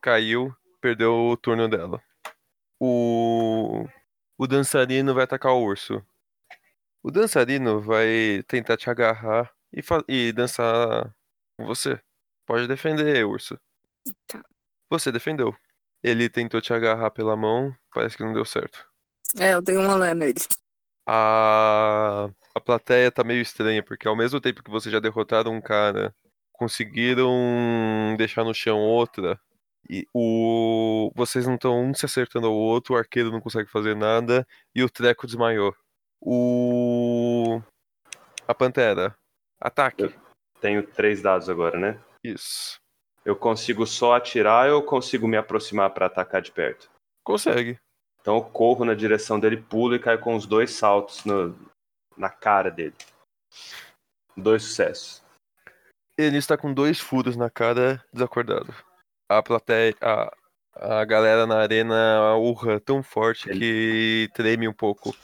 caiu, 0.00 0.50
perdeu 0.80 1.12
o 1.12 1.36
turno 1.36 1.68
dela. 1.68 2.02
O. 2.80 3.86
O 4.38 4.46
dançarino 4.46 5.12
vai 5.12 5.24
atacar 5.24 5.52
o 5.52 5.62
urso. 5.62 6.02
O 7.02 7.10
dançarino 7.10 7.82
vai 7.82 8.42
tentar 8.48 8.78
te 8.78 8.88
agarrar 8.88 9.52
e, 9.74 9.82
e 10.08 10.32
dançar 10.32 11.14
com 11.54 11.66
você. 11.66 12.00
Pode 12.46 12.66
defender, 12.66 13.26
urso. 13.26 13.60
Tá. 14.26 14.42
Você 14.88 15.12
defendeu. 15.12 15.54
Ele 16.02 16.28
tentou 16.28 16.60
te 16.60 16.72
agarrar 16.72 17.10
pela 17.10 17.36
mão, 17.36 17.74
parece 17.92 18.16
que 18.16 18.24
não 18.24 18.32
deu 18.32 18.44
certo. 18.44 18.86
É, 19.38 19.54
eu 19.54 19.62
dei 19.62 19.76
uma 19.76 19.94
lé 19.94 20.14
nele. 20.14 20.40
A, 21.06 22.28
a 22.54 22.60
plateia 22.60 23.10
tá 23.10 23.22
meio 23.24 23.40
estranha, 23.42 23.82
porque 23.82 24.08
ao 24.08 24.16
mesmo 24.16 24.40
tempo 24.40 24.62
que 24.62 24.70
vocês 24.70 24.92
já 24.92 25.00
derrotaram 25.00 25.52
um 25.52 25.60
cara, 25.60 26.14
conseguiram 26.52 27.34
deixar 28.16 28.44
no 28.44 28.54
chão 28.54 28.78
outra, 28.78 29.40
e 29.88 30.06
o 30.14 31.10
vocês 31.14 31.46
não 31.46 31.54
estão 31.54 31.82
um 31.82 31.94
se 31.94 32.04
acertando 32.04 32.46
ao 32.46 32.54
outro, 32.54 32.94
o 32.94 32.98
arqueiro 32.98 33.30
não 33.30 33.40
consegue 33.40 33.70
fazer 33.70 33.96
nada, 33.96 34.46
e 34.74 34.82
o 34.82 34.90
treco 34.90 35.26
desmaiou. 35.26 35.74
O. 36.20 37.60
A 38.46 38.54
pantera. 38.54 39.16
Ataque. 39.60 40.14
Tenho 40.60 40.86
três 40.86 41.22
dados 41.22 41.48
agora, 41.48 41.78
né? 41.78 42.00
Isso. 42.22 42.78
Eu 43.30 43.36
consigo 43.36 43.86
só 43.86 44.16
atirar 44.16 44.68
ou 44.70 44.80
eu 44.80 44.82
consigo 44.82 45.28
me 45.28 45.36
aproximar 45.36 45.90
pra 45.90 46.06
atacar 46.06 46.42
de 46.42 46.50
perto? 46.50 46.90
Consegue. 47.24 47.78
Então 48.20 48.34
eu 48.34 48.42
corro 48.42 48.84
na 48.84 48.92
direção 48.92 49.38
dele, 49.38 49.56
pulo 49.56 49.94
e 49.94 50.00
caio 50.00 50.18
com 50.18 50.34
os 50.34 50.46
dois 50.46 50.72
saltos 50.72 51.24
no- 51.24 51.56
na 52.16 52.28
cara 52.28 52.72
dele. 52.72 52.96
Dois 54.36 54.64
sucessos. 54.64 55.22
Ele 56.18 56.38
está 56.38 56.58
com 56.58 56.74
dois 56.74 56.98
furos 56.98 57.36
na 57.36 57.48
cara, 57.48 58.04
desacordado. 58.12 58.74
A 59.30 59.40
plateia. 59.40 59.94
A, 60.00 60.34
a 60.74 61.04
galera 61.04 61.46
na 61.46 61.60
arena 61.60 62.34
urra 62.34 62.80
tão 62.80 63.00
forte 63.00 63.48
que 63.48 64.28
treme 64.34 64.66
um 64.66 64.74
pouco 64.74 65.14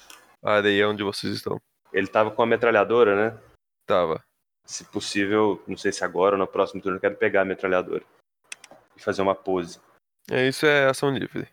a 0.45 0.53
areia 0.53 0.89
onde 0.89 1.03
vocês 1.03 1.35
estão. 1.35 1.61
Ele 1.93 2.07
tava 2.07 2.31
com 2.31 2.41
a 2.41 2.47
metralhadora, 2.47 3.17
né? 3.33 3.43
Tava. 3.85 4.25
Se 4.67 4.85
possível, 4.85 5.63
não 5.67 5.77
sei 5.77 5.93
se 5.93 6.05
agora 6.05 6.35
ou 6.35 6.39
no 6.39 6.47
próximo 6.47 6.83
turno, 6.83 6.97
eu 6.97 7.01
quero 7.01 7.17
pegar 7.17 7.43
a 7.43 7.45
metralhadora 7.45 8.03
e 8.97 9.01
fazer 9.01 9.23
uma 9.23 9.35
pose. 9.35 9.81
É, 10.31 10.47
isso 10.49 10.67
é 10.67 10.87
ação 10.87 11.11
livre. 11.11 11.49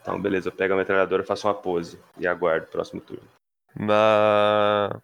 Então, 0.00 0.20
beleza, 0.20 0.48
eu 0.48 0.52
pego 0.52 0.74
a 0.74 0.76
metralhadora, 0.76 1.24
faço 1.24 1.46
uma 1.46 1.54
pose 1.54 1.98
e 2.18 2.26
aguardo 2.26 2.66
o 2.66 2.70
próximo 2.70 3.00
turno. 3.00 3.26
Na. 3.74 5.00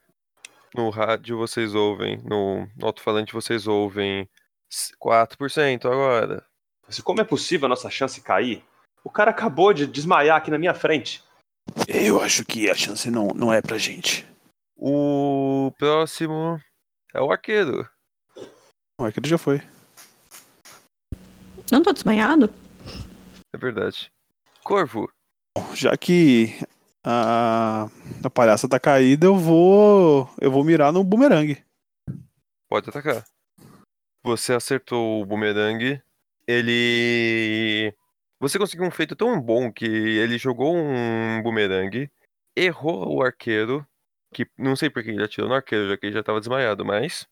No 0.74 0.90
rádio 0.90 1.38
vocês 1.38 1.74
ouvem, 1.74 2.18
no 2.24 2.66
no 2.76 2.86
alto-falante 2.86 3.32
vocês 3.32 3.66
ouvem 3.66 4.28
4% 5.00 5.84
agora. 5.86 6.44
Assim, 6.86 7.02
como 7.02 7.20
é 7.20 7.24
possível 7.24 7.66
a 7.66 7.68
nossa 7.68 7.88
chance 7.88 8.20
cair? 8.20 8.62
O 9.02 9.10
cara 9.10 9.30
acabou 9.30 9.72
de 9.72 9.86
desmaiar 9.86 10.36
aqui 10.36 10.50
na 10.50 10.58
minha 10.58 10.74
frente. 10.74 11.22
Eu 11.88 12.20
acho 12.20 12.44
que 12.44 12.68
a 12.68 12.74
chance 12.74 13.10
não, 13.10 13.28
não 13.28 13.52
é 13.52 13.62
pra 13.62 13.78
gente. 13.78 14.26
O 14.76 15.72
próximo 15.78 16.60
é 17.14 17.20
o 17.20 17.30
arqueiro. 17.30 17.88
O 19.00 19.04
arqueiro 19.04 19.28
já 19.28 19.38
foi. 19.38 19.62
Não 21.70 21.82
tô 21.82 21.92
desmanhado? 21.92 22.52
É 23.54 23.56
verdade. 23.56 24.10
Corvo. 24.62 25.10
Já 25.74 25.96
que 25.96 26.58
a, 27.04 27.88
a 28.22 28.30
palhaça 28.30 28.68
tá 28.68 28.80
caída, 28.80 29.26
eu 29.26 29.36
vou. 29.36 30.28
Eu 30.40 30.50
vou 30.50 30.64
mirar 30.64 30.92
no 30.92 31.04
bumerangue. 31.04 31.64
Pode 32.68 32.90
atacar. 32.90 33.24
Você 34.24 34.52
acertou 34.52 35.22
o 35.22 35.26
bumerangue. 35.26 36.02
Ele. 36.46 37.94
Você 38.40 38.58
conseguiu 38.58 38.84
um 38.84 38.90
feito 38.90 39.14
tão 39.14 39.40
bom 39.40 39.72
que 39.72 39.86
ele 39.86 40.36
jogou 40.36 40.76
um 40.76 41.40
bumerangue, 41.42 42.10
errou 42.54 43.16
o 43.16 43.22
arqueiro, 43.22 43.86
que 44.34 44.50
não 44.58 44.76
sei 44.76 44.90
por 44.90 45.02
que 45.02 45.10
ele 45.10 45.24
atirou 45.24 45.48
no 45.48 45.54
arqueiro, 45.54 45.88
já 45.88 45.96
que 45.96 46.06
ele 46.06 46.14
já 46.14 46.22
tava 46.22 46.40
desmaiado, 46.40 46.84
mas. 46.84 47.26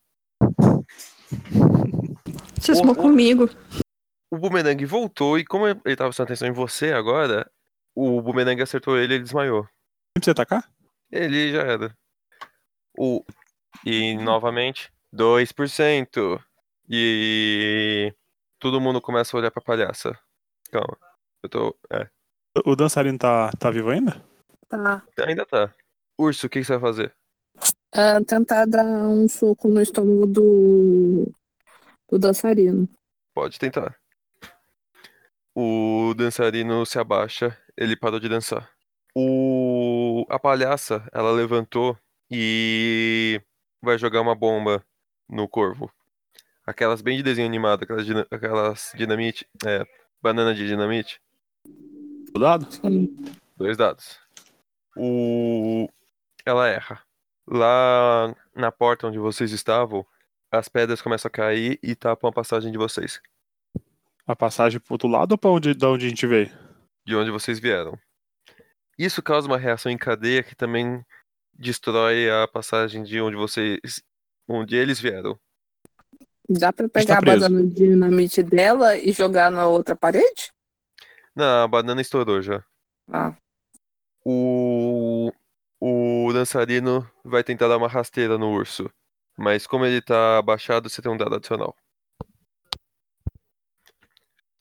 Cismou 2.61 2.95
comigo. 2.95 3.51
O 4.31 4.39
bumerangue 4.39 4.87
voltou 4.87 5.39
e, 5.39 5.45
como 5.45 5.67
ele 5.67 5.97
tava 5.97 6.09
prestando 6.09 6.29
atenção 6.29 6.49
em 6.49 6.53
você 6.53 6.93
agora, 6.93 7.51
o 7.95 8.23
bumerangue 8.23 8.63
acertou 8.63 8.97
ele 8.97 9.13
e 9.13 9.17
ele 9.17 9.25
desmaiou. 9.25 9.63
Não 9.63 10.15
precisa 10.15 10.33
atacar? 10.33 10.71
Ele 11.11 11.53
já 11.53 11.63
era. 11.63 11.95
O... 12.97 13.23
E 13.85 14.15
novamente, 14.17 14.91
2%. 15.15 16.43
E 16.89 18.15
todo 18.59 18.81
mundo 18.81 19.01
começa 19.01 19.37
a 19.37 19.41
olhar 19.41 19.51
pra 19.51 19.63
palhaça. 19.63 20.19
Calma. 20.71 20.97
Eu 21.43 21.49
tô. 21.49 21.77
É. 21.91 22.09
O 22.65 22.77
dançarino 22.77 23.19
tá, 23.19 23.51
tá 23.59 23.71
vivo 23.71 23.91
ainda? 23.91 24.23
Tá. 24.69 25.03
Ainda 25.27 25.45
tá. 25.45 25.75
Urso, 26.23 26.47
o 26.47 26.49
que, 26.49 26.61
que 26.61 26.65
você 26.65 26.79
vai 26.79 26.81
fazer? 26.81 27.15
É, 27.93 28.21
tentar 28.21 28.65
dar 28.65 28.85
um 28.85 29.29
soco 29.29 29.69
no 29.69 29.83
estômago 29.83 30.25
do, 30.27 31.33
do 32.09 32.19
dançarino. 32.19 32.89
Pode 33.35 33.59
tentar. 33.59 33.97
O 35.55 36.15
dançarino 36.17 36.87
se 36.87 36.99
abaixa, 36.99 37.59
ele 37.77 37.97
parou 37.97 38.21
de 38.21 38.29
dançar. 38.29 38.71
O... 39.15 40.25
A 40.31 40.39
palhaça, 40.39 41.07
ela 41.13 41.33
levantou 41.33 41.99
e 42.31 43.41
vai 43.83 43.99
jogar 43.99 44.21
uma 44.21 44.35
bomba 44.35 44.83
no 45.29 45.49
corvo. 45.49 45.91
Aquelas 46.65 47.03
bem 47.03 47.17
de 47.17 47.23
desenho 47.25 47.49
animado, 47.49 47.83
aquelas, 47.83 48.07
dina- 48.07 48.27
aquelas 48.31 48.93
dinamite, 48.95 49.47
é, 49.67 49.85
banana 50.23 50.55
de 50.55 50.67
dinamite. 50.67 51.21
O 52.35 52.39
dado? 52.39 52.67
Dois 53.57 53.77
dados. 53.77 54.19
O... 54.97 55.89
Ela 56.45 56.69
erra. 56.69 57.03
Lá 57.47 58.35
na 58.55 58.71
porta 58.71 59.07
onde 59.07 59.19
vocês 59.19 59.53
estavam, 59.53 60.07
as 60.51 60.69
pedras 60.69 61.03
começam 61.03 61.29
a 61.29 61.33
cair 61.33 61.79
e 61.83 61.95
tapam 61.95 62.31
a 62.31 62.33
passagem 62.33 62.71
de 62.71 62.79
vocês. 62.79 63.21
A 64.27 64.37
passagem 64.37 64.79
pro 64.79 64.95
outro 64.95 65.09
lado 65.09 65.33
ou 65.33 65.39
pra 65.39 65.51
onde, 65.51 65.75
da 65.75 65.89
onde 65.89 66.07
a 66.07 66.09
gente 66.09 66.27
veio? 66.27 66.51
de 67.05 67.17
onde 67.17 67.31
vocês 67.31 67.59
vieram. 67.59 67.99
Isso 68.99 69.23
causa 69.23 69.47
uma 69.47 69.59
reação 69.59 69.91
em 69.91 69.99
cadeia 69.99 70.43
que 70.43 70.55
também 70.55 71.05
destrói 71.53 72.31
a 72.31 72.47
passagem 72.47 73.03
de 73.03 73.21
onde 73.21 73.37
vocês, 73.37 74.03
onde 74.49 74.77
eles 74.77 75.01
vieram. 75.01 75.39
Dá 76.49 76.73
pra 76.73 76.87
Está 76.87 77.01
pegar 77.01 77.19
a 77.19 77.21
banana 77.21 77.63
de 77.65 77.75
dinamite 77.75 78.43
dela 78.43 78.97
e 78.97 79.13
jogar 79.13 79.51
na 79.51 79.67
outra 79.67 79.97
parede? 79.97 80.53
Não, 81.35 81.65
a 81.65 81.69
banana 81.69 82.01
estourou 82.01 82.43
já. 82.43 82.63
Ah. 83.11 83.35
O 84.25 85.33
o 85.85 86.33
dançarino 86.33 87.11
vai 87.25 87.43
tentar 87.43 87.67
dar 87.67 87.77
uma 87.77 87.89
rasteira 87.89 88.39
no 88.39 88.53
urso, 88.53 88.89
mas 89.37 89.67
como 89.67 89.85
ele 89.85 90.01
tá 90.01 90.39
abaixado, 90.39 90.89
você 90.89 91.03
tem 91.03 91.11
um 91.11 91.17
dado 91.17 91.35
adicional. 91.35 91.77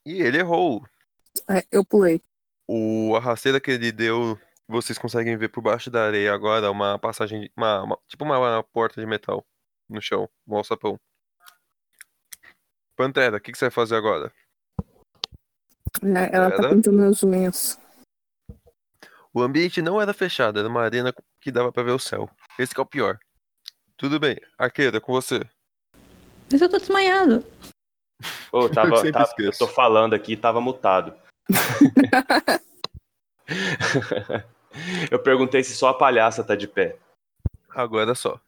E 0.04 0.20
ele 0.20 0.40
errou. 0.40 0.84
É, 1.48 1.64
eu 1.72 1.86
pulei. 1.86 2.24
O, 2.68 3.16
a 3.16 3.20
rasteira 3.20 3.62
que 3.62 3.70
ele 3.70 3.92
deu, 3.92 4.36
vocês 4.68 4.98
conseguem 4.98 5.38
ver 5.38 5.50
por 5.50 5.62
baixo 5.62 5.92
da 5.92 6.04
areia 6.08 6.34
agora 6.34 6.72
uma 6.72 6.98
passagem, 6.98 7.52
uma, 7.56 7.84
uma- 7.84 8.00
tipo 8.08 8.24
uma, 8.24 8.40
uma 8.40 8.64
porta 8.64 9.00
de 9.00 9.06
metal 9.06 9.46
no 9.88 10.02
chão, 10.02 10.28
um 10.48 10.56
alçapão. 10.56 11.00
Pantera, 12.96 13.38
o 13.38 13.40
que, 13.40 13.52
que 13.52 13.60
você 13.60 13.66
vai 13.66 13.72
fazer 13.72 13.96
agora? 13.96 14.34
É, 16.02 16.36
ela 16.36 16.50
tá 16.50 16.64
Era? 16.64 16.70
pintando 16.70 17.04
as 17.04 17.22
unhas. 17.22 17.80
O 19.34 19.42
ambiente 19.42 19.82
não 19.82 20.02
era 20.02 20.14
fechado, 20.14 20.60
era 20.60 20.68
uma 20.68 20.82
arena 20.82 21.14
que 21.40 21.52
dava 21.52 21.72
pra 21.72 21.84
ver 21.84 21.92
o 21.92 22.00
céu. 22.00 22.30
Esse 22.60 22.74
que 22.74 22.80
é 22.80 22.84
o 22.84 22.86
pior. 22.86 23.18
Tudo 23.96 24.20
bem, 24.20 24.38
arqueira, 24.58 25.00
com 25.00 25.14
você. 25.14 25.42
Mas 26.52 26.62
eu 26.62 26.70
tô 26.70 26.78
desmaiado. 26.78 27.46
Eu 28.54 28.70
tava, 28.70 28.98
sempre 28.98 29.12
tava- 29.14 29.34
eu 29.40 29.52
tô 29.58 29.68
falando 29.68 30.14
aqui, 30.14 30.36
tava 30.38 30.62
mutado. 30.62 31.16
eu 35.10 35.20
perguntei 35.20 35.64
se 35.64 35.74
só 35.76 35.90
a 35.90 35.94
palhaça 35.98 36.44
tá 36.44 36.56
de 36.56 36.68
pé. 36.68 36.98
Agora 37.70 38.14
só. 38.14 38.40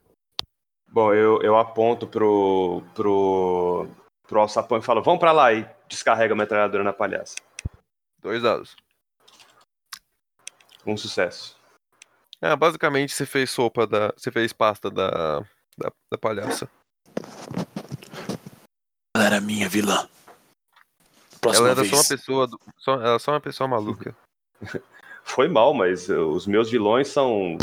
Bom, 0.90 1.14
eu, 1.14 1.42
eu 1.42 1.58
aponto 1.58 2.06
pro, 2.06 2.84
pro, 2.94 3.88
pro 4.28 4.42
alçapão 4.42 4.78
e 4.78 4.82
falo, 4.82 5.02
vamos 5.02 5.20
pra 5.20 5.32
lá 5.32 5.52
e 5.54 5.68
descarrega 5.88 6.34
a 6.34 6.38
metralhadora 6.38 6.84
na 6.84 6.94
palhaça. 6.94 7.36
Dois 8.22 8.44
dados. 8.44 8.76
Um 10.86 10.98
sucesso. 10.98 11.56
Ah, 12.42 12.56
basicamente 12.56 13.14
você 13.14 13.26
fez 13.26 13.50
sopa 13.50 13.88
da. 13.88 14.14
Você 14.18 14.32
fez 14.32 14.52
pasta 14.52 14.90
da. 14.90 15.40
da, 15.78 15.92
da 16.12 16.18
palhaça. 16.20 16.70
Ela 19.16 19.26
era 19.26 19.42
minha 19.42 19.70
vilã. 19.70 20.08
Próxima 21.40 21.68
Ela 21.68 21.72
era 21.72 21.82
vez. 21.82 21.90
só 21.90 21.96
uma 21.98 22.08
pessoa. 22.08 22.50
Só, 22.78 22.94
ela 22.96 23.10
era 23.10 23.20
só 23.20 23.32
uma 23.32 23.42
pessoa 23.42 23.68
maluca. 23.68 24.16
Foi 25.24 25.48
mal, 25.48 25.74
mas 25.74 26.10
uh, 26.10 26.28
os 26.28 26.46
meus 26.46 26.70
vilões 26.70 27.08
são. 27.08 27.58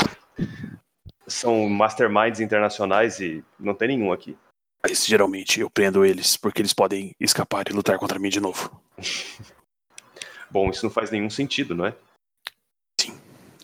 São 1.27 1.69
masterminds 1.69 2.39
internacionais 2.39 3.19
e 3.19 3.43
não 3.59 3.73
tem 3.75 3.89
nenhum 3.89 4.11
aqui. 4.11 4.37
Mas 4.83 5.05
geralmente 5.05 5.61
eu 5.61 5.69
prendo 5.69 6.03
eles 6.03 6.35
porque 6.35 6.61
eles 6.61 6.73
podem 6.73 7.15
escapar 7.19 7.69
e 7.69 7.73
lutar 7.73 7.99
contra 7.99 8.17
mim 8.17 8.29
de 8.29 8.39
novo. 8.39 8.81
Bom, 10.49 10.69
isso 10.69 10.85
não 10.85 10.91
faz 10.91 11.11
nenhum 11.11 11.29
sentido, 11.29 11.75
não 11.75 11.85
é? 11.85 11.95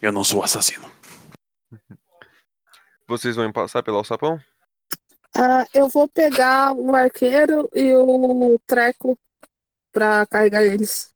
Eu 0.02 0.12
não 0.12 0.24
sou 0.24 0.43
assassino. 0.43 0.89
Vocês 3.08 3.36
vão 3.36 3.52
passar 3.52 3.84
pelo 3.84 3.98
alçapão? 3.98 4.39
Ah, 5.36 5.66
eu 5.74 5.88
vou 5.88 6.08
pegar 6.08 6.74
o 6.74 6.95
arqueiro 6.95 7.70
e 7.74 7.93
o 7.95 8.60
treco 8.66 9.18
pra 9.91 10.26
carregar 10.26 10.64
eles. 10.64 11.14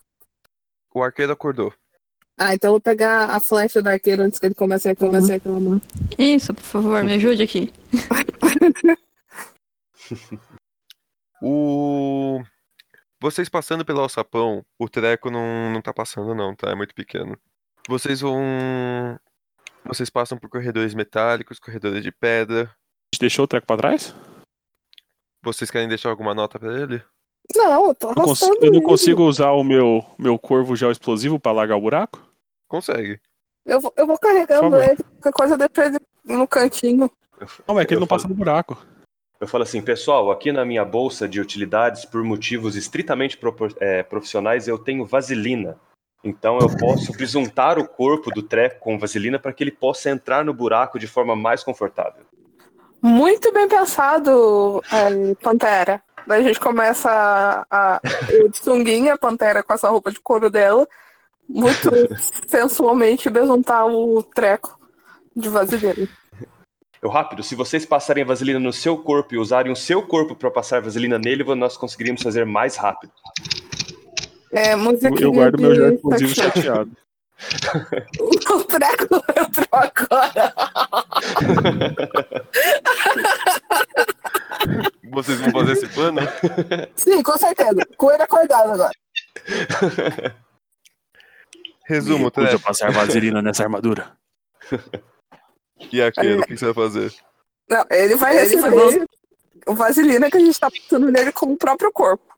O 0.94 1.04
arqueiro 1.04 1.32
acordou. 1.32 1.74
Ah, 2.38 2.54
então 2.54 2.70
eu 2.70 2.74
vou 2.74 2.82
pegar 2.82 3.26
a 3.26 3.40
flecha 3.40 3.82
do 3.82 3.90
arqueiro 3.90 4.24
antes 4.24 4.40
que 4.40 4.46
ele 4.46 4.56
comece 4.56 4.90
a 4.90 4.96
comece 4.96 5.32
a 5.32 5.34
reclamar. 5.36 5.80
Isso, 6.18 6.54
por 6.54 6.64
favor, 6.64 7.04
me 7.04 7.14
ajude 7.14 7.44
aqui. 7.44 7.74
O. 11.44 12.40
Vocês 13.20 13.50
passando 13.50 13.84
pelo 13.84 14.02
alçapão, 14.02 14.64
o 14.78 14.88
treco 14.88 15.32
não, 15.32 15.72
não 15.72 15.82
tá 15.82 15.92
passando, 15.92 16.36
não, 16.36 16.56
tá? 16.56 16.70
É 16.70 16.76
muito 16.76 16.94
pequeno. 16.94 17.36
Vocês 17.88 18.22
vão. 18.22 18.40
Vocês 19.86 20.10
passam 20.10 20.38
por 20.38 20.50
corredores 20.50 20.94
metálicos, 20.94 21.60
corredores 21.60 22.04
de 22.04 22.12
pedra. 22.12 22.64
A 22.64 23.16
gente 23.16 23.20
deixou 23.22 23.46
o 23.46 23.48
treco 23.48 23.66
pra 23.68 23.78
trás? 23.78 24.14
Vocês 25.44 25.72
querem 25.72 25.88
deixar 25.88 26.10
alguma 26.10 26.34
nota 26.36 26.60
pra 26.60 26.72
ele? 26.80 27.04
Não, 27.56 27.88
eu 27.88 27.96
tô 27.96 28.10
Eu, 28.10 28.16
cons- 28.16 28.42
eu 28.44 28.72
não 28.72 28.82
consigo 28.82 29.24
usar 29.24 29.52
o 29.52 29.64
meu, 29.64 30.06
meu 30.18 30.38
corvo 30.38 30.76
gel 30.76 30.92
explosivo 30.92 31.40
pra 31.40 31.52
largar 31.52 31.76
o 31.76 31.82
buraco? 31.82 32.22
Consegue. 32.70 33.20
Eu 33.66 33.82
vou, 33.82 33.94
eu 33.98 34.06
vou 34.08 34.18
carregando 34.18 34.78
ele. 34.78 34.98
Qualquer 35.20 35.34
coisa 35.34 35.54
eu 35.56 35.58
deixo 35.58 35.82
ele 35.82 36.00
no 36.38 36.48
cantinho. 36.48 37.12
Não, 37.68 37.80
é 37.80 37.86
que 37.86 37.94
ele 37.94 38.00
não 38.00 38.08
falo- 38.08 38.22
passa 38.22 38.28
no 38.28 38.36
buraco. 38.36 38.86
Eu 39.40 39.48
falo 39.48 39.64
assim, 39.64 39.82
pessoal, 39.82 40.30
aqui 40.30 40.52
na 40.52 40.64
minha 40.64 40.86
bolsa 40.86 41.28
de 41.28 41.42
utilidades, 41.42 42.06
por 42.06 42.24
motivos 42.24 42.76
estritamente 42.76 43.38
é, 43.80 44.04
profissionais, 44.04 44.68
eu 44.68 44.78
tenho 44.78 45.04
vaselina. 45.04 45.80
Então 46.24 46.60
eu 46.60 46.70
posso 46.78 47.12
bisuntar 47.14 47.80
o 47.80 47.88
corpo 47.88 48.30
do 48.30 48.44
treco 48.44 48.80
com 48.80 49.00
vaselina 49.00 49.40
para 49.40 49.52
que 49.52 49.64
ele 49.64 49.72
possa 49.72 50.10
entrar 50.10 50.46
no 50.46 50.54
buraco 50.54 51.00
de 51.00 51.08
forma 51.08 51.36
mais 51.36 51.64
confortável. 51.64 52.24
Muito 53.02 53.52
bem 53.52 53.68
pensado, 53.68 54.84
é, 54.92 55.34
Pantera. 55.36 56.04
Daí 56.28 56.42
a 56.42 56.48
gente 56.48 56.60
começa 56.60 57.10
a, 57.10 57.96
a 57.96 58.02
eu 58.30 58.48
de 58.48 58.58
sunguinha, 58.60 59.16
a 59.16 59.18
Pantera 59.18 59.64
com 59.64 59.74
essa 59.74 59.90
roupa 59.90 60.12
de 60.12 60.20
couro 60.20 60.52
dela, 60.52 60.88
muito 61.50 61.90
sensualmente 62.48 63.30
besuntar 63.30 63.88
o 63.88 64.22
treco 64.22 64.80
de 65.36 65.50
vaselina. 65.50 66.08
Eu 67.02 67.10
rápido, 67.10 67.42
se 67.42 67.56
vocês 67.56 67.84
passarem 67.84 68.24
vaselina 68.24 68.60
no 68.60 68.72
seu 68.72 68.96
corpo 68.96 69.34
e 69.34 69.38
usarem 69.40 69.72
o 69.72 69.76
seu 69.76 70.06
corpo 70.06 70.36
para 70.36 70.52
passar 70.52 70.84
vaselina 70.84 71.18
nele, 71.18 71.44
nós 71.56 71.76
conseguiríamos 71.76 72.22
fazer 72.22 72.46
mais 72.46 72.76
rápido. 72.76 73.12
É, 74.52 74.76
musiquinha 74.76 75.22
Eu 75.22 75.32
guardo 75.32 75.60
meu 75.62 75.94
exclusivo 75.94 76.36
sexo. 76.36 76.62
chateado. 76.62 76.92
O 78.22 78.64
treco 78.66 79.16
entrou 79.36 79.68
agora. 79.72 80.54
Vocês 85.12 85.40
vão 85.40 85.52
fazer 85.52 85.72
esse 85.74 85.88
plano? 85.88 86.22
Sim, 86.96 87.24
com 87.24 87.38
certeza. 87.38 87.86
Coelho 87.98 88.24
acordado 88.24 88.72
agora. 88.74 88.92
Resumo, 91.86 92.26
Recusa 92.26 92.48
Treco. 92.50 92.64
passar 92.64 92.92
vaselina 92.92 93.42
nessa 93.42 93.64
armadura. 93.64 94.12
E 95.92 96.02
aquilo, 96.02 96.42
o 96.42 96.46
que 96.46 96.56
você 96.56 96.66
vai 96.66 96.74
fazer? 96.74 97.14
Não, 97.70 97.86
ele 97.90 98.16
vai 98.16 98.34
receber 98.34 99.06
o 99.68 99.74
vaselina 99.74 100.30
que 100.30 100.38
a 100.38 100.40
gente 100.40 100.60
tá 100.60 100.70
passando 100.70 101.12
nele 101.12 101.32
com 101.32 101.48
o 101.48 101.58
próprio 101.58 101.92
corpo. 101.92 102.31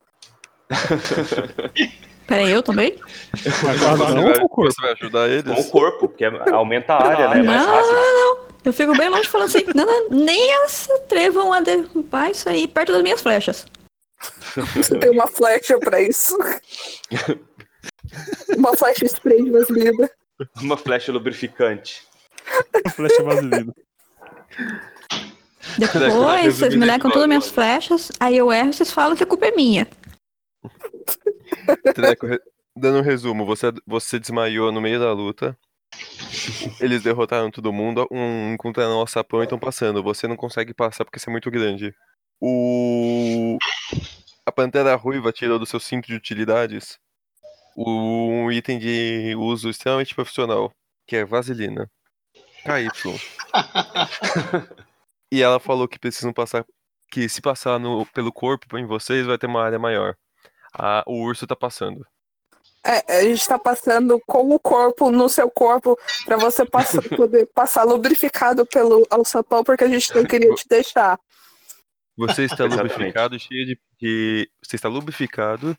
Peraí, 2.28 2.51
eu 2.51 2.63
também? 2.63 2.97
Mas 3.32 3.80
Você 3.80 4.13
não 4.13 4.24
vai, 4.24 4.39
você 4.39 4.86
ajudar 4.88 5.28
Com 5.28 5.49
o 5.49 5.53
eles? 5.53 5.65
corpo, 5.67 6.07
porque 6.07 6.24
aumenta 6.26 6.93
a 6.93 7.07
área, 7.07 7.30
né? 7.30 7.43
Não, 7.43 7.45
mais 7.45 7.88
não, 7.88 7.93
não, 7.93 8.36
não. 8.38 8.43
Eu 8.63 8.71
fico 8.71 8.95
bem 8.97 9.09
longe 9.09 9.28
falando 9.28 9.49
assim, 9.49 9.65
não, 9.76 9.86
não, 9.86 10.09
nem 10.09 10.67
se 10.67 10.91
atrevam 10.93 11.51
a 11.51 11.59
derrubar 11.59 12.32
isso 12.32 12.47
aí 12.47 12.65
perto 12.65 12.93
das 12.93 13.03
minhas 13.03 13.21
flechas. 13.21 13.65
Você 14.76 14.97
tem 14.97 15.09
uma 15.09 15.28
flecha 15.28 15.78
pra 15.80 16.01
isso. 16.01 16.38
Uma 18.55 18.76
flecha 18.76 19.05
spray 19.05 19.43
de 19.43 19.51
vaselina. 19.51 20.09
Uma 20.61 20.78
flecha 20.78 21.11
lubrificante. 21.11 22.03
Flecha 22.95 23.21
vaselina. 23.21 23.74
Depois, 25.78 26.55
vocês 26.55 26.76
me 26.76 26.86
legam 26.86 27.09
todas 27.09 27.24
as 27.24 27.28
minhas 27.28 27.49
flechas, 27.49 28.11
aí 28.19 28.38
eu 28.38 28.51
erro 28.51 28.69
e 28.69 28.74
vocês 28.74 28.91
falam 28.91 29.15
que 29.15 29.24
a 29.24 29.28
culpa 29.28 29.47
é 29.47 29.51
minha. 29.51 29.88
Treco, 31.93 32.28
re- 32.28 32.41
dando 32.76 32.99
um 32.99 33.01
resumo, 33.01 33.45
você, 33.45 33.72
você 33.86 34.20
desmaiou 34.20 34.72
no 34.72 34.82
meio 34.82 34.99
da 34.99 35.12
luta. 35.14 35.58
Eles 36.80 37.04
derrotaram 37.04 37.51
todo 37.51 37.72
mundo, 37.72 38.08
um, 38.12 38.54
encontraram 38.54 38.97
o 38.97 39.08
sapão 39.08 39.41
e 39.41 39.43
estão 39.43 39.60
passando. 39.60 40.01
Você 40.04 40.28
não 40.28 40.36
consegue 40.36 40.74
passar 40.74 41.06
porque 41.06 41.20
você 41.20 41.30
é 41.30 41.32
muito 41.32 41.51
grande. 41.51 41.93
O... 42.41 43.58
A 44.45 44.51
Pantera 44.51 44.95
Ruiva 44.95 45.32
tirou 45.32 45.58
do 45.58 45.66
seu 45.66 45.80
cinto 45.80 46.08
de 46.08 46.16
utilidades 46.16 46.99
um 47.76 48.51
item 48.51 48.78
de 48.78 49.36
uso 49.38 49.70
extremamente 49.70 50.14
profissional, 50.14 50.72
que 51.08 51.16
é 51.16 51.26
vaselina. 51.26 51.89
KY. 52.64 53.20
e 55.32 55.41
ela 55.41 55.60
falou 55.60 55.88
que 55.88 55.99
precisam 55.99 56.34
passar. 56.34 56.66
Que 57.12 57.30
se 57.30 57.41
passar 57.41 57.80
no, 57.80 58.06
pelo 58.08 58.32
corpo 58.32 58.78
em 58.78 58.86
vocês, 58.86 59.26
vai 59.26 59.38
ter 59.38 59.47
uma 59.47 59.64
área 59.64 59.78
maior. 59.78 60.16
Ah, 60.74 61.03
o 61.05 61.21
urso 61.21 61.45
tá 61.45 61.55
passando. 61.55 62.05
É, 62.86 63.17
a 63.19 63.24
gente 63.24 63.47
tá 63.47 63.57
passando 63.57 64.19
com 64.28 64.53
o 64.53 64.59
corpo 64.59 65.09
no 65.09 65.30
seu 65.30 65.49
corpo 65.49 65.97
pra 66.26 66.36
você 66.36 66.65
passar, 66.65 67.01
poder 67.15 67.45
passar 67.53 67.84
lubrificado 67.84 68.65
pelo 68.65 69.07
alçapão, 69.09 69.63
porque 69.63 69.86
a 69.86 69.88
gente 69.88 70.13
não 70.13 70.26
queria 70.26 70.53
te 70.53 70.67
deixar. 70.67 71.17
Você 72.17 72.43
está 72.45 72.65
lubrificado, 72.65 73.39
cheio 73.39 73.65
de, 73.65 73.80
de- 74.01 74.49
Você 74.61 74.76
está 74.76 74.89
lubrificado, 74.89 75.78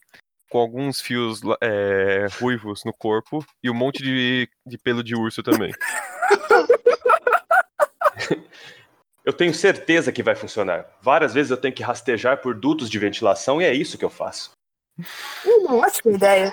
com 0.49 0.59
alguns 0.59 1.01
fios 1.01 1.41
é, 1.61 2.27
ruivos 2.41 2.83
no 2.87 2.93
corpo 2.93 3.45
e 3.63 3.69
um 3.69 3.75
monte 3.75 4.03
de, 4.03 4.49
de 4.65 4.79
pelo 4.79 5.03
de 5.03 5.15
urso 5.15 5.43
também. 5.43 5.73
Eu 9.25 9.33
tenho 9.33 9.55
certeza 9.55 10.13
que 10.13 10.23
vai 10.23 10.35
funcionar. 10.35 10.87
Várias 11.01 11.33
vezes 11.33 11.51
eu 11.51 11.57
tenho 11.57 11.75
que 11.75 11.83
rastejar 11.83 12.43
por 12.43 12.55
dutos 12.55 12.91
de 12.91 12.99
ventilação 12.99 13.61
e 13.61 13.65
é 13.65 13.73
isso 13.73 13.97
que 13.97 14.05
eu 14.05 14.11
faço. 14.11 14.51
Uma 15.45 15.87
ótima 15.87 16.13
ideia. 16.13 16.53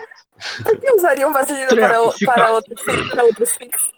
Por 0.64 0.80
que 0.80 0.92
usariam 0.92 1.32
vaselina 1.32 1.68
para, 1.68 2.12
fica- 2.12 2.34
para, 2.34 2.52
outros, 2.52 2.82
para 2.84 3.24
outros 3.24 3.52
fins? 3.56 3.92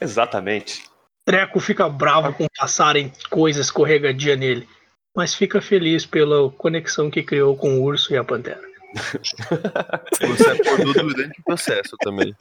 Exatamente. 0.00 0.84
Treco 1.26 1.60
fica 1.60 1.88
bravo 1.88 2.32
com 2.34 2.46
passarem 2.56 3.12
coisa 3.30 3.60
escorregadia 3.60 4.36
nele, 4.36 4.68
mas 5.16 5.34
fica 5.34 5.60
feliz 5.60 6.04
pela 6.04 6.50
conexão 6.52 7.10
que 7.10 7.22
criou 7.22 7.56
com 7.56 7.78
o 7.78 7.82
urso 7.82 8.12
e 8.12 8.16
a 8.16 8.24
pantera. 8.24 8.60
Você 10.20 10.50
acordou 10.50 10.92
durante 10.94 11.40
o 11.40 11.44
processo 11.44 11.96
também. 11.98 12.34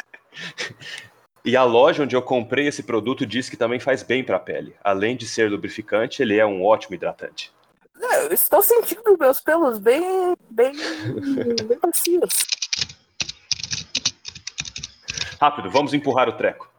E 1.46 1.58
a 1.58 1.64
loja 1.64 2.04
onde 2.04 2.16
eu 2.16 2.22
comprei 2.22 2.68
esse 2.68 2.84
produto 2.84 3.26
diz 3.26 3.50
que 3.50 3.58
também 3.58 3.80
faz 3.80 4.04
bem 4.04 4.24
para 4.24 4.38
a 4.38 4.40
pele. 4.40 4.76
Além 4.84 5.16
de 5.16 5.28
ser 5.28 5.50
lubrificante, 5.50 6.22
ele 6.22 6.38
é 6.38 6.46
um 6.46 6.64
ótimo 6.64 6.96
hidratante. 6.96 7.52
Não, 7.96 8.12
eu 8.14 8.34
estou 8.34 8.62
sentindo 8.62 9.18
meus 9.20 9.40
pelos 9.40 9.78
bem, 9.80 10.36
bem, 10.50 10.74
bem 10.74 11.80
macios. 11.82 12.46
Rápido, 15.40 15.70
vamos 15.70 15.94
empurrar 15.94 16.30
o 16.30 16.38
treco. 16.38 16.72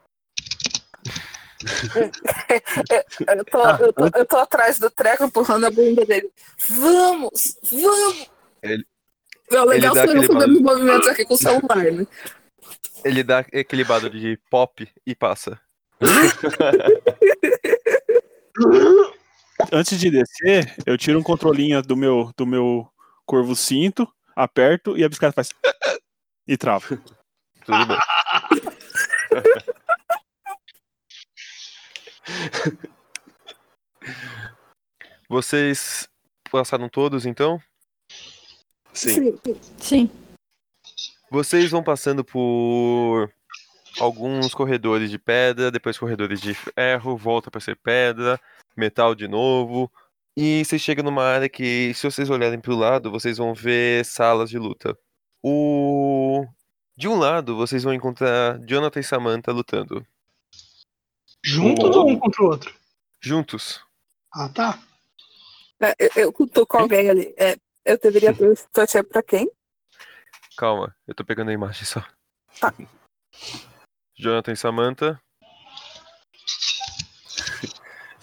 Eu 3.26 3.44
tô, 3.44 3.68
eu, 3.84 3.92
tô, 3.92 4.18
eu 4.18 4.26
tô 4.26 4.36
atrás 4.36 4.78
do 4.78 4.90
treco 4.90 5.24
empurrando 5.24 5.66
a 5.66 5.70
bunda 5.70 6.04
dele. 6.04 6.30
Vamos, 6.68 7.56
vamos! 7.70 8.30
Ele- 8.62 8.86
é 9.50 9.64
legal 9.64 9.94
sou 9.94 10.04
eu 10.04 10.08
fazendo 10.08 10.34
barulho. 10.34 10.62
movimentos 10.62 11.08
aqui 11.08 11.24
com 11.24 11.34
o 11.34 11.38
celular, 11.38 11.92
né? 11.92 12.06
Ele 13.04 13.22
dá 13.22 13.40
aquele 13.40 13.84
barulho 13.84 14.18
de 14.18 14.38
pop 14.50 14.88
e 15.06 15.14
passa. 15.14 15.60
Antes 19.72 19.98
de 19.98 20.10
descer, 20.10 20.74
eu 20.86 20.98
tiro 20.98 21.18
um 21.18 21.22
controlinho 21.22 21.80
do 21.82 21.96
meu, 21.96 22.30
do 22.36 22.46
meu 22.46 22.88
corvo 23.24 23.56
cinto, 23.56 24.06
aperto 24.34 24.96
e 24.96 25.04
a 25.04 25.08
bicicleta 25.08 25.34
faz. 25.34 25.50
E 26.46 26.58
trava. 26.58 27.00
Tudo 27.64 27.86
bem. 27.86 27.96
Vocês 35.26 36.06
passaram 36.50 36.90
todos 36.90 37.24
então? 37.24 37.58
Sim. 38.92 39.38
Sim. 39.78 40.10
Vocês 41.30 41.70
vão 41.70 41.82
passando 41.82 42.22
por 42.22 43.32
alguns 43.98 44.54
corredores 44.54 45.10
de 45.10 45.18
pedra, 45.18 45.70
depois 45.70 45.98
corredores 45.98 46.40
de 46.40 46.54
ferro, 46.54 47.16
volta 47.16 47.50
para 47.50 47.60
ser 47.60 47.76
pedra, 47.76 48.40
metal 48.76 49.14
de 49.14 49.28
novo. 49.28 49.90
E 50.36 50.64
vocês 50.64 50.82
chegam 50.82 51.04
numa 51.04 51.22
área 51.22 51.48
que, 51.48 51.94
se 51.94 52.10
vocês 52.10 52.28
olharem 52.28 52.60
para 52.60 52.72
o 52.72 52.76
lado, 52.76 53.10
vocês 53.10 53.38
vão 53.38 53.54
ver 53.54 54.04
salas 54.04 54.50
de 54.50 54.58
luta. 54.58 54.98
O... 55.42 56.44
De 56.96 57.08
um 57.08 57.16
lado, 57.18 57.56
vocês 57.56 57.82
vão 57.82 57.92
encontrar 57.94 58.58
Jonathan 58.66 59.00
e 59.00 59.04
Samantha 59.04 59.52
lutando. 59.52 60.04
Juntos 61.44 61.94
Oh. 61.94 62.00
ou 62.00 62.10
um 62.10 62.18
contra 62.18 62.42
o 62.42 62.46
outro? 62.46 62.74
Juntos. 63.20 63.84
Ah, 64.32 64.48
tá. 64.48 64.80
É, 65.80 65.94
Eu, 65.98 66.32
eu 66.38 66.48
tô 66.48 66.66
com 66.66 66.78
alguém 66.78 67.10
ali. 67.10 67.34
É, 67.36 67.56
eu 67.84 67.98
deveria 67.98 68.32
torcer 68.72 69.04
pra 69.04 69.22
quem? 69.22 69.50
Calma, 70.56 70.94
eu 71.06 71.14
tô 71.14 71.24
pegando 71.24 71.50
a 71.50 71.54
imagem 71.54 71.84
só. 71.84 72.04
Tá. 72.60 72.72
Jonathan 74.16 74.52
e 74.52 74.56
Samantha. 74.56 75.20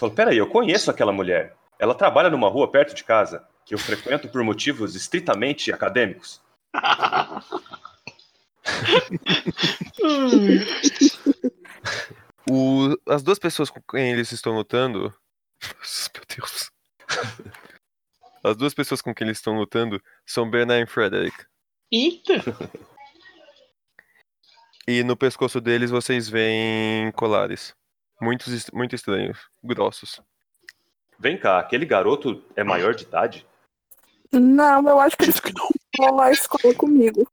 Falou, 0.01 0.15
peraí, 0.15 0.35
eu 0.35 0.47
conheço 0.47 0.89
aquela 0.89 1.11
mulher. 1.11 1.55
Ela 1.77 1.93
trabalha 1.93 2.27
numa 2.27 2.49
rua 2.49 2.71
perto 2.71 2.95
de 2.95 3.03
casa, 3.03 3.47
que 3.63 3.75
eu 3.75 3.77
frequento 3.77 4.27
por 4.27 4.43
motivos 4.43 4.95
estritamente 4.95 5.71
acadêmicos. 5.71 6.41
O... 12.49 12.97
As 13.07 13.21
duas 13.21 13.37
pessoas 13.37 13.69
com 13.69 13.79
quem 13.81 14.11
eles 14.11 14.31
estão 14.31 14.53
lutando. 14.53 15.13
Meu 15.61 16.23
Deus. 16.35 16.71
As 18.43 18.57
duas 18.57 18.73
pessoas 18.73 19.01
com 19.01 19.13
quem 19.13 19.27
eles 19.27 19.37
estão 19.37 19.55
lutando 19.55 20.01
são 20.25 20.49
Bernard 20.49 20.83
e 20.83 20.91
Frederick. 20.91 21.45
Eita! 21.91 22.43
E 24.87 25.03
no 25.03 25.15
pescoço 25.15 25.61
deles 25.61 25.91
vocês 25.91 26.27
veem 26.27 27.11
colares. 27.11 27.73
Muitos, 28.22 28.69
muito 28.72 28.95
estranhos, 28.95 29.39
grossos. 29.63 30.22
Vem 31.19 31.38
cá, 31.39 31.59
aquele 31.59 31.86
garoto 31.86 32.43
é 32.55 32.63
maior 32.63 32.93
de 32.93 33.03
idade? 33.03 33.45
Não, 34.32 34.88
eu 34.88 34.99
acho 34.99 35.17
que 35.17 35.24
ele 35.26 35.32
Acredito 35.32 35.55
que 35.55 35.59
não. 35.59 35.67
ficou 36.07 36.22
à 36.22 36.32
escola 36.32 36.74
comigo. 36.76 37.28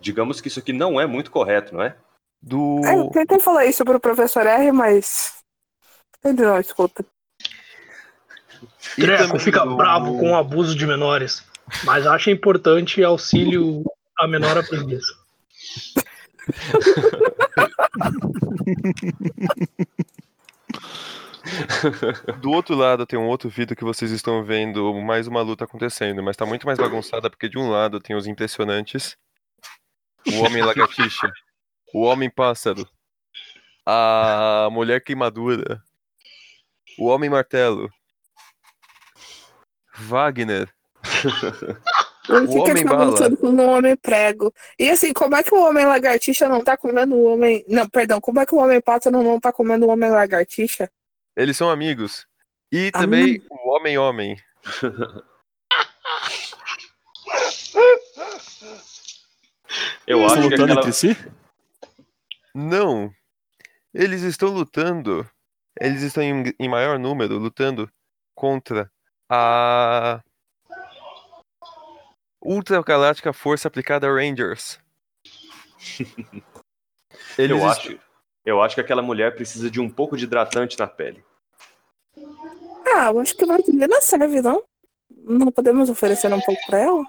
Digamos 0.00 0.40
que 0.40 0.48
isso 0.48 0.58
aqui 0.60 0.72
não 0.72 1.00
é 1.00 1.06
muito 1.06 1.30
correto, 1.30 1.74
não 1.74 1.82
é? 1.82 1.96
Do. 2.40 2.80
É, 2.84 2.94
eu 2.98 3.10
tentei 3.10 3.40
falar 3.40 3.64
isso 3.66 3.84
pro 3.84 3.98
professor 3.98 4.46
R, 4.46 4.70
mas 4.70 5.38
Ele 6.22 6.42
não 6.42 6.58
escuta. 6.60 7.04
Treco 8.96 9.38
fica 9.38 9.64
o- 9.64 9.76
bravo 9.76 10.18
com 10.18 10.32
o 10.32 10.36
abuso 10.36 10.76
de 10.76 10.86
menores, 10.86 11.44
mas 11.84 12.06
acha 12.06 12.30
importante 12.30 13.02
auxílio 13.02 13.82
a 14.18 14.28
menor 14.28 14.56
aprendiz. 14.58 15.02
Do 22.40 22.50
outro 22.50 22.74
lado 22.74 23.06
tem 23.06 23.18
um 23.18 23.26
outro 23.26 23.48
vídeo 23.50 23.76
que 23.76 23.84
vocês 23.84 24.10
estão 24.10 24.42
vendo 24.44 24.94
mais 24.94 25.26
uma 25.26 25.42
luta 25.42 25.64
acontecendo, 25.64 26.22
mas 26.22 26.36
tá 26.36 26.46
muito 26.46 26.66
mais 26.66 26.78
bagunçada 26.78 27.28
porque 27.28 27.48
de 27.48 27.58
um 27.58 27.68
lado 27.68 28.00
tem 28.00 28.16
os 28.16 28.26
impressionantes, 28.26 29.16
o 30.26 30.40
homem 30.40 30.62
lagartixa, 30.62 31.30
o 31.92 32.02
homem 32.02 32.30
pássaro, 32.30 32.88
a 33.84 34.68
mulher 34.72 35.02
queimadura, 35.02 35.82
o 36.98 37.06
homem 37.06 37.28
martelo, 37.28 37.90
Wagner, 39.96 40.72
Ele 42.28 42.46
O 42.46 42.48
fica 42.52 42.70
homem 42.70 42.84
bala. 42.84 43.36
com 43.36 43.46
o 43.48 43.66
homem 43.68 43.96
prego. 43.96 44.52
E 44.78 44.88
assim, 44.90 45.12
como 45.12 45.36
é 45.36 45.42
que 45.42 45.54
o 45.54 45.62
homem 45.62 45.84
lagartixa 45.84 46.48
não 46.48 46.62
tá 46.64 46.76
comendo 46.76 47.14
o 47.14 47.24
homem. 47.24 47.64
Não, 47.68 47.88
perdão, 47.88 48.20
como 48.20 48.40
é 48.40 48.46
que 48.46 48.54
o 48.54 48.58
homem 48.58 48.80
pássaro 48.80 49.22
não 49.22 49.38
tá 49.38 49.52
comendo 49.52 49.86
o 49.86 49.90
homem 49.90 50.10
lagartixa? 50.10 50.90
eles 51.36 51.56
são 51.56 51.68
amigos. 51.68 52.26
E 52.72 52.90
Ah. 52.94 53.00
também 53.00 53.42
o 53.50 53.68
homem 53.70 53.98
homem. 53.98 54.36
Eu 60.06 60.18
Eles 60.20 60.32
acho 60.32 60.34
estão 60.34 60.48
que 60.48 60.56
lutando 60.56 60.72
aquela... 60.72 60.80
entre 60.80 60.92
si? 60.92 61.16
Não. 62.54 63.12
Eles 63.92 64.22
estão 64.22 64.48
lutando. 64.50 65.28
Eles 65.80 66.02
estão 66.02 66.22
em, 66.22 66.54
em 66.58 66.68
maior 66.68 66.98
número 66.98 67.38
lutando 67.38 67.90
contra 68.34 68.90
a 69.28 70.22
Ultragaláctica 72.44 73.32
Força 73.32 73.68
Aplicada 73.68 74.06
Rangers. 74.06 74.78
Eles 77.38 77.58
Eu 77.58 77.66
acho, 77.66 77.98
eu 78.44 78.62
acho 78.62 78.74
que 78.74 78.80
aquela 78.80 79.02
mulher 79.02 79.34
precisa 79.34 79.70
de 79.70 79.80
um 79.80 79.88
pouco 79.88 80.16
de 80.16 80.24
hidratante 80.24 80.78
na 80.78 80.86
pele. 80.86 81.24
Ah, 82.86 83.08
eu 83.08 83.18
acho 83.18 83.34
que 83.36 83.46
vaselina 83.46 84.00
serve, 84.00 84.42
não? 84.42 84.62
Não 85.10 85.50
podemos 85.50 85.88
oferecer 85.88 86.32
um 86.32 86.40
pouco 86.40 86.60
pra 86.66 86.78
ela? 86.78 87.02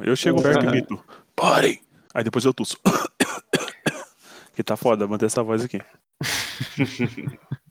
Eu 0.00 0.16
chego 0.16 0.42
perto 0.42 0.64
e 0.64 0.66
grito, 0.66 1.04
parem! 1.36 1.80
Aí 2.12 2.24
depois 2.24 2.44
eu 2.44 2.52
tuço. 2.52 2.78
que 4.54 4.64
tá 4.64 4.76
foda 4.76 5.06
manter 5.06 5.26
essa 5.26 5.42
voz 5.42 5.64
aqui. 5.64 5.80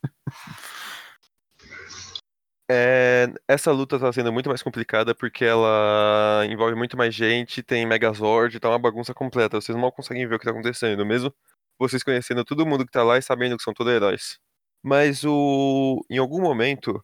É, 2.71 3.27
essa 3.47 3.71
luta 3.71 3.99
tá 3.99 4.13
sendo 4.13 4.31
muito 4.31 4.47
mais 4.47 4.61
complicada 4.61 5.15
porque 5.15 5.43
ela 5.43 6.45
envolve 6.47 6.75
muito 6.75 6.95
mais 6.95 7.15
gente, 7.15 7.63
tem 7.63 7.83
Megazord, 7.83 8.59
tá 8.59 8.69
uma 8.69 8.77
bagunça 8.77 9.11
completa. 9.11 9.59
Vocês 9.59 9.75
mal 9.75 9.91
conseguem 9.91 10.27
ver 10.27 10.35
o 10.35 10.39
que 10.39 10.45
tá 10.45 10.51
acontecendo, 10.51 11.03
mesmo 11.03 11.33
vocês 11.79 12.03
conhecendo 12.03 12.45
todo 12.45 12.67
mundo 12.67 12.85
que 12.85 12.91
tá 12.91 13.01
lá 13.01 13.17
e 13.17 13.21
sabendo 13.23 13.57
que 13.57 13.63
são 13.63 13.73
todos 13.73 13.91
heróis. 13.91 14.37
Mas 14.83 15.23
o 15.25 16.05
em 16.09 16.19
algum 16.19 16.41
momento 16.41 17.03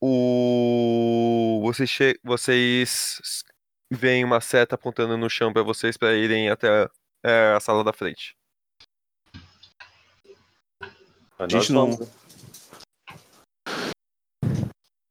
o 0.00 1.60
vocês 1.62 1.90
che... 1.90 2.18
vocês 2.24 3.44
veem 3.92 4.24
uma 4.24 4.40
seta 4.40 4.74
apontando 4.74 5.18
no 5.18 5.28
chão 5.28 5.52
pra 5.52 5.62
vocês 5.62 5.98
pra 5.98 6.14
irem 6.14 6.48
até 6.48 6.88
é, 7.22 7.52
a 7.54 7.60
sala 7.60 7.84
da 7.84 7.92
frente. 7.92 8.34
A 11.38 11.46
gente 11.46 11.72
não- 11.72 11.90
vamos, 11.90 12.00
né? 12.00 12.06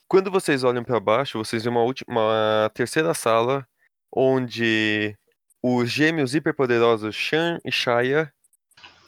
Quando 0.10 0.32
vocês 0.32 0.64
olham 0.64 0.84
pra 0.84 1.00
baixo, 1.00 1.38
vocês 1.38 1.64
veem 1.64 1.76
uma, 1.76 1.84
última, 1.84 2.12
uma 2.12 2.72
terceira 2.74 3.14
sala 3.14 3.68
onde 4.12 5.16
os 5.62 5.92
gêmeos 5.92 6.34
hiperpoderosos 6.34 7.14
Shan 7.14 7.60
e 7.64 7.72
Shaya 7.72 8.34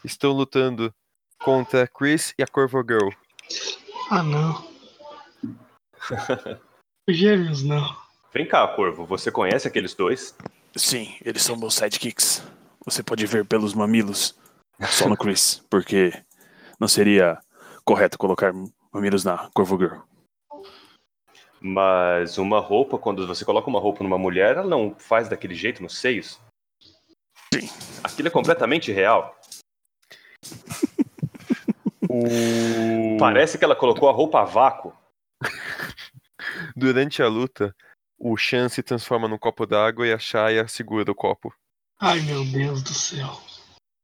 estão 0.05 0.31
lutando 0.31 0.93
contra 1.39 1.87
Chris 1.87 2.35
e 2.37 2.43
a 2.43 2.47
Corvo 2.47 2.83
Girl. 2.87 3.09
Ah, 4.11 4.21
não. 4.21 4.63
Gêmeos, 7.09 7.63
não. 7.63 7.97
Vem 8.31 8.47
cá, 8.47 8.67
Corvo, 8.67 9.03
você 9.03 9.31
conhece 9.31 9.67
aqueles 9.67 9.95
dois? 9.95 10.35
Sim, 10.75 11.15
eles 11.25 11.41
são 11.41 11.57
meus 11.57 11.73
sidekicks. 11.73 12.43
Você 12.85 13.01
pode 13.01 13.25
ver 13.25 13.43
pelos 13.43 13.73
mamilos. 13.73 14.39
Só 14.87 15.09
no 15.09 15.17
Chris, 15.17 15.63
porque 15.67 16.13
não 16.79 16.87
seria 16.87 17.39
correto 17.83 18.19
colocar 18.19 18.53
mamilos 18.93 19.23
na 19.23 19.49
Corvo 19.51 19.79
Girl. 19.79 20.10
Mas 21.61 22.39
uma 22.39 22.59
roupa, 22.59 22.97
quando 22.97 23.27
você 23.27 23.45
coloca 23.45 23.69
uma 23.69 23.79
roupa 23.79 24.03
numa 24.03 24.17
mulher, 24.17 24.57
ela 24.57 24.67
não 24.67 24.95
faz 24.97 25.29
daquele 25.29 25.53
jeito 25.53 25.83
nos 25.83 25.99
seios? 25.99 26.39
Sim. 27.53 27.69
Aquilo 28.03 28.29
é 28.29 28.31
completamente 28.31 28.91
real. 28.91 29.39
O... 32.13 33.15
Parece 33.17 33.57
que 33.57 33.63
ela 33.63 33.73
colocou 33.73 34.09
a 34.09 34.11
roupa 34.11 34.41
a 34.41 34.43
vácuo. 34.43 34.93
Durante 36.75 37.23
a 37.23 37.27
luta, 37.29 37.73
o 38.19 38.35
Shan 38.35 38.67
se 38.67 38.83
transforma 38.83 39.29
num 39.29 39.37
copo 39.37 39.65
d'água 39.65 40.05
e 40.05 40.11
a 40.11 40.19
Shaya 40.19 40.67
segura 40.67 41.09
o 41.09 41.15
copo. 41.15 41.53
Ai, 42.01 42.19
meu 42.19 42.43
Deus 42.43 42.83
do 42.83 42.93
céu. 42.93 43.39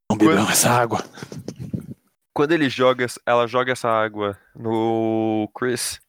Não 0.09 0.17
bebam 0.17 0.49
essa 0.49 0.69
água. 0.69 1.03
Quando 2.33 2.53
ele 2.53 2.69
joga, 2.69 3.05
ela 3.25 3.45
joga 3.45 3.73
essa 3.73 3.89
água 3.89 4.39
no 4.55 5.49
Chris. 5.53 5.99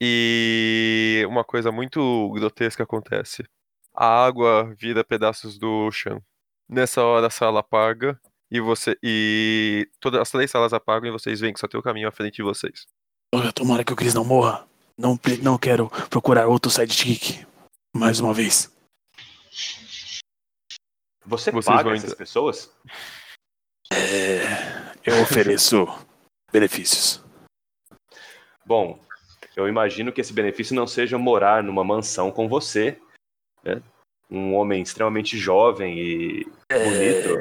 E 0.00 1.24
uma 1.28 1.42
coisa 1.44 1.72
muito 1.72 2.30
grotesca 2.32 2.82
acontece. 2.82 3.44
A 3.94 4.06
água 4.26 4.74
vira 4.78 5.02
pedaços 5.04 5.58
do 5.58 5.90
chão. 5.90 6.22
Nessa 6.68 7.02
hora 7.02 7.28
a 7.28 7.30
sala 7.30 7.60
apaga 7.60 8.20
e 8.50 8.60
você 8.60 8.96
e 9.02 9.88
todas 10.00 10.20
as 10.20 10.30
três 10.30 10.50
salas 10.50 10.72
apagam 10.72 11.08
e 11.08 11.12
vocês 11.12 11.40
veem 11.40 11.52
que 11.52 11.60
só 11.60 11.66
tem 11.66 11.78
o 11.80 11.82
caminho 11.82 12.08
à 12.08 12.12
frente 12.12 12.36
de 12.36 12.42
vocês. 12.42 12.86
Olha, 13.34 13.52
tomara 13.52 13.84
que 13.84 13.92
o 13.92 13.96
Chris 13.96 14.14
não 14.14 14.24
morra. 14.24 14.66
Não, 14.98 15.18
não 15.42 15.58
quero 15.58 15.88
procurar 16.10 16.46
outro 16.46 16.70
sidekick. 16.70 17.46
Mais 17.94 18.20
uma 18.20 18.34
vez. 18.34 18.70
Você 21.24 21.50
Vocês 21.50 21.64
paga 21.64 21.90
essas 21.90 22.04
entrar- 22.04 22.16
pessoas? 22.16 22.70
É, 23.92 24.42
eu 25.04 25.22
ofereço 25.22 25.86
benefícios. 26.52 27.22
Bom, 28.64 28.98
eu 29.56 29.66
imagino 29.66 30.12
que 30.12 30.20
esse 30.20 30.34
benefício 30.34 30.76
não 30.76 30.86
seja 30.86 31.16
morar 31.16 31.62
numa 31.62 31.82
mansão 31.82 32.30
com 32.30 32.46
você, 32.46 33.00
né? 33.64 33.82
Um 34.30 34.54
homem 34.54 34.82
extremamente 34.82 35.38
jovem 35.38 35.98
e 35.98 36.44
bonito. 36.70 37.38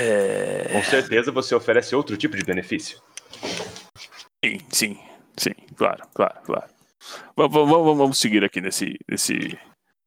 É, 0.00 0.72
Com 0.72 0.82
certeza 0.82 1.30
você 1.30 1.54
oferece 1.54 1.94
outro 1.94 2.16
tipo 2.16 2.36
de 2.36 2.44
benefício. 2.44 3.00
Sim, 4.44 4.58
sim, 4.70 4.98
sim, 5.36 5.52
claro, 5.76 6.02
claro, 6.14 6.40
claro. 6.42 6.70
Vamos, 7.36 7.52
vamos, 7.52 7.98
vamos 7.98 8.18
seguir 8.18 8.42
aqui 8.42 8.60
nesse, 8.60 8.98
nesse, 9.08 9.58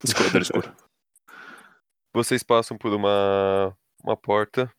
nesse 0.04 0.16
corredor 0.16 0.42
escuro. 0.42 0.76
Vocês 2.14 2.44
passam 2.44 2.78
por 2.78 2.92
uma, 2.94 3.76
uma 4.04 4.18
porta 4.18 4.70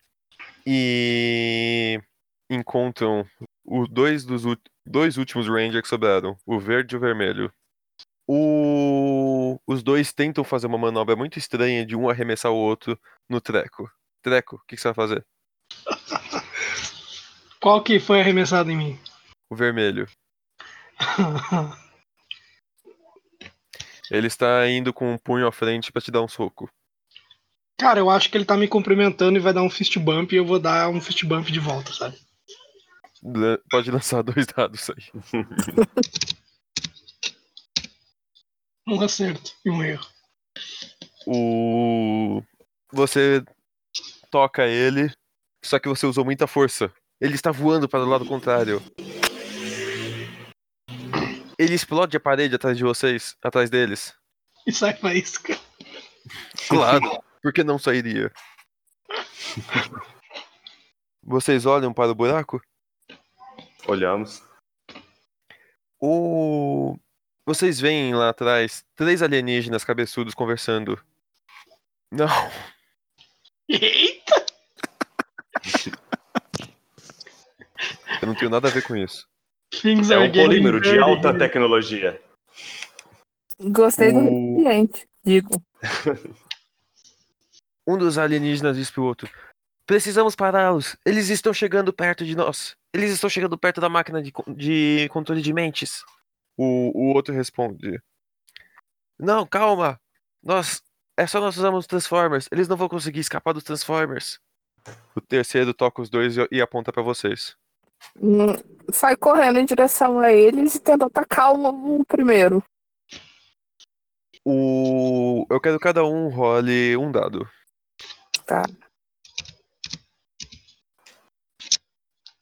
e 0.66 1.98
encontram 2.50 3.24
os 3.64 3.88
dois 3.88 4.24
dos 4.24 4.44
dois 4.86 5.16
últimos 5.16 5.46
Rangers 5.48 5.82
que 5.82 5.88
sobraram, 5.88 6.36
o 6.46 6.58
verde 6.58 6.94
e 6.94 6.98
o 6.98 7.00
vermelho. 7.00 7.52
O- 8.26 9.58
Os 9.66 9.82
dois 9.82 10.12
tentam 10.12 10.44
fazer 10.44 10.66
uma 10.66 10.78
manobra 10.78 11.16
muito 11.16 11.38
estranha 11.38 11.84
de 11.84 11.96
um 11.96 12.08
arremessar 12.08 12.52
o 12.52 12.56
outro 12.56 12.98
no 13.28 13.40
treco. 13.40 13.90
Treco, 14.22 14.56
o 14.56 14.58
que, 14.66 14.76
que 14.76 14.80
você 14.82 14.88
vai 14.88 14.94
fazer? 14.94 15.26
Qual 17.60 17.82
que 17.82 18.00
foi 18.00 18.20
arremessado 18.20 18.70
em 18.70 18.76
mim? 18.76 18.98
O 19.50 19.56
vermelho. 19.56 20.08
Ele 24.10 24.26
está 24.26 24.68
indo 24.68 24.92
com 24.92 25.12
um 25.12 25.18
punho 25.18 25.46
à 25.46 25.52
frente 25.52 25.90
pra 25.92 26.02
te 26.02 26.10
dar 26.10 26.22
um 26.22 26.28
soco. 26.28 26.68
Cara, 27.78 27.98
eu 27.98 28.10
acho 28.10 28.30
que 28.30 28.36
ele 28.36 28.44
tá 28.44 28.56
me 28.56 28.68
cumprimentando 28.68 29.36
e 29.38 29.40
vai 29.40 29.52
dar 29.52 29.62
um 29.62 29.70
fist 29.70 29.96
bump 29.98 30.32
e 30.32 30.36
eu 30.38 30.44
vou 30.46 30.58
dar 30.58 30.88
um 30.88 31.00
fist 31.00 31.24
bump 31.24 31.50
de 31.50 31.58
volta, 31.58 31.92
sabe? 31.92 32.16
Pode 33.70 33.90
lançar 33.90 34.22
dois 34.24 34.46
dados 34.46 34.90
aí. 34.90 35.42
Um 38.84 39.00
acerto 39.00 39.52
e 39.64 39.70
um 39.70 39.82
erro. 39.82 40.04
O. 41.24 42.42
Você 42.92 43.44
toca 44.28 44.66
ele, 44.66 45.08
só 45.64 45.78
que 45.78 45.88
você 45.88 46.04
usou 46.04 46.24
muita 46.24 46.48
força. 46.48 46.92
Ele 47.20 47.36
está 47.36 47.52
voando 47.52 47.88
para 47.88 48.00
o 48.00 48.08
lado 48.08 48.26
contrário. 48.26 48.82
Ele 51.56 51.74
explode 51.74 52.16
a 52.16 52.20
parede 52.20 52.56
atrás 52.56 52.76
de 52.76 52.82
vocês, 52.82 53.36
atrás 53.40 53.70
deles. 53.70 54.12
E 54.66 54.72
sai 54.72 54.94
faísca. 54.96 55.58
Claro, 56.68 57.22
porque 57.42 57.64
não 57.64 57.78
sairia. 57.78 58.32
Vocês 61.20 61.66
olham 61.66 61.92
para 61.92 62.12
o 62.12 62.14
buraco? 62.14 62.62
Olhamos. 63.86 64.42
O... 66.00 66.96
Vocês 67.46 67.80
veem 67.80 68.14
lá 68.14 68.28
atrás 68.28 68.84
três 68.94 69.22
alienígenas 69.22 69.84
cabeçudos 69.84 70.34
conversando. 70.34 71.00
Não, 72.10 72.26
Eita! 73.68 74.46
eu 78.20 78.28
não 78.28 78.34
tenho 78.34 78.50
nada 78.50 78.68
a 78.68 78.70
ver 78.70 78.82
com 78.82 78.94
isso. 78.96 79.26
Things 79.70 80.10
É 80.10 80.18
um 80.18 80.30
polímero 80.30 80.80
de 80.80 80.98
alta 80.98 81.36
tecnologia. 81.36 82.20
Gostei 83.58 84.12
do 84.12 84.18
O- 84.18 84.56
recipiente, 84.62 85.08
digo. 85.24 85.50
Um 87.84 87.98
dos 87.98 88.16
alienígenas 88.16 88.76
diz 88.76 88.92
pro 88.92 89.02
outro: 89.02 89.28
Precisamos 89.84 90.36
pará-los. 90.36 90.96
Eles 91.04 91.28
estão 91.30 91.52
chegando 91.52 91.92
perto 91.92 92.24
de 92.24 92.36
nós. 92.36 92.76
Eles 92.92 93.10
estão 93.10 93.30
chegando 93.30 93.56
perto 93.56 93.80
da 93.80 93.88
máquina 93.88 94.22
de, 94.22 94.32
de 94.48 95.08
controle 95.10 95.40
de 95.40 95.52
mentes. 95.52 96.04
O, 96.56 96.92
o 96.94 97.14
outro 97.14 97.34
responde: 97.34 98.00
Não, 99.18 99.46
calma. 99.46 100.00
Nós. 100.42 100.82
É 101.16 101.26
só 101.26 101.40
nós 101.40 101.56
usarmos 101.56 101.80
os 101.80 101.86
Transformers. 101.86 102.48
Eles 102.50 102.68
não 102.68 102.76
vão 102.76 102.88
conseguir 102.88 103.20
escapar 103.20 103.52
dos 103.52 103.64
Transformers. 103.64 104.40
O 105.14 105.20
terceiro 105.20 105.74
toca 105.74 106.00
os 106.02 106.10
dois 106.10 106.36
e, 106.36 106.48
e 106.50 106.60
aponta 106.60 106.92
pra 106.92 107.02
vocês. 107.02 107.56
Hum, 108.16 108.56
Sai 108.90 109.16
correndo 109.16 109.58
em 109.58 109.64
direção 109.64 110.18
a 110.18 110.32
eles 110.32 110.74
e 110.74 110.80
tenta 110.80 111.06
atacar 111.06 111.52
o, 111.54 112.00
o 112.00 112.04
primeiro. 112.04 112.62
O. 114.44 115.46
Eu 115.48 115.60
quero 115.60 115.78
que 115.78 115.84
cada 115.84 116.04
um 116.04 116.28
role 116.28 116.96
um 116.96 117.12
dado. 117.12 117.48
Tá. 118.44 118.64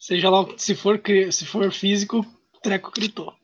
Seja 0.01 0.31
lá, 0.31 0.41
o 0.41 0.47
que- 0.47 0.59
se 0.61 0.75
for, 0.75 1.01
se 1.31 1.45
for 1.47 1.71
físico, 1.71 2.21
o 2.55 2.59
treco 2.61 2.91
gritou. 2.91 3.35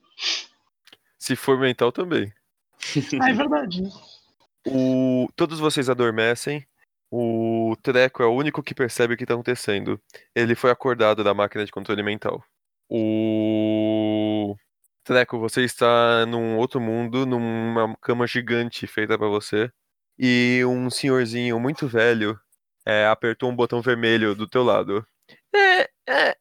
Se 1.19 1.35
for 1.35 1.57
mental 1.59 1.91
também. 1.91 2.33
Ah, 3.21 3.29
é 3.29 3.33
verdade. 3.33 3.81
né? 3.83 3.89
O... 4.65 5.27
Todos 5.35 5.59
vocês 5.59 5.89
adormecem. 5.89 6.65
O 7.09 7.73
Treco 7.81 8.21
é 8.21 8.25
o 8.25 8.33
único 8.33 8.61
que 8.61 8.75
percebe 8.75 9.13
o 9.13 9.17
que 9.17 9.23
está 9.23 9.33
acontecendo. 9.33 9.97
Ele 10.35 10.55
foi 10.55 10.69
acordado 10.71 11.23
da 11.23 11.33
máquina 11.33 11.63
de 11.65 11.71
controle 11.71 12.03
mental. 12.03 12.43
O 12.89 14.55
Treco, 15.05 15.39
você 15.39 15.63
está 15.63 16.25
num 16.25 16.57
outro 16.57 16.81
mundo, 16.81 17.25
numa 17.25 17.95
cama 18.01 18.27
gigante 18.27 18.85
feita 18.87 19.17
para 19.17 19.27
você. 19.27 19.71
E 20.19 20.61
um 20.65 20.89
senhorzinho 20.89 21.57
muito 21.59 21.87
velho 21.87 22.37
é, 22.85 23.05
apertou 23.07 23.49
um 23.49 23.55
botão 23.55 23.81
vermelho 23.81 24.35
do 24.35 24.47
teu 24.47 24.63
lado. 24.63 25.05
É, 25.55 25.89
é, 26.09 26.37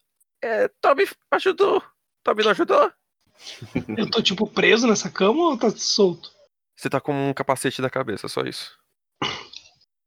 é, 0.47 0.69
Toby 0.81 1.09
ajudou. 1.33 1.83
Toby 2.23 2.45
não 2.45 2.51
ajudou? 2.53 2.93
Eu 3.99 4.11
tô, 4.11 4.23
tipo, 4.23 4.47
preso 4.47 4.87
nessa 4.87 5.11
cama 5.11 5.51
ou 5.51 5.59
tá 5.59 5.71
solto? 5.71 6.31
Você 6.77 6.89
tá 6.89 7.01
com 7.01 7.31
um 7.31 7.35
capacete 7.35 7.81
na 7.83 7.91
cabeça, 7.91 8.29
só 8.29 8.43
isso. 8.43 8.79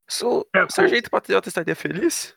Sou 0.07 0.47
É, 0.55 0.63
o 0.63 0.71
Sargento 0.71 1.09
Patriota 1.09 1.49
estaria 1.49 1.75
feliz? 1.75 2.35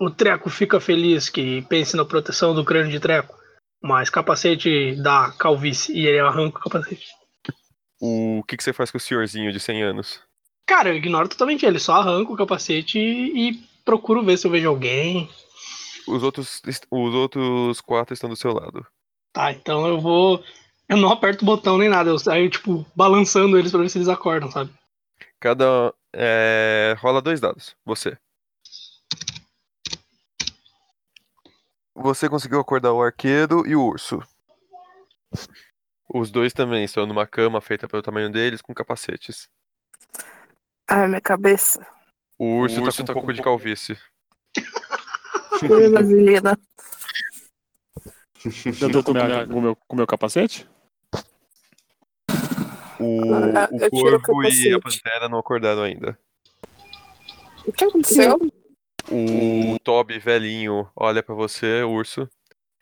O 0.00 0.10
treco 0.10 0.48
fica 0.48 0.80
feliz 0.80 1.28
que 1.28 1.62
pense 1.62 1.96
na 1.96 2.04
proteção 2.04 2.54
do 2.54 2.64
crânio 2.64 2.90
de 2.90 3.00
treco, 3.00 3.36
mas 3.82 4.10
capacete 4.10 4.94
dá 5.02 5.32
calvície 5.32 5.96
e 5.96 6.06
ele 6.06 6.20
arranca 6.20 6.58
o 6.58 6.62
capacete. 6.62 7.08
O 8.00 8.44
que, 8.46 8.56
que 8.56 8.62
você 8.62 8.72
faz 8.72 8.92
com 8.92 8.98
o 8.98 9.00
senhorzinho 9.00 9.52
de 9.52 9.58
100 9.58 9.82
anos? 9.82 10.20
Cara, 10.64 10.90
eu 10.90 10.94
ignoro 10.94 11.28
totalmente 11.28 11.66
ele, 11.66 11.80
só 11.80 11.94
arranco 11.94 12.34
o 12.34 12.36
capacete 12.36 12.98
e, 12.98 13.50
e 13.50 13.68
procuro 13.84 14.22
ver 14.22 14.36
se 14.36 14.46
eu 14.46 14.50
vejo 14.50 14.68
alguém. 14.68 15.28
Os 16.08 16.22
outros, 16.22 16.62
os 16.90 17.14
outros 17.14 17.80
quatro 17.80 18.14
estão 18.14 18.30
do 18.30 18.36
seu 18.36 18.52
lado. 18.52 18.86
Tá, 19.32 19.52
então 19.52 19.86
eu 19.86 20.00
vou. 20.00 20.42
Eu 20.88 20.96
não 20.96 21.12
aperto 21.12 21.42
o 21.42 21.46
botão 21.46 21.76
nem 21.76 21.88
nada, 21.88 22.08
eu 22.08 22.18
saio, 22.18 22.48
tipo, 22.48 22.86
balançando 22.96 23.58
eles 23.58 23.70
pra 23.70 23.80
ver 23.80 23.90
se 23.90 23.98
eles 23.98 24.08
acordam, 24.08 24.50
sabe? 24.50 24.72
Cada. 25.38 25.92
É, 26.12 26.96
rola 26.98 27.20
dois 27.20 27.40
dados. 27.40 27.76
Você. 27.84 28.16
Você 31.94 32.28
conseguiu 32.28 32.60
acordar 32.60 32.92
o 32.92 33.02
arqueiro 33.02 33.66
e 33.66 33.76
o 33.76 33.84
urso. 33.84 34.22
Os 36.08 36.30
dois 36.30 36.54
também 36.54 36.84
estão 36.84 37.04
numa 37.04 37.26
cama 37.26 37.60
feita 37.60 37.86
pelo 37.86 38.02
tamanho 38.02 38.30
deles, 38.30 38.62
com 38.62 38.72
capacetes. 38.72 39.48
Ai, 40.88 41.06
minha 41.06 41.20
cabeça. 41.20 41.86
O 42.38 42.60
urso, 42.60 42.82
tá 42.82 42.92
com 42.92 43.02
um 43.02 43.14
pouco 43.14 43.32
de 43.32 43.42
calvície. 43.42 43.98
Vaselina. 45.66 46.58
Eu 48.80 48.92
tô 48.92 49.02
com, 49.02 49.12
minha- 49.12 49.46
com 49.46 49.54
o 49.58 49.62
meu, 49.62 49.76
com 49.76 49.96
meu 49.96 50.06
capacete? 50.06 50.68
O, 53.00 53.32
Ah, 53.56 53.68
o 53.70 53.76
eu 53.80 53.90
tiro 53.90 54.16
o 54.16 54.22
corvo 54.22 54.48
e 54.50 54.74
a 54.74 54.80
pantera 54.80 55.28
não 55.28 55.38
acordaram 55.38 55.82
ainda. 55.82 56.18
O 57.66 57.72
que 57.72 57.84
aconteceu? 57.84 58.38
O 59.10 59.78
Toby, 59.80 60.18
velhinho, 60.18 60.90
olha 60.96 61.22
pra 61.22 61.34
você, 61.34 61.82
urso. 61.82 62.28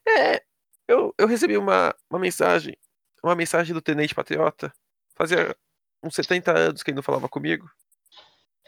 É, 0.06 0.42
eu, 0.88 1.14
eu 1.18 1.26
recebi 1.26 1.56
uma, 1.56 1.94
uma 2.10 2.18
mensagem. 2.18 2.76
Uma 3.22 3.34
mensagem 3.34 3.74
do 3.74 3.82
Tenente 3.82 4.14
Patriota. 4.14 4.72
Fazia 5.14 5.54
uns 6.02 6.14
70 6.14 6.56
anos 6.56 6.82
que 6.82 6.90
ele 6.90 6.96
não 6.96 7.02
falava 7.02 7.28
comigo. 7.28 7.68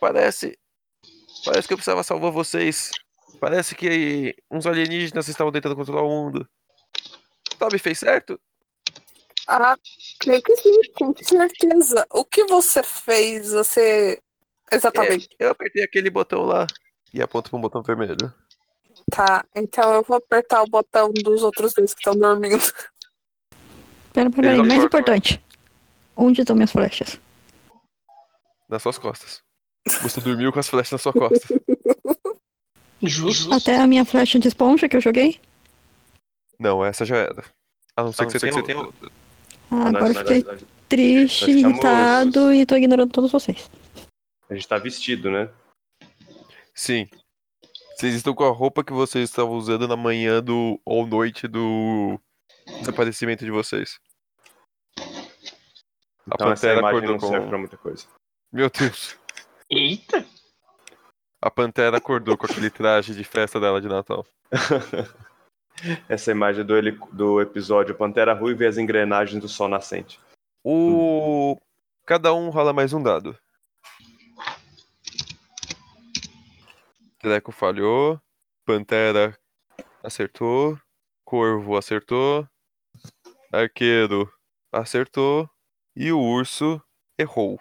Parece. 0.01 0.59
Parece 1.45 1.67
que 1.69 1.75
eu 1.75 1.79
precisava 1.79 2.03
salvar 2.03 2.31
vocês. 2.33 2.91
Parece 3.41 3.75
que 3.75 4.35
uns 4.51 4.67
alienígenas 4.67 5.29
estavam 5.29 5.53
tentando 5.53 5.77
controlar 5.77 6.03
o 6.03 6.09
mundo. 6.09 6.49
Toby 7.59 7.79
fez 7.79 7.99
certo? 7.99 8.41
Ah, 9.47 9.77
creio 10.21 10.43
que 10.43 10.57
sim, 10.57 10.81
com 10.95 11.15
certeza. 11.17 12.07
O 12.11 12.25
que 12.25 12.45
você 12.45 12.83
fez? 12.83 13.53
Você. 13.53 14.21
Exatamente. 14.71 15.29
É, 15.39 15.47
eu 15.47 15.51
apertei 15.51 15.83
aquele 15.83 16.11
botão 16.11 16.43
lá. 16.43 16.67
E 17.13 17.23
aponta 17.23 17.49
pra 17.49 17.59
um 17.59 17.63
botão 17.63 17.83
vermelho. 17.83 18.17
Tá, 19.11 19.45
então 19.55 19.95
eu 19.95 20.03
vou 20.03 20.19
apertar 20.19 20.63
o 20.63 20.67
botão 20.67 21.11
dos 21.11 21.43
outros 21.43 21.73
dois 21.73 21.95
que 21.95 22.01
estão 22.01 22.15
dormindo. 22.15 22.63
Pera, 24.13 24.31
pera 24.31 24.51
aí, 24.51 24.63
mais 24.63 24.85
importante. 24.85 25.43
Onde 26.15 26.43
estão 26.43 26.55
minhas 26.55 26.73
flechas? 26.73 27.19
Nas 28.69 28.83
suas 28.83 28.99
costas. 28.99 29.43
Você 30.03 30.21
dormiu 30.21 30.53
com 30.53 30.59
as 30.59 30.69
flechas 30.69 30.93
na 30.93 30.99
sua 30.99 31.13
costa. 31.13 31.49
Justo. 33.03 33.53
Até 33.55 33.77
a 33.81 33.87
minha 33.87 34.05
flecha 34.05 34.39
de 34.39 34.49
esponja 34.49 34.89
que 34.89 34.97
eu 34.97 35.01
joguei? 35.01 35.41
Não, 36.59 36.85
essa 36.85 37.05
já 37.05 37.17
era. 37.17 37.45
A 37.97 38.03
não 38.03 38.13
ser 38.13 38.27
que 38.27 38.33
você 38.39 38.63
tenha 38.63 38.79
outra. 38.79 39.11
Ah, 39.71 39.93
Nós- 39.93 39.95
agora 39.97 40.13
eu 40.13 40.15
fiquei 40.43 40.67
triste, 40.89 41.51
irritado 41.51 42.53
e 42.53 42.65
tô 42.67 42.75
ignorando 42.77 43.13
todos 43.13 43.31
vocês. 43.31 43.71
A 44.51 44.55
gente 44.55 44.67
tá 44.67 44.79
vestido, 44.79 45.31
né? 45.31 45.49
Sim. 46.75 47.09
Vocês 47.97 48.15
estão 48.15 48.35
com 48.35 48.45
a 48.45 48.51
roupa 48.51 48.83
que 48.85 48.93
vocês 48.93 49.29
estavam 49.29 49.55
usando 49.57 49.87
na 49.87 49.97
manhã 49.97 50.43
do 50.43 50.81
ou 50.85 51.07
noite 51.07 51.47
do 51.49 52.19
desaparecimento 52.81 53.45
de 53.45 53.51
vocês. 53.51 53.99
A 54.97 55.03
Então 56.35 56.53
essa 56.53 56.67
pantera 56.69 56.89
acordou 56.89 57.11
não 57.13 57.19
com. 57.19 57.29
serve 57.29 57.47
pra 57.49 57.59
muita 57.59 57.77
coisa. 57.77 58.07
Meu 58.53 58.71
Deus. 58.71 59.17
Eita! 59.71 60.25
A 61.49 61.51
pantera 61.51 61.97
acordou 61.97 62.37
com 62.37 62.45
aquele 62.45 62.69
traje 62.69 63.15
de 63.15 63.25
festa 63.25 63.59
dela 63.59 63.81
de 63.81 63.89
Natal. 63.89 64.27
Essa 66.07 66.31
imagem 66.31 66.63
do, 66.63 66.77
heli- 66.77 67.01
do 67.11 67.41
episódio 67.41 67.95
Pantera 67.95 68.35
Ruiva 68.35 68.65
e 68.65 68.67
as 68.67 68.77
engrenagens 68.77 69.41
do 69.41 69.49
Sol 69.49 69.67
Nascente. 69.67 70.21
O. 70.63 71.57
Cada 72.05 72.35
um 72.35 72.51
rola 72.51 72.75
mais 72.75 72.93
um 72.93 73.03
dado. 73.03 73.35
Treco 77.19 77.51
falhou. 77.51 78.21
Pantera 78.67 79.35
acertou. 80.03 80.79
Corvo 81.25 81.79
acertou. 81.79 82.47
Arqueiro 83.51 84.31
acertou. 84.71 85.49
E 85.97 86.13
o 86.13 86.21
urso 86.21 86.79
errou. 87.19 87.59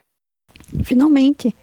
Finalmente. 0.84 1.56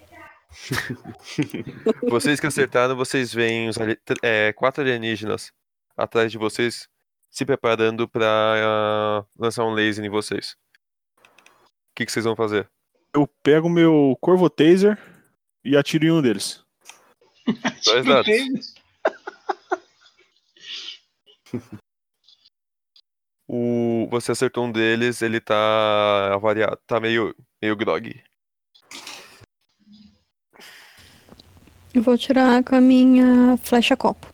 Vocês 2.08 2.40
que 2.40 2.46
acertaram, 2.46 2.96
vocês 2.96 3.32
veem 3.32 3.68
os 3.68 3.78
ali- 3.78 3.98
é, 4.22 4.52
quatro 4.52 4.82
alienígenas 4.82 5.52
atrás 5.96 6.30
de 6.30 6.38
vocês 6.38 6.88
se 7.30 7.44
preparando 7.44 8.08
pra 8.08 8.26
ah, 8.26 9.24
lançar 9.36 9.64
um 9.64 9.72
laser 9.74 10.04
em 10.04 10.08
vocês. 10.08 10.56
O 11.20 11.94
que, 11.96 12.06
que 12.06 12.12
vocês 12.12 12.24
vão 12.24 12.36
fazer? 12.36 12.68
Eu 13.14 13.26
pego 13.42 13.68
meu 13.68 14.16
Corvo 14.20 14.48
Taser 14.50 14.98
e 15.64 15.76
atiro 15.76 16.06
em 16.06 16.10
um 16.10 16.22
deles. 16.22 16.64
Dois 17.84 18.04
dados. 18.04 18.74
O, 23.46 24.08
você 24.10 24.32
acertou 24.32 24.64
um 24.64 24.72
deles, 24.72 25.20
ele 25.22 25.40
tá 25.40 26.34
avariado, 26.34 26.78
tá 26.86 26.98
meio, 26.98 27.34
meio 27.62 27.76
grog. 27.76 28.22
Eu 31.94 32.02
vou 32.02 32.18
tirar 32.18 32.62
com 32.64 32.74
a 32.74 32.80
minha 32.80 33.56
flecha 33.58 33.96
copo. 33.96 34.26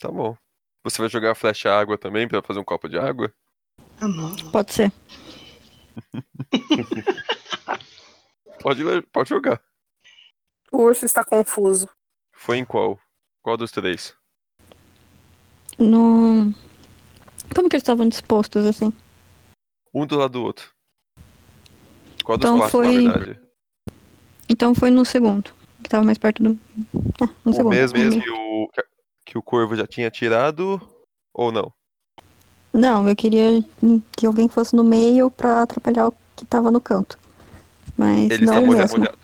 Tá 0.00 0.10
bom. 0.10 0.36
Você 0.82 1.00
vai 1.00 1.08
jogar 1.08 1.30
a 1.32 1.34
flecha 1.34 1.70
água 1.72 1.96
também 1.96 2.26
pra 2.28 2.42
fazer 2.42 2.58
um 2.60 2.64
copo 2.64 2.88
de 2.88 2.98
água? 2.98 3.32
Pode 4.52 4.72
ser. 4.72 4.92
Pode, 8.60 8.82
pode 9.12 9.28
jogar. 9.28 9.62
O 10.72 10.78
urso 10.78 11.04
está 11.04 11.22
confuso. 11.22 11.86
Foi 12.34 12.56
em 12.56 12.64
qual? 12.64 12.98
Qual 13.42 13.58
dos 13.58 13.70
três? 13.70 14.16
No. 15.78 16.50
Como 17.54 17.68
que 17.68 17.76
eles 17.76 17.82
estavam 17.82 18.08
dispostos 18.08 18.64
assim? 18.64 18.90
Um 19.92 20.06
do 20.06 20.16
lado 20.16 20.32
do 20.32 20.42
outro. 20.44 20.72
Qual 22.24 22.38
dos 22.38 22.46
Então 22.48 22.58
quatro, 22.58 22.70
foi- 22.78 23.02
na 23.02 23.12
verdade? 23.12 23.40
Então 24.48 24.74
foi 24.74 24.90
no 24.90 25.04
segundo. 25.04 25.50
Que 25.84 25.88
tava 25.90 26.02
mais 26.04 26.18
perto 26.18 26.42
do. 26.42 26.58
Ah, 27.20 27.28
no 27.44 27.52
O 27.52 27.54
segundo. 27.54 27.72
mesmo 27.74 27.98
Uhum. 27.98 28.20
que 28.20 28.30
o, 28.30 28.68
que 29.26 29.38
o 29.38 29.42
corvo 29.42 29.76
já 29.76 29.86
tinha 29.86 30.10
tirado 30.10 30.80
ou 31.32 31.52
não? 31.52 31.72
Não, 32.72 33.08
eu 33.08 33.14
queria 33.14 33.62
que 34.16 34.26
alguém 34.26 34.48
fosse 34.48 34.74
no 34.74 34.82
meio 34.82 35.30
pra 35.30 35.62
atrapalhar 35.62 36.08
o 36.08 36.14
que 36.34 36.44
tava 36.44 36.70
no 36.72 36.80
canto. 36.80 37.16
Mas 37.96 38.30
Ele 38.32 38.46
não 38.46 38.54
está 38.54 38.60
o 38.60 38.66
molhado, 38.66 38.98
mesmo. 38.98 38.98
molhado. 38.98 39.18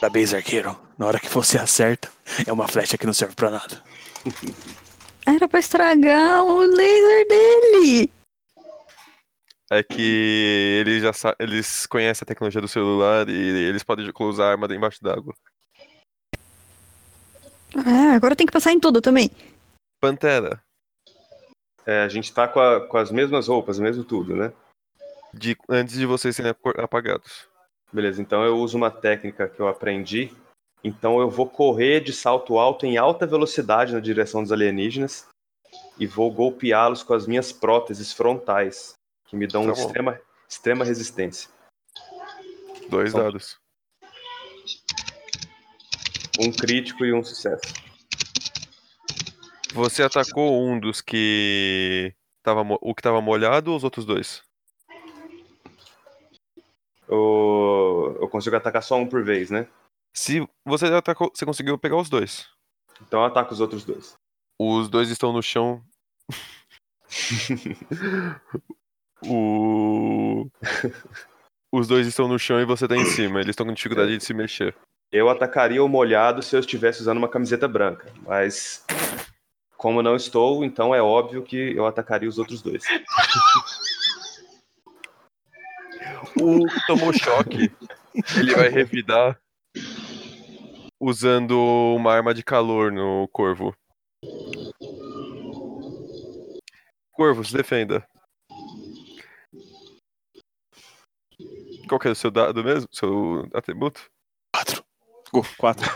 Parabéns, 0.00 0.34
arqueiro. 0.34 0.76
Na 0.98 1.06
hora 1.06 1.18
que 1.18 1.28
você 1.28 1.58
acerta, 1.58 2.08
é 2.46 2.52
uma 2.52 2.68
flecha 2.68 2.98
que 2.98 3.06
não 3.06 3.12
serve 3.14 3.34
pra 3.34 3.50
nada. 3.50 3.82
Era 5.26 5.48
pra 5.48 5.58
estragar 5.60 6.44
o 6.44 6.58
laser 6.60 7.28
dele. 7.28 8.10
É 9.72 9.82
que 9.82 10.76
eles 10.80 11.02
já 11.02 11.12
sa- 11.14 11.34
eles 11.38 11.86
conhecem 11.86 12.24
a 12.24 12.26
tecnologia 12.26 12.60
do 12.60 12.68
celular 12.68 13.26
e 13.26 13.32
eles 13.32 13.82
podem 13.82 14.12
usar 14.20 14.48
a 14.48 14.50
arma 14.50 14.66
embaixo 14.74 14.98
d'água. 15.02 15.34
É, 17.74 18.14
agora 18.14 18.36
tem 18.36 18.46
que 18.46 18.52
passar 18.52 18.72
em 18.72 18.78
tudo 18.78 19.00
também. 19.00 19.30
Pantera, 20.00 20.62
É, 21.86 22.02
a 22.02 22.08
gente 22.08 22.32
tá 22.32 22.46
com, 22.46 22.60
a- 22.60 22.86
com 22.86 22.96
as 22.96 23.10
mesmas 23.10 23.48
roupas, 23.48 23.78
mesmo 23.78 24.04
tudo, 24.04 24.36
né? 24.36 24.52
de- 25.34 25.56
antes 25.68 25.96
de 25.96 26.04
vocês 26.06 26.36
serem 26.36 26.54
apagados. 26.76 27.48
Beleza, 27.90 28.20
então 28.20 28.44
eu 28.44 28.58
uso 28.58 28.76
uma 28.76 28.90
técnica 28.90 29.48
que 29.48 29.58
eu 29.58 29.66
aprendi. 29.66 30.30
Então 30.84 31.18
eu 31.18 31.28
vou 31.30 31.48
correr 31.48 32.00
de 32.00 32.12
salto 32.12 32.58
alto 32.58 32.84
em 32.84 32.98
alta 32.98 33.26
velocidade 33.26 33.94
na 33.94 34.00
direção 34.00 34.42
dos 34.42 34.52
alienígenas 34.52 35.26
e 35.98 36.06
vou 36.06 36.30
golpeá-los 36.30 37.02
com 37.02 37.14
as 37.14 37.26
minhas 37.26 37.50
próteses 37.52 38.12
frontais, 38.12 38.92
que 39.32 39.36
me 39.36 39.46
dão 39.46 39.64
Tá 39.64 39.72
extrema, 39.72 40.20
extrema 40.46 40.84
resistência. 40.84 41.48
Dois 42.90 43.08
Então- 43.14 43.24
dados. 43.24 43.58
Um 46.38 46.52
crítico 46.52 47.02
e 47.06 47.14
um 47.14 47.24
sucesso. 47.24 47.62
Você 49.72 50.02
atacou 50.02 50.62
um 50.62 50.78
dos 50.78 51.00
que 51.00 52.14
tava 52.42 52.60
o 52.82 52.94
que 52.94 53.00
tava 53.02 53.22
molhado 53.22 53.70
ou 53.70 53.76
os 53.78 53.84
outros 53.84 54.04
dois? 54.04 54.42
Eu, 57.08 58.18
eu 58.20 58.28
consigo 58.28 58.54
atacar 58.56 58.82
só 58.82 58.96
um 58.96 59.08
por 59.08 59.24
vez, 59.24 59.50
né? 59.50 59.66
Se 60.14 60.46
você 60.62 60.86
atacou, 60.86 61.32
você 61.34 61.46
conseguiu 61.46 61.78
pegar 61.78 61.96
os 61.96 62.10
dois. 62.10 62.46
Então 63.00 63.20
eu 63.20 63.26
ataco 63.26 63.54
os 63.54 63.60
outros 63.60 63.82
dois. 63.82 64.14
Os 64.58 64.90
dois 64.90 65.08
estão 65.08 65.32
no 65.32 65.42
chão. 65.42 65.82
o... 69.26 70.48
Os 71.74 71.88
dois 71.88 72.06
estão 72.06 72.28
no 72.28 72.38
chão 72.38 72.60
e 72.60 72.66
você 72.66 72.86
tá 72.86 72.94
em 72.94 73.06
cima. 73.06 73.40
Eles 73.40 73.50
estão 73.50 73.64
com 73.64 73.72
dificuldade 73.72 74.18
de 74.18 74.22
se 74.22 74.34
mexer. 74.34 74.74
Eu 75.10 75.30
atacaria 75.30 75.82
o 75.82 75.88
molhado 75.88 76.42
se 76.42 76.54
eu 76.54 76.60
estivesse 76.60 77.00
usando 77.00 77.18
uma 77.18 77.28
camiseta 77.28 77.66
branca, 77.66 78.12
mas 78.26 78.84
como 79.76 80.02
não 80.02 80.14
estou, 80.14 80.64
então 80.64 80.94
é 80.94 81.02
óbvio 81.02 81.42
que 81.42 81.56
eu 81.76 81.86
atacaria 81.86 82.28
os 82.28 82.38
outros 82.38 82.62
dois. 82.62 82.84
O 86.40 86.66
que 86.66 86.86
tomou 86.86 87.12
choque, 87.12 87.70
ele 88.36 88.54
vai 88.54 88.68
revidar 88.68 89.38
usando 91.00 91.58
uma 91.96 92.12
arma 92.12 92.32
de 92.32 92.42
calor 92.42 92.92
no 92.92 93.28
corvo. 93.32 93.74
Corvo, 97.10 97.44
se 97.44 97.52
defenda. 97.52 98.06
Qual 101.92 102.00
que 102.00 102.08
é 102.08 102.12
o 102.12 102.14
seu 102.14 102.30
dado 102.30 102.64
mesmo? 102.64 102.88
Seu 102.90 103.46
atributo? 103.52 104.00
Quatro. 104.50 104.82
Go, 105.30 105.44
quatro. 105.58 105.86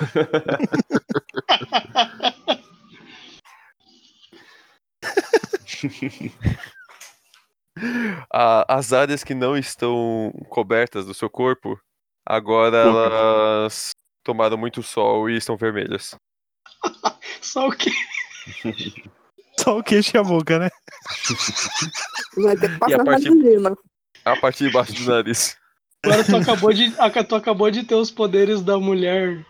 A- 8.30 8.66
as 8.76 8.92
áreas 8.92 9.24
que 9.24 9.34
não 9.34 9.56
estão 9.56 10.30
cobertas 10.50 11.06
do 11.06 11.14
seu 11.14 11.30
corpo, 11.30 11.80
agora 12.26 12.76
elas 12.76 13.92
tomaram 14.22 14.58
muito 14.58 14.82
sol 14.82 15.30
e 15.30 15.36
estão 15.38 15.56
vermelhas. 15.56 16.14
Só 17.40 17.68
o 17.68 17.72
quê? 17.72 17.90
Só 19.58 19.78
o 19.78 19.82
queixo 19.82 20.14
e 20.14 20.20
a 20.20 20.22
boca, 20.22 20.58
né? 20.58 20.68
Vai 22.36 22.54
ter 22.56 22.70
que 22.70 22.78
passar 22.78 23.00
a 23.00 23.04
na 23.04 23.12
gasolina. 23.12 23.74
A 24.26 24.36
parte 24.36 24.64
de 24.64 24.70
baixo 24.70 24.92
do 24.92 25.10
nariz. 25.10 25.56
Agora 26.04 26.24
tu 26.24 26.36
acabou 26.36 26.72
de, 26.72 26.92
tu 27.28 27.34
acabou 27.34 27.70
de 27.70 27.84
ter 27.84 27.94
os 27.94 28.10
poderes 28.10 28.62
da 28.62 28.78
mulher. 28.78 29.44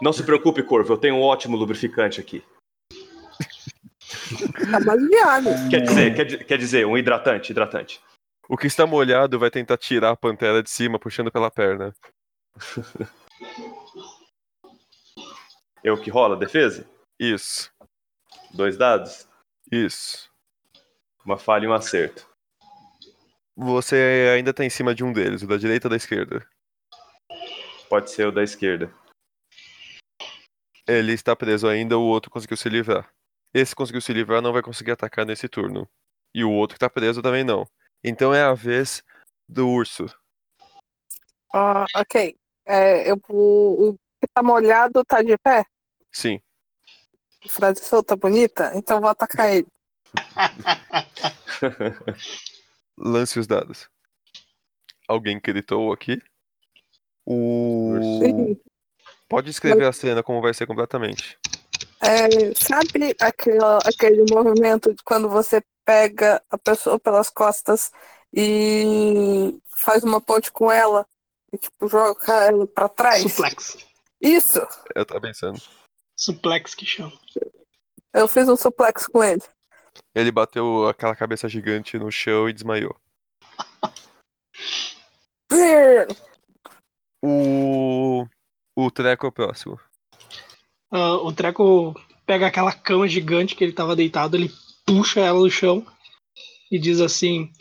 Não 0.00 0.12
se 0.12 0.22
preocupe, 0.22 0.62
Corvo, 0.62 0.92
eu 0.92 0.98
tenho 0.98 1.16
um 1.16 1.22
ótimo 1.22 1.56
lubrificante 1.56 2.20
aqui. 2.20 2.42
Tá 4.70 5.32
água. 5.32 5.52
Quer 5.70 5.82
dizer, 5.82 6.14
quer, 6.14 6.44
quer 6.44 6.58
dizer, 6.58 6.86
um 6.86 6.96
hidratante, 6.96 7.52
hidratante. 7.52 8.00
O 8.48 8.56
que 8.56 8.66
está 8.66 8.86
molhado 8.86 9.38
vai 9.38 9.50
tentar 9.50 9.76
tirar 9.76 10.10
a 10.10 10.16
pantera 10.16 10.62
de 10.62 10.70
cima, 10.70 10.98
puxando 10.98 11.30
pela 11.30 11.50
perna. 11.50 11.92
É 15.84 15.92
o 15.92 16.00
que 16.00 16.10
rola, 16.10 16.36
defesa? 16.36 16.88
Isso, 17.20 17.70
Dois 18.52 18.76
dados, 18.76 19.28
isso. 19.70 20.30
uma 21.24 21.36
falha 21.36 21.66
e 21.66 21.68
um 21.68 21.72
acerto. 21.72 22.26
Você 23.60 24.30
ainda 24.36 24.54
tá 24.54 24.64
em 24.64 24.70
cima 24.70 24.94
de 24.94 25.02
um 25.02 25.12
deles, 25.12 25.42
o 25.42 25.46
da 25.48 25.56
direita 25.56 25.88
ou 25.88 25.90
da 25.90 25.96
esquerda. 25.96 26.46
Pode 27.88 28.08
ser 28.08 28.28
o 28.28 28.30
da 28.30 28.44
esquerda. 28.44 28.94
Ele 30.86 31.12
está 31.12 31.34
preso 31.34 31.66
ainda, 31.66 31.98
o 31.98 32.04
outro 32.04 32.30
conseguiu 32.30 32.56
se 32.56 32.68
livrar. 32.68 33.12
Esse 33.52 33.74
conseguiu 33.74 34.00
se 34.00 34.12
livrar, 34.12 34.40
não 34.40 34.52
vai 34.52 34.62
conseguir 34.62 34.92
atacar 34.92 35.26
nesse 35.26 35.48
turno. 35.48 35.88
E 36.32 36.44
o 36.44 36.52
outro 36.52 36.76
que 36.76 36.78
tá 36.78 36.88
preso 36.88 37.20
também 37.20 37.42
não. 37.42 37.66
Então 38.04 38.32
é 38.32 38.42
a 38.42 38.54
vez 38.54 39.02
do 39.48 39.68
urso. 39.68 40.06
Ah, 41.52 41.84
ok. 41.96 42.36
É, 42.64 43.10
eu, 43.10 43.20
o, 43.28 43.88
o 43.88 43.94
que 43.94 44.28
tá 44.32 44.40
molhado 44.40 45.04
tá 45.04 45.20
de 45.20 45.36
pé? 45.36 45.64
Sim. 46.12 46.40
Frase 47.48 47.84
solta 47.84 48.14
bonita? 48.14 48.70
Então 48.76 48.98
eu 48.98 49.00
vou 49.00 49.10
atacar 49.10 49.52
ele. 49.52 49.66
Lance 52.98 53.38
os 53.38 53.46
dados. 53.46 53.88
Alguém 55.06 55.40
gritou 55.40 55.92
aqui? 55.92 56.20
O. 57.24 57.94
Sim. 58.20 58.60
Pode 59.28 59.50
escrever 59.50 59.86
a 59.86 59.92
cena 59.92 60.22
como 60.22 60.40
vai 60.40 60.52
ser 60.54 60.66
completamente. 60.66 61.38
É, 62.00 62.54
sabe 62.54 63.14
aquela, 63.20 63.78
aquele 63.84 64.24
movimento 64.32 64.94
de 64.94 65.02
quando 65.02 65.28
você 65.28 65.62
pega 65.84 66.42
a 66.50 66.56
pessoa 66.56 66.98
pelas 66.98 67.28
costas 67.28 67.90
e 68.32 69.58
faz 69.76 70.02
uma 70.04 70.20
ponte 70.20 70.50
com 70.50 70.70
ela 70.70 71.06
e 71.52 71.58
tipo 71.58 71.88
joga 71.88 72.32
ela 72.44 72.66
pra 72.66 72.88
trás? 72.88 73.22
Suplex. 73.22 73.78
Isso! 74.20 74.60
Eu 74.94 75.04
tava 75.04 75.20
pensando. 75.20 75.60
Suplex 76.16 76.74
que 76.74 76.86
chama. 76.86 77.12
Eu 78.12 78.26
fiz 78.26 78.48
um 78.48 78.56
suplex 78.56 79.06
com 79.06 79.22
ele. 79.22 79.42
Ele 80.14 80.30
bateu 80.30 80.88
aquela 80.88 81.14
cabeça 81.14 81.48
gigante 81.48 81.98
no 81.98 82.10
chão 82.10 82.48
e 82.48 82.52
desmaiou. 82.52 82.96
O. 87.22 88.24
O 88.76 88.90
treco 88.90 89.26
é 89.26 89.28
o 89.28 89.32
próximo. 89.32 89.80
Ah, 90.90 91.14
o 91.14 91.32
Treco 91.32 91.94
pega 92.24 92.46
aquela 92.46 92.72
cama 92.72 93.06
gigante 93.08 93.54
que 93.54 93.62
ele 93.62 93.72
tava 93.72 93.96
deitado, 93.96 94.36
ele 94.36 94.50
puxa 94.86 95.20
ela 95.20 95.38
do 95.40 95.50
chão 95.50 95.84
e 96.70 96.78
diz 96.78 97.00
assim: 97.00 97.52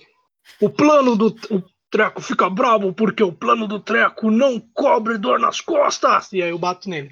O 0.61 0.69
plano 0.69 1.15
do. 1.15 1.27
O 1.49 1.63
Treco 1.89 2.21
fica 2.21 2.49
bravo 2.49 2.93
porque 2.93 3.23
o 3.23 3.33
plano 3.33 3.67
do 3.67 3.79
Treco 3.79 4.29
não 4.29 4.59
cobre 4.59 5.17
dor 5.17 5.39
nas 5.39 5.59
costas! 5.59 6.31
E 6.31 6.41
aí 6.41 6.49
eu 6.49 6.59
bato 6.59 6.89
nele. 6.89 7.09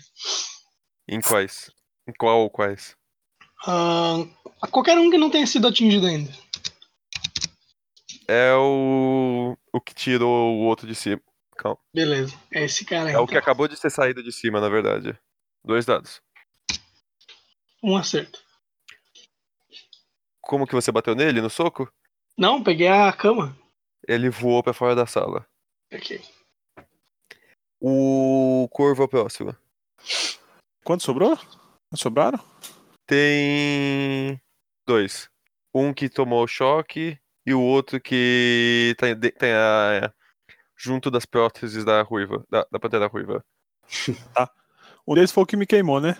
Em 1.07 1.21
quais? 1.21 1.71
Em 2.07 2.13
qual 2.13 2.41
ou 2.41 2.49
quais? 2.49 2.95
Ah, 3.65 4.25
a 4.61 4.67
qualquer 4.67 4.97
um 4.97 5.09
que 5.09 5.17
não 5.17 5.29
tenha 5.29 5.45
sido 5.47 5.67
atingido 5.67 6.05
ainda. 6.07 6.31
É 8.27 8.53
o. 8.55 9.55
O 9.71 9.81
que 9.81 9.93
tirou 9.93 10.55
o 10.55 10.65
outro 10.65 10.87
de 10.87 10.95
cima. 10.95 11.21
Calma. 11.57 11.77
Beleza. 11.93 12.35
É 12.51 12.63
esse 12.63 12.85
cara 12.85 13.09
aí. 13.09 13.15
É 13.15 13.19
o 13.19 13.25
que 13.25 13.33
então. 13.33 13.41
acabou 13.41 13.67
de 13.67 13.77
ser 13.77 13.89
saído 13.89 14.23
de 14.23 14.31
cima, 14.31 14.59
na 14.59 14.69
verdade. 14.69 15.17
Dois 15.63 15.85
dados. 15.85 16.21
Um 17.83 17.95
acerto. 17.95 18.43
Como 20.41 20.67
que 20.67 20.75
você 20.75 20.91
bateu 20.91 21.15
nele? 21.15 21.41
No 21.41 21.49
soco? 21.49 21.91
Não, 22.37 22.63
peguei 22.63 22.87
a 22.87 23.11
cama. 23.13 23.57
Ele 24.07 24.29
voou 24.29 24.61
pra 24.61 24.73
fora 24.73 24.95
da 24.95 25.05
sala. 25.05 25.47
Ok. 25.91 26.21
O 27.79 28.67
corvo 28.71 29.03
é 29.03 29.05
o 29.05 29.09
próximo. 29.09 29.55
Quanto 30.83 31.03
sobrou? 31.03 31.37
Sobraram? 31.95 32.39
Tem 33.07 34.39
dois. 34.87 35.29
Um 35.73 35.93
que 35.93 36.09
tomou 36.09 36.47
choque 36.47 37.17
e 37.45 37.53
o 37.53 37.61
outro 37.61 37.99
que 37.99 38.95
tem, 38.97 39.15
de- 39.15 39.31
tem 39.31 39.51
a. 39.53 40.11
junto 40.77 41.11
das 41.11 41.25
próteses 41.25 41.83
da 41.85 42.01
ruiva, 42.01 42.45
da, 42.49 42.65
da 42.71 42.79
pantera 42.79 43.07
ruiva. 43.07 43.43
Um 45.07 45.13
deles 45.13 45.31
foi 45.31 45.43
o 45.43 45.45
que 45.45 45.55
me 45.55 45.67
queimou, 45.67 46.01
né? 46.01 46.17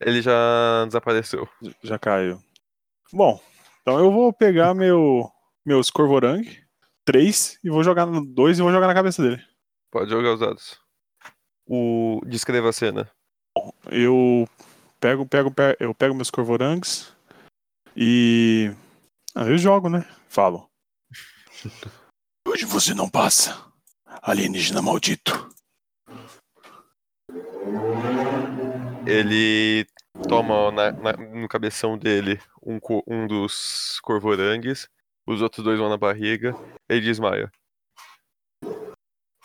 Ele 0.00 0.22
já 0.22 0.86
desapareceu. 0.86 1.46
Já 1.82 1.98
caiu. 1.98 2.42
Bom, 3.12 3.38
então 3.82 3.98
eu 3.98 4.10
vou 4.10 4.32
pegar 4.32 4.72
meu 4.72 5.30
meus 5.62 5.90
Corvorang, 5.90 6.42
três, 7.04 7.58
e 7.62 7.68
vou 7.68 7.84
jogar 7.84 8.06
no 8.06 8.24
dois 8.24 8.58
e 8.58 8.62
vou 8.62 8.72
jogar 8.72 8.86
na 8.86 8.94
cabeça 8.94 9.22
dele. 9.22 9.44
Pode 9.90 10.10
jogar 10.10 10.32
os 10.32 10.40
dados. 10.40 10.80
O. 11.66 12.22
Descreva 12.24 12.70
a 12.70 12.72
cena. 12.72 13.10
Eu 13.90 14.48
pego, 15.02 15.26
pego, 15.26 15.50
pe- 15.50 15.76
eu 15.80 15.92
pego 15.92 16.14
meus 16.14 16.30
Corvorangs 16.30 17.12
e. 17.96 18.70
Ah, 19.34 19.46
eu 19.46 19.58
jogo, 19.58 19.88
né? 19.88 20.06
Falo. 20.28 20.70
Hoje 22.46 22.64
você 22.64 22.94
não 22.94 23.08
passa, 23.10 23.66
alienígena 24.22 24.80
maldito. 24.80 25.50
Ele 29.06 29.84
toma 30.28 30.70
na- 30.70 30.92
na- 30.92 31.16
no 31.16 31.48
cabeção 31.48 31.98
dele 31.98 32.40
um, 32.62 32.78
um 33.08 33.26
dos 33.26 33.98
corvorangues, 34.02 34.88
os 35.26 35.42
outros 35.42 35.64
dois 35.64 35.78
vão 35.78 35.88
na 35.88 35.96
barriga, 35.96 36.54
ele 36.88 37.00
desmaia. 37.00 37.50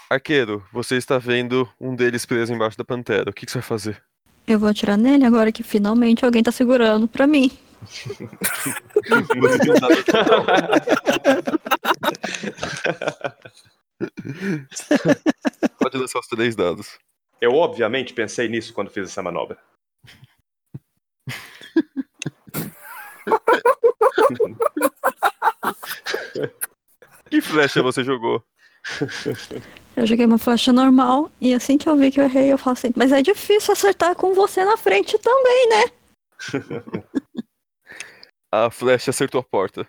Arqueiro, 0.09 0.65
você 0.71 0.95
está 0.97 1.17
vendo 1.17 1.67
um 1.81 1.95
deles 1.95 2.25
preso 2.25 2.53
embaixo 2.53 2.77
da 2.77 2.85
pantera. 2.85 3.29
O 3.31 3.33
que, 3.33 3.45
que 3.45 3.51
você 3.51 3.57
vai 3.59 3.67
fazer? 3.67 4.06
Eu 4.47 4.57
vou 4.57 4.69
atirar 4.69 4.97
nele 4.97 5.25
agora 5.25 5.51
que 5.51 5.61
finalmente 5.61 6.23
alguém 6.23 6.41
tá 6.41 6.53
segurando 6.53 7.05
pra 7.05 7.27
mim. 7.27 7.51
Pode 15.79 15.97
lançar 15.97 16.19
os 16.19 16.27
três 16.27 16.55
dados. 16.55 16.97
Eu 17.41 17.55
obviamente 17.55 18.13
pensei 18.13 18.47
nisso 18.47 18.73
quando 18.73 18.89
fiz 18.89 19.09
essa 19.09 19.21
manobra. 19.21 19.57
Que 27.29 27.41
flecha 27.41 27.83
você 27.83 28.05
jogou? 28.05 28.41
Eu 29.95 30.05
joguei 30.05 30.25
uma 30.25 30.37
flecha 30.37 30.71
normal 30.71 31.31
e 31.41 31.53
assim 31.53 31.77
que 31.77 31.89
eu 31.89 31.95
vi 31.95 32.11
que 32.11 32.19
eu 32.19 32.25
errei, 32.25 32.51
eu 32.51 32.57
falo 32.57 32.73
assim, 32.73 32.91
mas 32.95 33.11
é 33.11 33.21
difícil 33.21 33.73
acertar 33.73 34.15
com 34.15 34.33
você 34.33 34.63
na 34.63 34.77
frente 34.77 35.17
também, 35.17 35.69
né? 35.69 35.83
A 38.51 38.69
flecha 38.71 39.09
acertou 39.09 39.41
a 39.41 39.43
porta. 39.43 39.85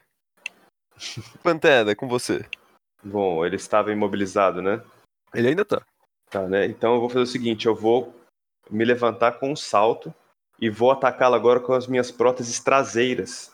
Pantera, 1.43 1.95
com 1.95 2.09
você. 2.09 2.45
Bom, 3.05 3.47
ele 3.47 3.55
estava 3.55 3.93
imobilizado, 3.93 4.61
né? 4.61 4.83
Ele 5.33 5.49
ainda 5.49 5.65
tá. 5.65 5.81
Tá, 6.29 6.47
né? 6.47 6.67
Então 6.67 6.95
eu 6.95 7.01
vou 7.01 7.09
fazer 7.09 7.23
o 7.23 7.27
seguinte, 7.27 7.67
eu 7.67 7.75
vou 7.75 8.15
me 8.69 8.85
levantar 8.85 9.39
com 9.39 9.53
um 9.53 9.57
salto 9.57 10.13
e 10.61 10.69
vou 10.69 10.91
atacá-lo 10.91 11.37
agora 11.37 11.61
com 11.61 11.73
as 11.73 11.87
minhas 11.87 12.11
próteses 12.11 12.59
traseiras. 12.59 13.53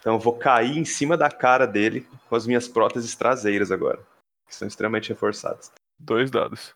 Então 0.00 0.14
eu 0.14 0.18
vou 0.18 0.36
cair 0.36 0.78
em 0.78 0.84
cima 0.84 1.16
da 1.16 1.30
cara 1.30 1.66
dele 1.66 2.06
com 2.28 2.36
as 2.36 2.46
minhas 2.46 2.66
próteses 2.66 3.14
traseiras 3.14 3.70
agora, 3.70 4.00
que 4.46 4.54
são 4.54 4.66
extremamente 4.68 5.08
reforçadas. 5.08 5.72
Dois 5.98 6.30
dados. 6.30 6.74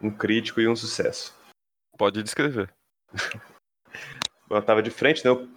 Um 0.00 0.10
crítico 0.10 0.60
e 0.60 0.68
um 0.68 0.76
sucesso. 0.76 1.34
Pode 1.96 2.22
descrever. 2.22 2.72
Eu 4.50 4.62
tava 4.62 4.82
de 4.82 4.90
frente, 4.90 5.24
né? 5.24 5.30
Eu 5.30 5.48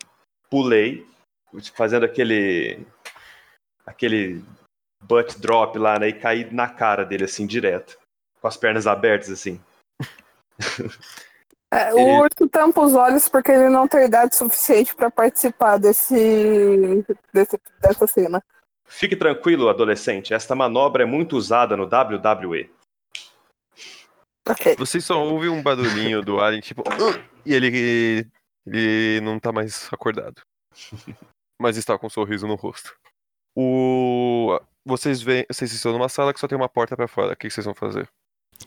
pulei, 0.50 1.08
fazendo 1.74 2.06
aquele 2.06 2.86
aquele 3.86 4.44
butt 5.04 5.40
drop 5.40 5.78
lá, 5.78 5.98
né? 5.98 6.10
E 6.10 6.20
caí 6.20 6.52
na 6.54 6.68
cara 6.68 7.06
dele 7.06 7.24
assim 7.24 7.48
direto, 7.48 7.98
com 8.42 8.48
as 8.48 8.58
pernas 8.58 8.88
abertas 8.88 9.30
assim. 9.30 9.62
É, 11.74 11.94
o 11.94 12.00
Ele- 12.00 12.18
urso 12.20 12.50
tampa 12.50 12.82
os 12.82 12.94
olhos 12.96 13.30
porque 13.30 13.50
ele 13.50 13.70
não 13.70 13.88
tem 13.88 14.04
idade 14.04 14.36
suficiente 14.36 14.94
pra 14.94 15.10
participar 15.10 15.78
desse, 15.78 17.06
desse 17.32 17.58
dessa 17.80 18.06
cena. 18.08 18.44
Fique 18.92 19.16
tranquilo, 19.16 19.70
adolescente. 19.70 20.34
Esta 20.34 20.54
manobra 20.54 21.04
é 21.04 21.06
muito 21.06 21.38
usada 21.38 21.78
no 21.78 21.84
WWE. 21.86 22.70
Ok. 24.48 24.76
Você 24.78 25.00
só 25.00 25.24
ouve 25.24 25.48
um 25.48 25.64
barulhinho 25.64 26.22
do 26.22 26.42
alien, 26.42 26.62
tipo. 26.62 26.84
"Ah", 26.88 27.24
E 27.46 27.54
ele. 27.54 28.28
Ele 28.68 29.22
não 29.22 29.40
tá 29.40 29.52
mais 29.52 29.88
acordado. 29.92 30.42
Mas 31.60 31.78
está 31.78 31.98
com 31.98 32.08
um 32.08 32.10
sorriso 32.10 32.46
no 32.46 32.56
rosto. 32.56 32.94
O. 33.56 34.60
Vocês 34.86 35.22
veem. 35.22 35.46
Vocês 35.50 35.72
estão 35.72 35.94
numa 35.94 36.10
sala 36.10 36.34
que 36.34 36.40
só 36.40 36.48
tem 36.48 36.58
uma 36.58 36.70
porta 36.70 36.96
pra 36.96 37.08
fora. 37.08 37.34
O 37.34 37.36
que 37.36 37.50
vocês 37.50 37.66
vão 37.66 37.74
fazer? 37.74 38.10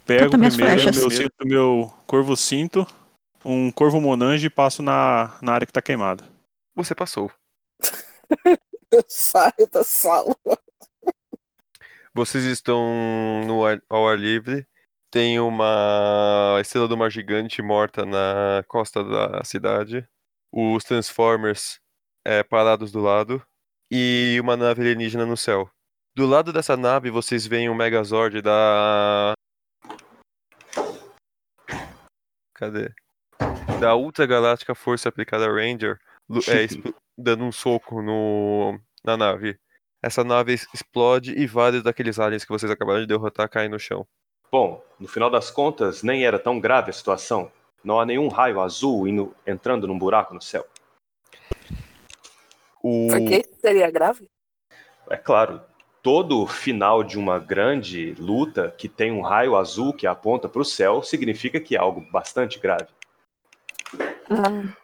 Pego 0.07 0.31
primeiro 0.31 0.57
meu, 0.57 1.11
cinto, 1.11 1.35
meu 1.47 1.95
corvo 2.07 2.37
cinto, 2.37 2.87
um 3.45 3.71
corvo 3.71 4.01
monange 4.01 4.47
e 4.47 4.51
passo 4.51 4.83
na, 4.83 5.37
na 5.41 5.53
área 5.53 5.67
que 5.67 5.73
tá 5.73 5.83
queimada. 5.83 6.25
Você 6.75 6.95
passou. 6.95 7.31
Eu 8.91 9.05
saio 9.09 9.69
da 9.73 9.83
sala. 9.85 10.35
Vocês 12.13 12.45
estão 12.45 13.43
no 13.47 13.65
ar- 13.65 13.83
ao 13.89 14.09
ar 14.09 14.19
livre. 14.19 14.67
Tem 15.11 15.39
uma 15.41 16.59
estrela 16.61 16.89
do 16.89 16.97
mar 16.97 17.11
gigante 17.11 17.63
morta 17.63 18.05
na 18.05 18.65
costa 18.69 19.03
da 19.05 19.45
cidade. 19.45 20.07
Os 20.53 20.85
Transformers 20.85 21.79
é, 22.25 22.43
parados 22.43 22.91
do 22.93 23.01
lado. 23.01 23.45
E 23.91 24.39
uma 24.41 24.57
nave 24.57 24.81
alienígena 24.81 25.27
no 25.27 25.37
céu. 25.37 25.71
Do 26.17 26.27
lado 26.27 26.53
dessa 26.53 26.77
nave, 26.77 27.11
vocês 27.11 27.47
veem 27.47 27.69
um 27.69 27.75
Megazord 27.75 28.41
da. 28.41 29.35
Cadê? 32.55 32.93
Da 33.81 33.97
Ultra 33.97 34.27
Galáctica 34.27 34.75
Força 34.75 35.09
Aplicada 35.09 35.47
Ranger 35.47 35.99
é, 36.49 36.67
dando 37.17 37.45
um 37.45 37.53
soco 37.53 38.03
no, 38.03 38.79
na 39.05 39.17
nave. 39.17 39.59
Essa 40.03 40.23
nave 40.23 40.53
explode 40.53 41.33
e 41.33 41.47
vários 41.47 41.83
daqueles 41.83 42.19
aliens 42.19 42.45
que 42.45 42.53
vocês 42.53 42.71
acabaram 42.71 43.01
de 43.01 43.07
derrotar 43.07 43.49
caem 43.49 43.69
no 43.69 43.79
chão. 43.79 44.07
Bom, 44.53 44.85
no 45.01 45.09
final 45.09 45.31
das 45.31 45.51
contas, 45.51 46.03
nem 46.03 46.25
era 46.25 46.39
tão 46.39 46.61
grave 46.61 46.91
a 46.91 46.93
situação. 46.93 47.51
Não 47.83 47.99
há 47.99 48.07
nenhum 48.07 48.29
raio 48.29 48.61
azul 48.61 49.09
indo, 49.09 49.35
entrando 49.47 49.87
num 49.87 49.99
buraco 49.99 50.35
no 50.35 50.41
céu. 50.41 50.67
O... 52.83 53.09
Por 53.09 53.19
que 53.27 53.45
seria 53.61 53.91
grave? 53.91 54.29
É 55.09 55.17
claro, 55.17 55.63
todo 56.03 56.47
final 56.47 57.03
de 57.03 57.19
uma 57.19 57.39
grande 57.39 58.15
luta 58.19 58.75
que 58.77 58.89
tem 58.89 59.11
um 59.11 59.23
raio 59.23 59.57
azul 59.57 59.93
que 59.93 60.07
aponta 60.07 60.49
para 60.49 60.61
o 60.61 60.65
céu 60.65 61.03
significa 61.03 61.59
que 61.59 61.75
é 61.75 61.79
algo 61.79 62.03
bastante 62.13 62.59
grave. 62.59 62.89
Ah, 64.29 64.75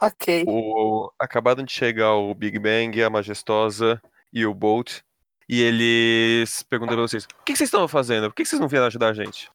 ok. 0.00 0.44
o- 0.46 1.10
Acabaram 1.18 1.64
de 1.64 1.72
chegar 1.72 2.14
o 2.14 2.34
Big 2.34 2.58
Bang, 2.58 3.02
a 3.02 3.10
Majestosa 3.10 4.00
e 4.32 4.44
o 4.46 4.54
Bolt. 4.54 5.00
E 5.48 5.62
eles 5.62 6.62
perguntam 6.64 6.94
pra 6.96 7.02
vocês: 7.06 7.24
O 7.24 7.44
que 7.44 7.56
vocês 7.56 7.68
estão 7.68 7.88
fazendo? 7.88 8.28
Por 8.28 8.34
que 8.36 8.42
que 8.42 8.48
vocês 8.48 8.60
não 8.60 8.68
vieram 8.68 8.86
ajudar 8.86 9.08
a 9.08 9.12
gente? 9.14 9.50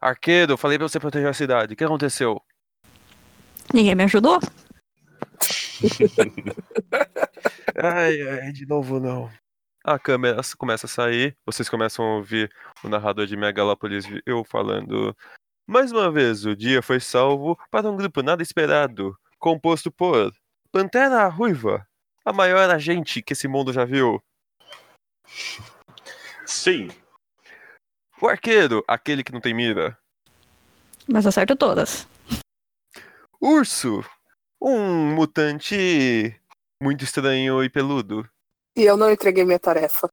Arqueiro, 0.00 0.52
eu 0.52 0.58
falei 0.58 0.76
pra 0.78 0.86
você 0.86 1.00
proteger 1.00 1.28
a 1.28 1.32
cidade. 1.32 1.72
O 1.72 1.76
que 1.76 1.84
aconteceu? 1.84 2.40
Ninguém 3.72 3.94
me 3.94 4.04
ajudou? 4.04 4.38
Ai, 7.76 8.20
ai, 8.22 8.52
de 8.52 8.66
novo 8.66 9.00
não. 9.00 9.30
A 9.84 9.98
câmera 9.98 10.40
começa 10.56 10.86
a 10.86 10.88
sair, 10.88 11.36
vocês 11.44 11.68
começam 11.68 12.04
a 12.04 12.16
ouvir 12.16 12.50
o 12.82 12.88
narrador 12.88 13.26
de 13.26 13.36
Megalópolis 13.36 14.06
eu 14.24 14.44
falando. 14.44 15.14
Mais 15.66 15.90
uma 15.90 16.10
vez, 16.10 16.44
o 16.44 16.54
dia 16.54 16.82
foi 16.82 17.00
salvo 17.00 17.58
para 17.70 17.90
um 17.90 17.96
grupo 17.96 18.22
nada 18.22 18.42
esperado, 18.42 19.16
composto 19.38 19.90
por 19.90 20.30
Pantera 20.70 21.26
Ruiva, 21.28 21.86
a 22.24 22.32
maior 22.32 22.68
agente 22.68 23.22
que 23.22 23.32
esse 23.32 23.48
mundo 23.48 23.72
já 23.72 23.84
viu. 23.84 24.22
Sim, 26.44 26.88
O 28.20 28.28
arqueiro, 28.28 28.84
aquele 28.86 29.24
que 29.24 29.32
não 29.32 29.40
tem 29.40 29.54
mira. 29.54 29.98
Mas 31.06 31.26
acerto 31.26 31.56
todas. 31.56 32.06
Urso, 33.40 34.04
um 34.60 35.14
mutante 35.14 36.38
muito 36.82 37.04
estranho 37.04 37.62
e 37.62 37.68
peludo. 37.68 38.28
E 38.76 38.82
eu 38.82 38.96
não 38.96 39.10
entreguei 39.10 39.44
minha 39.44 39.58
tarefa. 39.58 40.08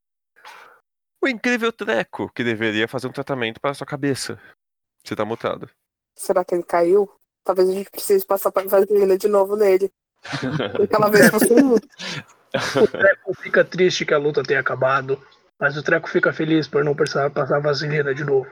O 1.21 1.27
incrível 1.27 1.71
treco 1.71 2.31
que 2.33 2.43
deveria 2.43 2.87
fazer 2.87 3.07
um 3.07 3.11
tratamento 3.11 3.59
para 3.61 3.73
sua 3.73 3.87
cabeça. 3.87 4.41
Você 5.03 5.15
tá 5.15 5.25
mutado. 5.25 5.69
Será 6.15 6.45
que 6.45 6.55
ele 6.55 6.63
caiu? 6.63 7.09
Talvez 7.43 7.69
a 7.69 7.73
gente 7.73 7.89
precise 7.89 8.25
passar 8.25 8.51
pra 8.51 8.63
vaselina 8.63 9.17
de 9.17 9.27
novo 9.27 9.55
nele. 9.55 9.91
Aquela 10.83 11.09
vez 11.09 11.29
funcionou. 11.29 11.75
O 11.75 12.87
Treco 12.87 13.33
fica 13.41 13.63
triste 13.63 14.05
que 14.05 14.13
a 14.13 14.17
luta 14.17 14.43
tenha 14.43 14.59
acabado, 14.59 15.21
mas 15.59 15.75
o 15.77 15.83
Treco 15.83 16.09
fica 16.09 16.31
feliz 16.31 16.67
por 16.67 16.83
não 16.83 16.95
precisar 16.95 17.29
passar 17.31 17.59
vaselina 17.59 18.13
de 18.13 18.23
novo. 18.23 18.47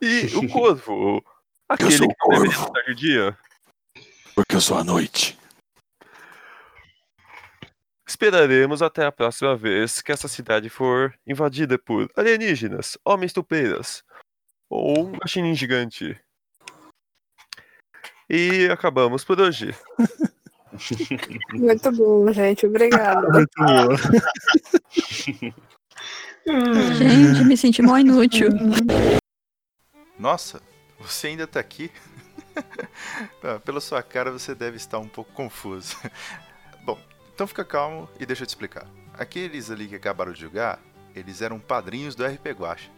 E 0.00 0.26
o 0.36 0.48
corvo? 0.48 1.24
Aquele 1.68 1.92
sou 1.92 2.08
que 2.08 2.14
o 2.24 2.30
não 2.30 2.40
deveria 2.40 2.84
de 2.86 2.94
dia. 2.94 3.38
Porque 4.34 4.54
eu 4.54 4.60
sou 4.60 4.78
a 4.78 4.84
noite. 4.84 5.38
Esperaremos 8.06 8.80
até 8.80 9.04
a 9.04 9.12
próxima 9.12 9.54
vez 9.54 10.00
que 10.00 10.12
essa 10.12 10.28
cidade 10.28 10.70
for 10.70 11.14
invadida 11.26 11.78
por 11.78 12.10
alienígenas, 12.16 12.96
homens 13.04 13.32
tupeiras 13.32 14.02
ou 14.70 15.06
um 15.06 15.12
guaxinim 15.12 15.54
gigante. 15.54 16.18
E 18.28 18.68
acabamos 18.70 19.24
por 19.24 19.40
hoje. 19.40 19.74
Muito 21.54 21.92
bom, 21.92 22.30
gente. 22.32 22.66
Obrigada. 22.66 23.26
Muito 23.32 23.50
boa. 23.56 23.96
Gente, 26.94 27.44
me 27.44 27.56
senti 27.56 27.82
mó 27.82 27.96
inútil. 27.98 28.48
Nossa, 30.18 30.60
você 31.00 31.28
ainda 31.28 31.46
tá 31.46 31.60
aqui? 31.60 31.90
Pela 33.64 33.80
sua 33.80 34.02
cara, 34.02 34.30
você 34.30 34.54
deve 34.54 34.76
estar 34.76 34.98
um 34.98 35.08
pouco 35.08 35.32
confuso. 35.32 35.96
Bom, 36.84 36.98
então 37.34 37.46
fica 37.46 37.64
calmo 37.64 38.08
e 38.18 38.26
deixa 38.26 38.42
eu 38.42 38.46
te 38.46 38.50
explicar. 38.50 38.86
Aqueles 39.14 39.70
ali 39.70 39.88
que 39.88 39.96
acabaram 39.96 40.32
de 40.32 40.40
jogar, 40.40 40.80
eles 41.14 41.40
eram 41.40 41.58
padrinhos 41.58 42.14
do 42.14 42.24
RP 42.24 42.48
Guacha. 42.48 42.97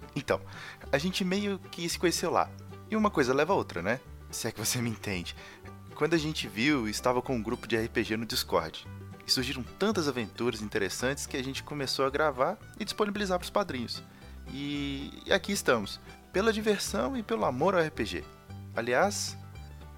Então, 0.15 0.41
a 0.91 0.97
gente 0.97 1.23
meio 1.23 1.59
que 1.71 1.87
se 1.87 1.97
conheceu 1.97 2.31
lá. 2.31 2.49
E 2.89 2.95
uma 2.95 3.09
coisa 3.09 3.33
leva 3.33 3.53
a 3.53 3.55
outra, 3.55 3.81
né? 3.81 3.99
Se 4.29 4.47
é 4.47 4.51
que 4.51 4.59
você 4.59 4.81
me 4.81 4.89
entende. 4.89 5.35
Quando 5.95 6.13
a 6.13 6.17
gente 6.17 6.47
viu, 6.47 6.87
estava 6.87 7.21
com 7.21 7.35
um 7.35 7.41
grupo 7.41 7.67
de 7.67 7.77
RPG 7.77 8.17
no 8.17 8.25
Discord. 8.25 8.87
E 9.25 9.31
surgiram 9.31 9.63
tantas 9.77 10.07
aventuras 10.07 10.61
interessantes 10.61 11.25
que 11.25 11.37
a 11.37 11.43
gente 11.43 11.63
começou 11.63 12.05
a 12.05 12.09
gravar 12.09 12.57
e 12.79 12.83
disponibilizar 12.83 13.37
pros 13.37 13.49
padrinhos. 13.49 14.03
E 14.47 15.21
e 15.25 15.33
aqui 15.33 15.53
estamos, 15.53 15.99
pela 16.33 16.51
diversão 16.51 17.15
e 17.15 17.23
pelo 17.23 17.45
amor 17.45 17.73
ao 17.73 17.81
RPG. 17.81 18.23
Aliás, 18.75 19.37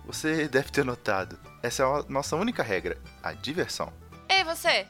você 0.06 0.48
deve 0.50 0.70
ter 0.70 0.86
notado, 0.86 1.40
essa 1.62 1.82
é 1.82 1.86
a 1.86 2.06
nossa 2.08 2.36
única 2.36 2.62
regra, 2.62 2.98
a 3.24 3.34
diversão. 3.34 3.92
Ei, 4.30 4.44
você! 4.44 4.88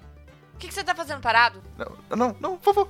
O 0.54 0.58
que, 0.58 0.68
que 0.68 0.74
você 0.74 0.84
tá 0.84 0.94
fazendo 0.94 1.22
parado? 1.22 1.64
Não, 1.78 2.18
não, 2.18 2.38
não, 2.40 2.58
por 2.58 2.74
favor. 2.74 2.90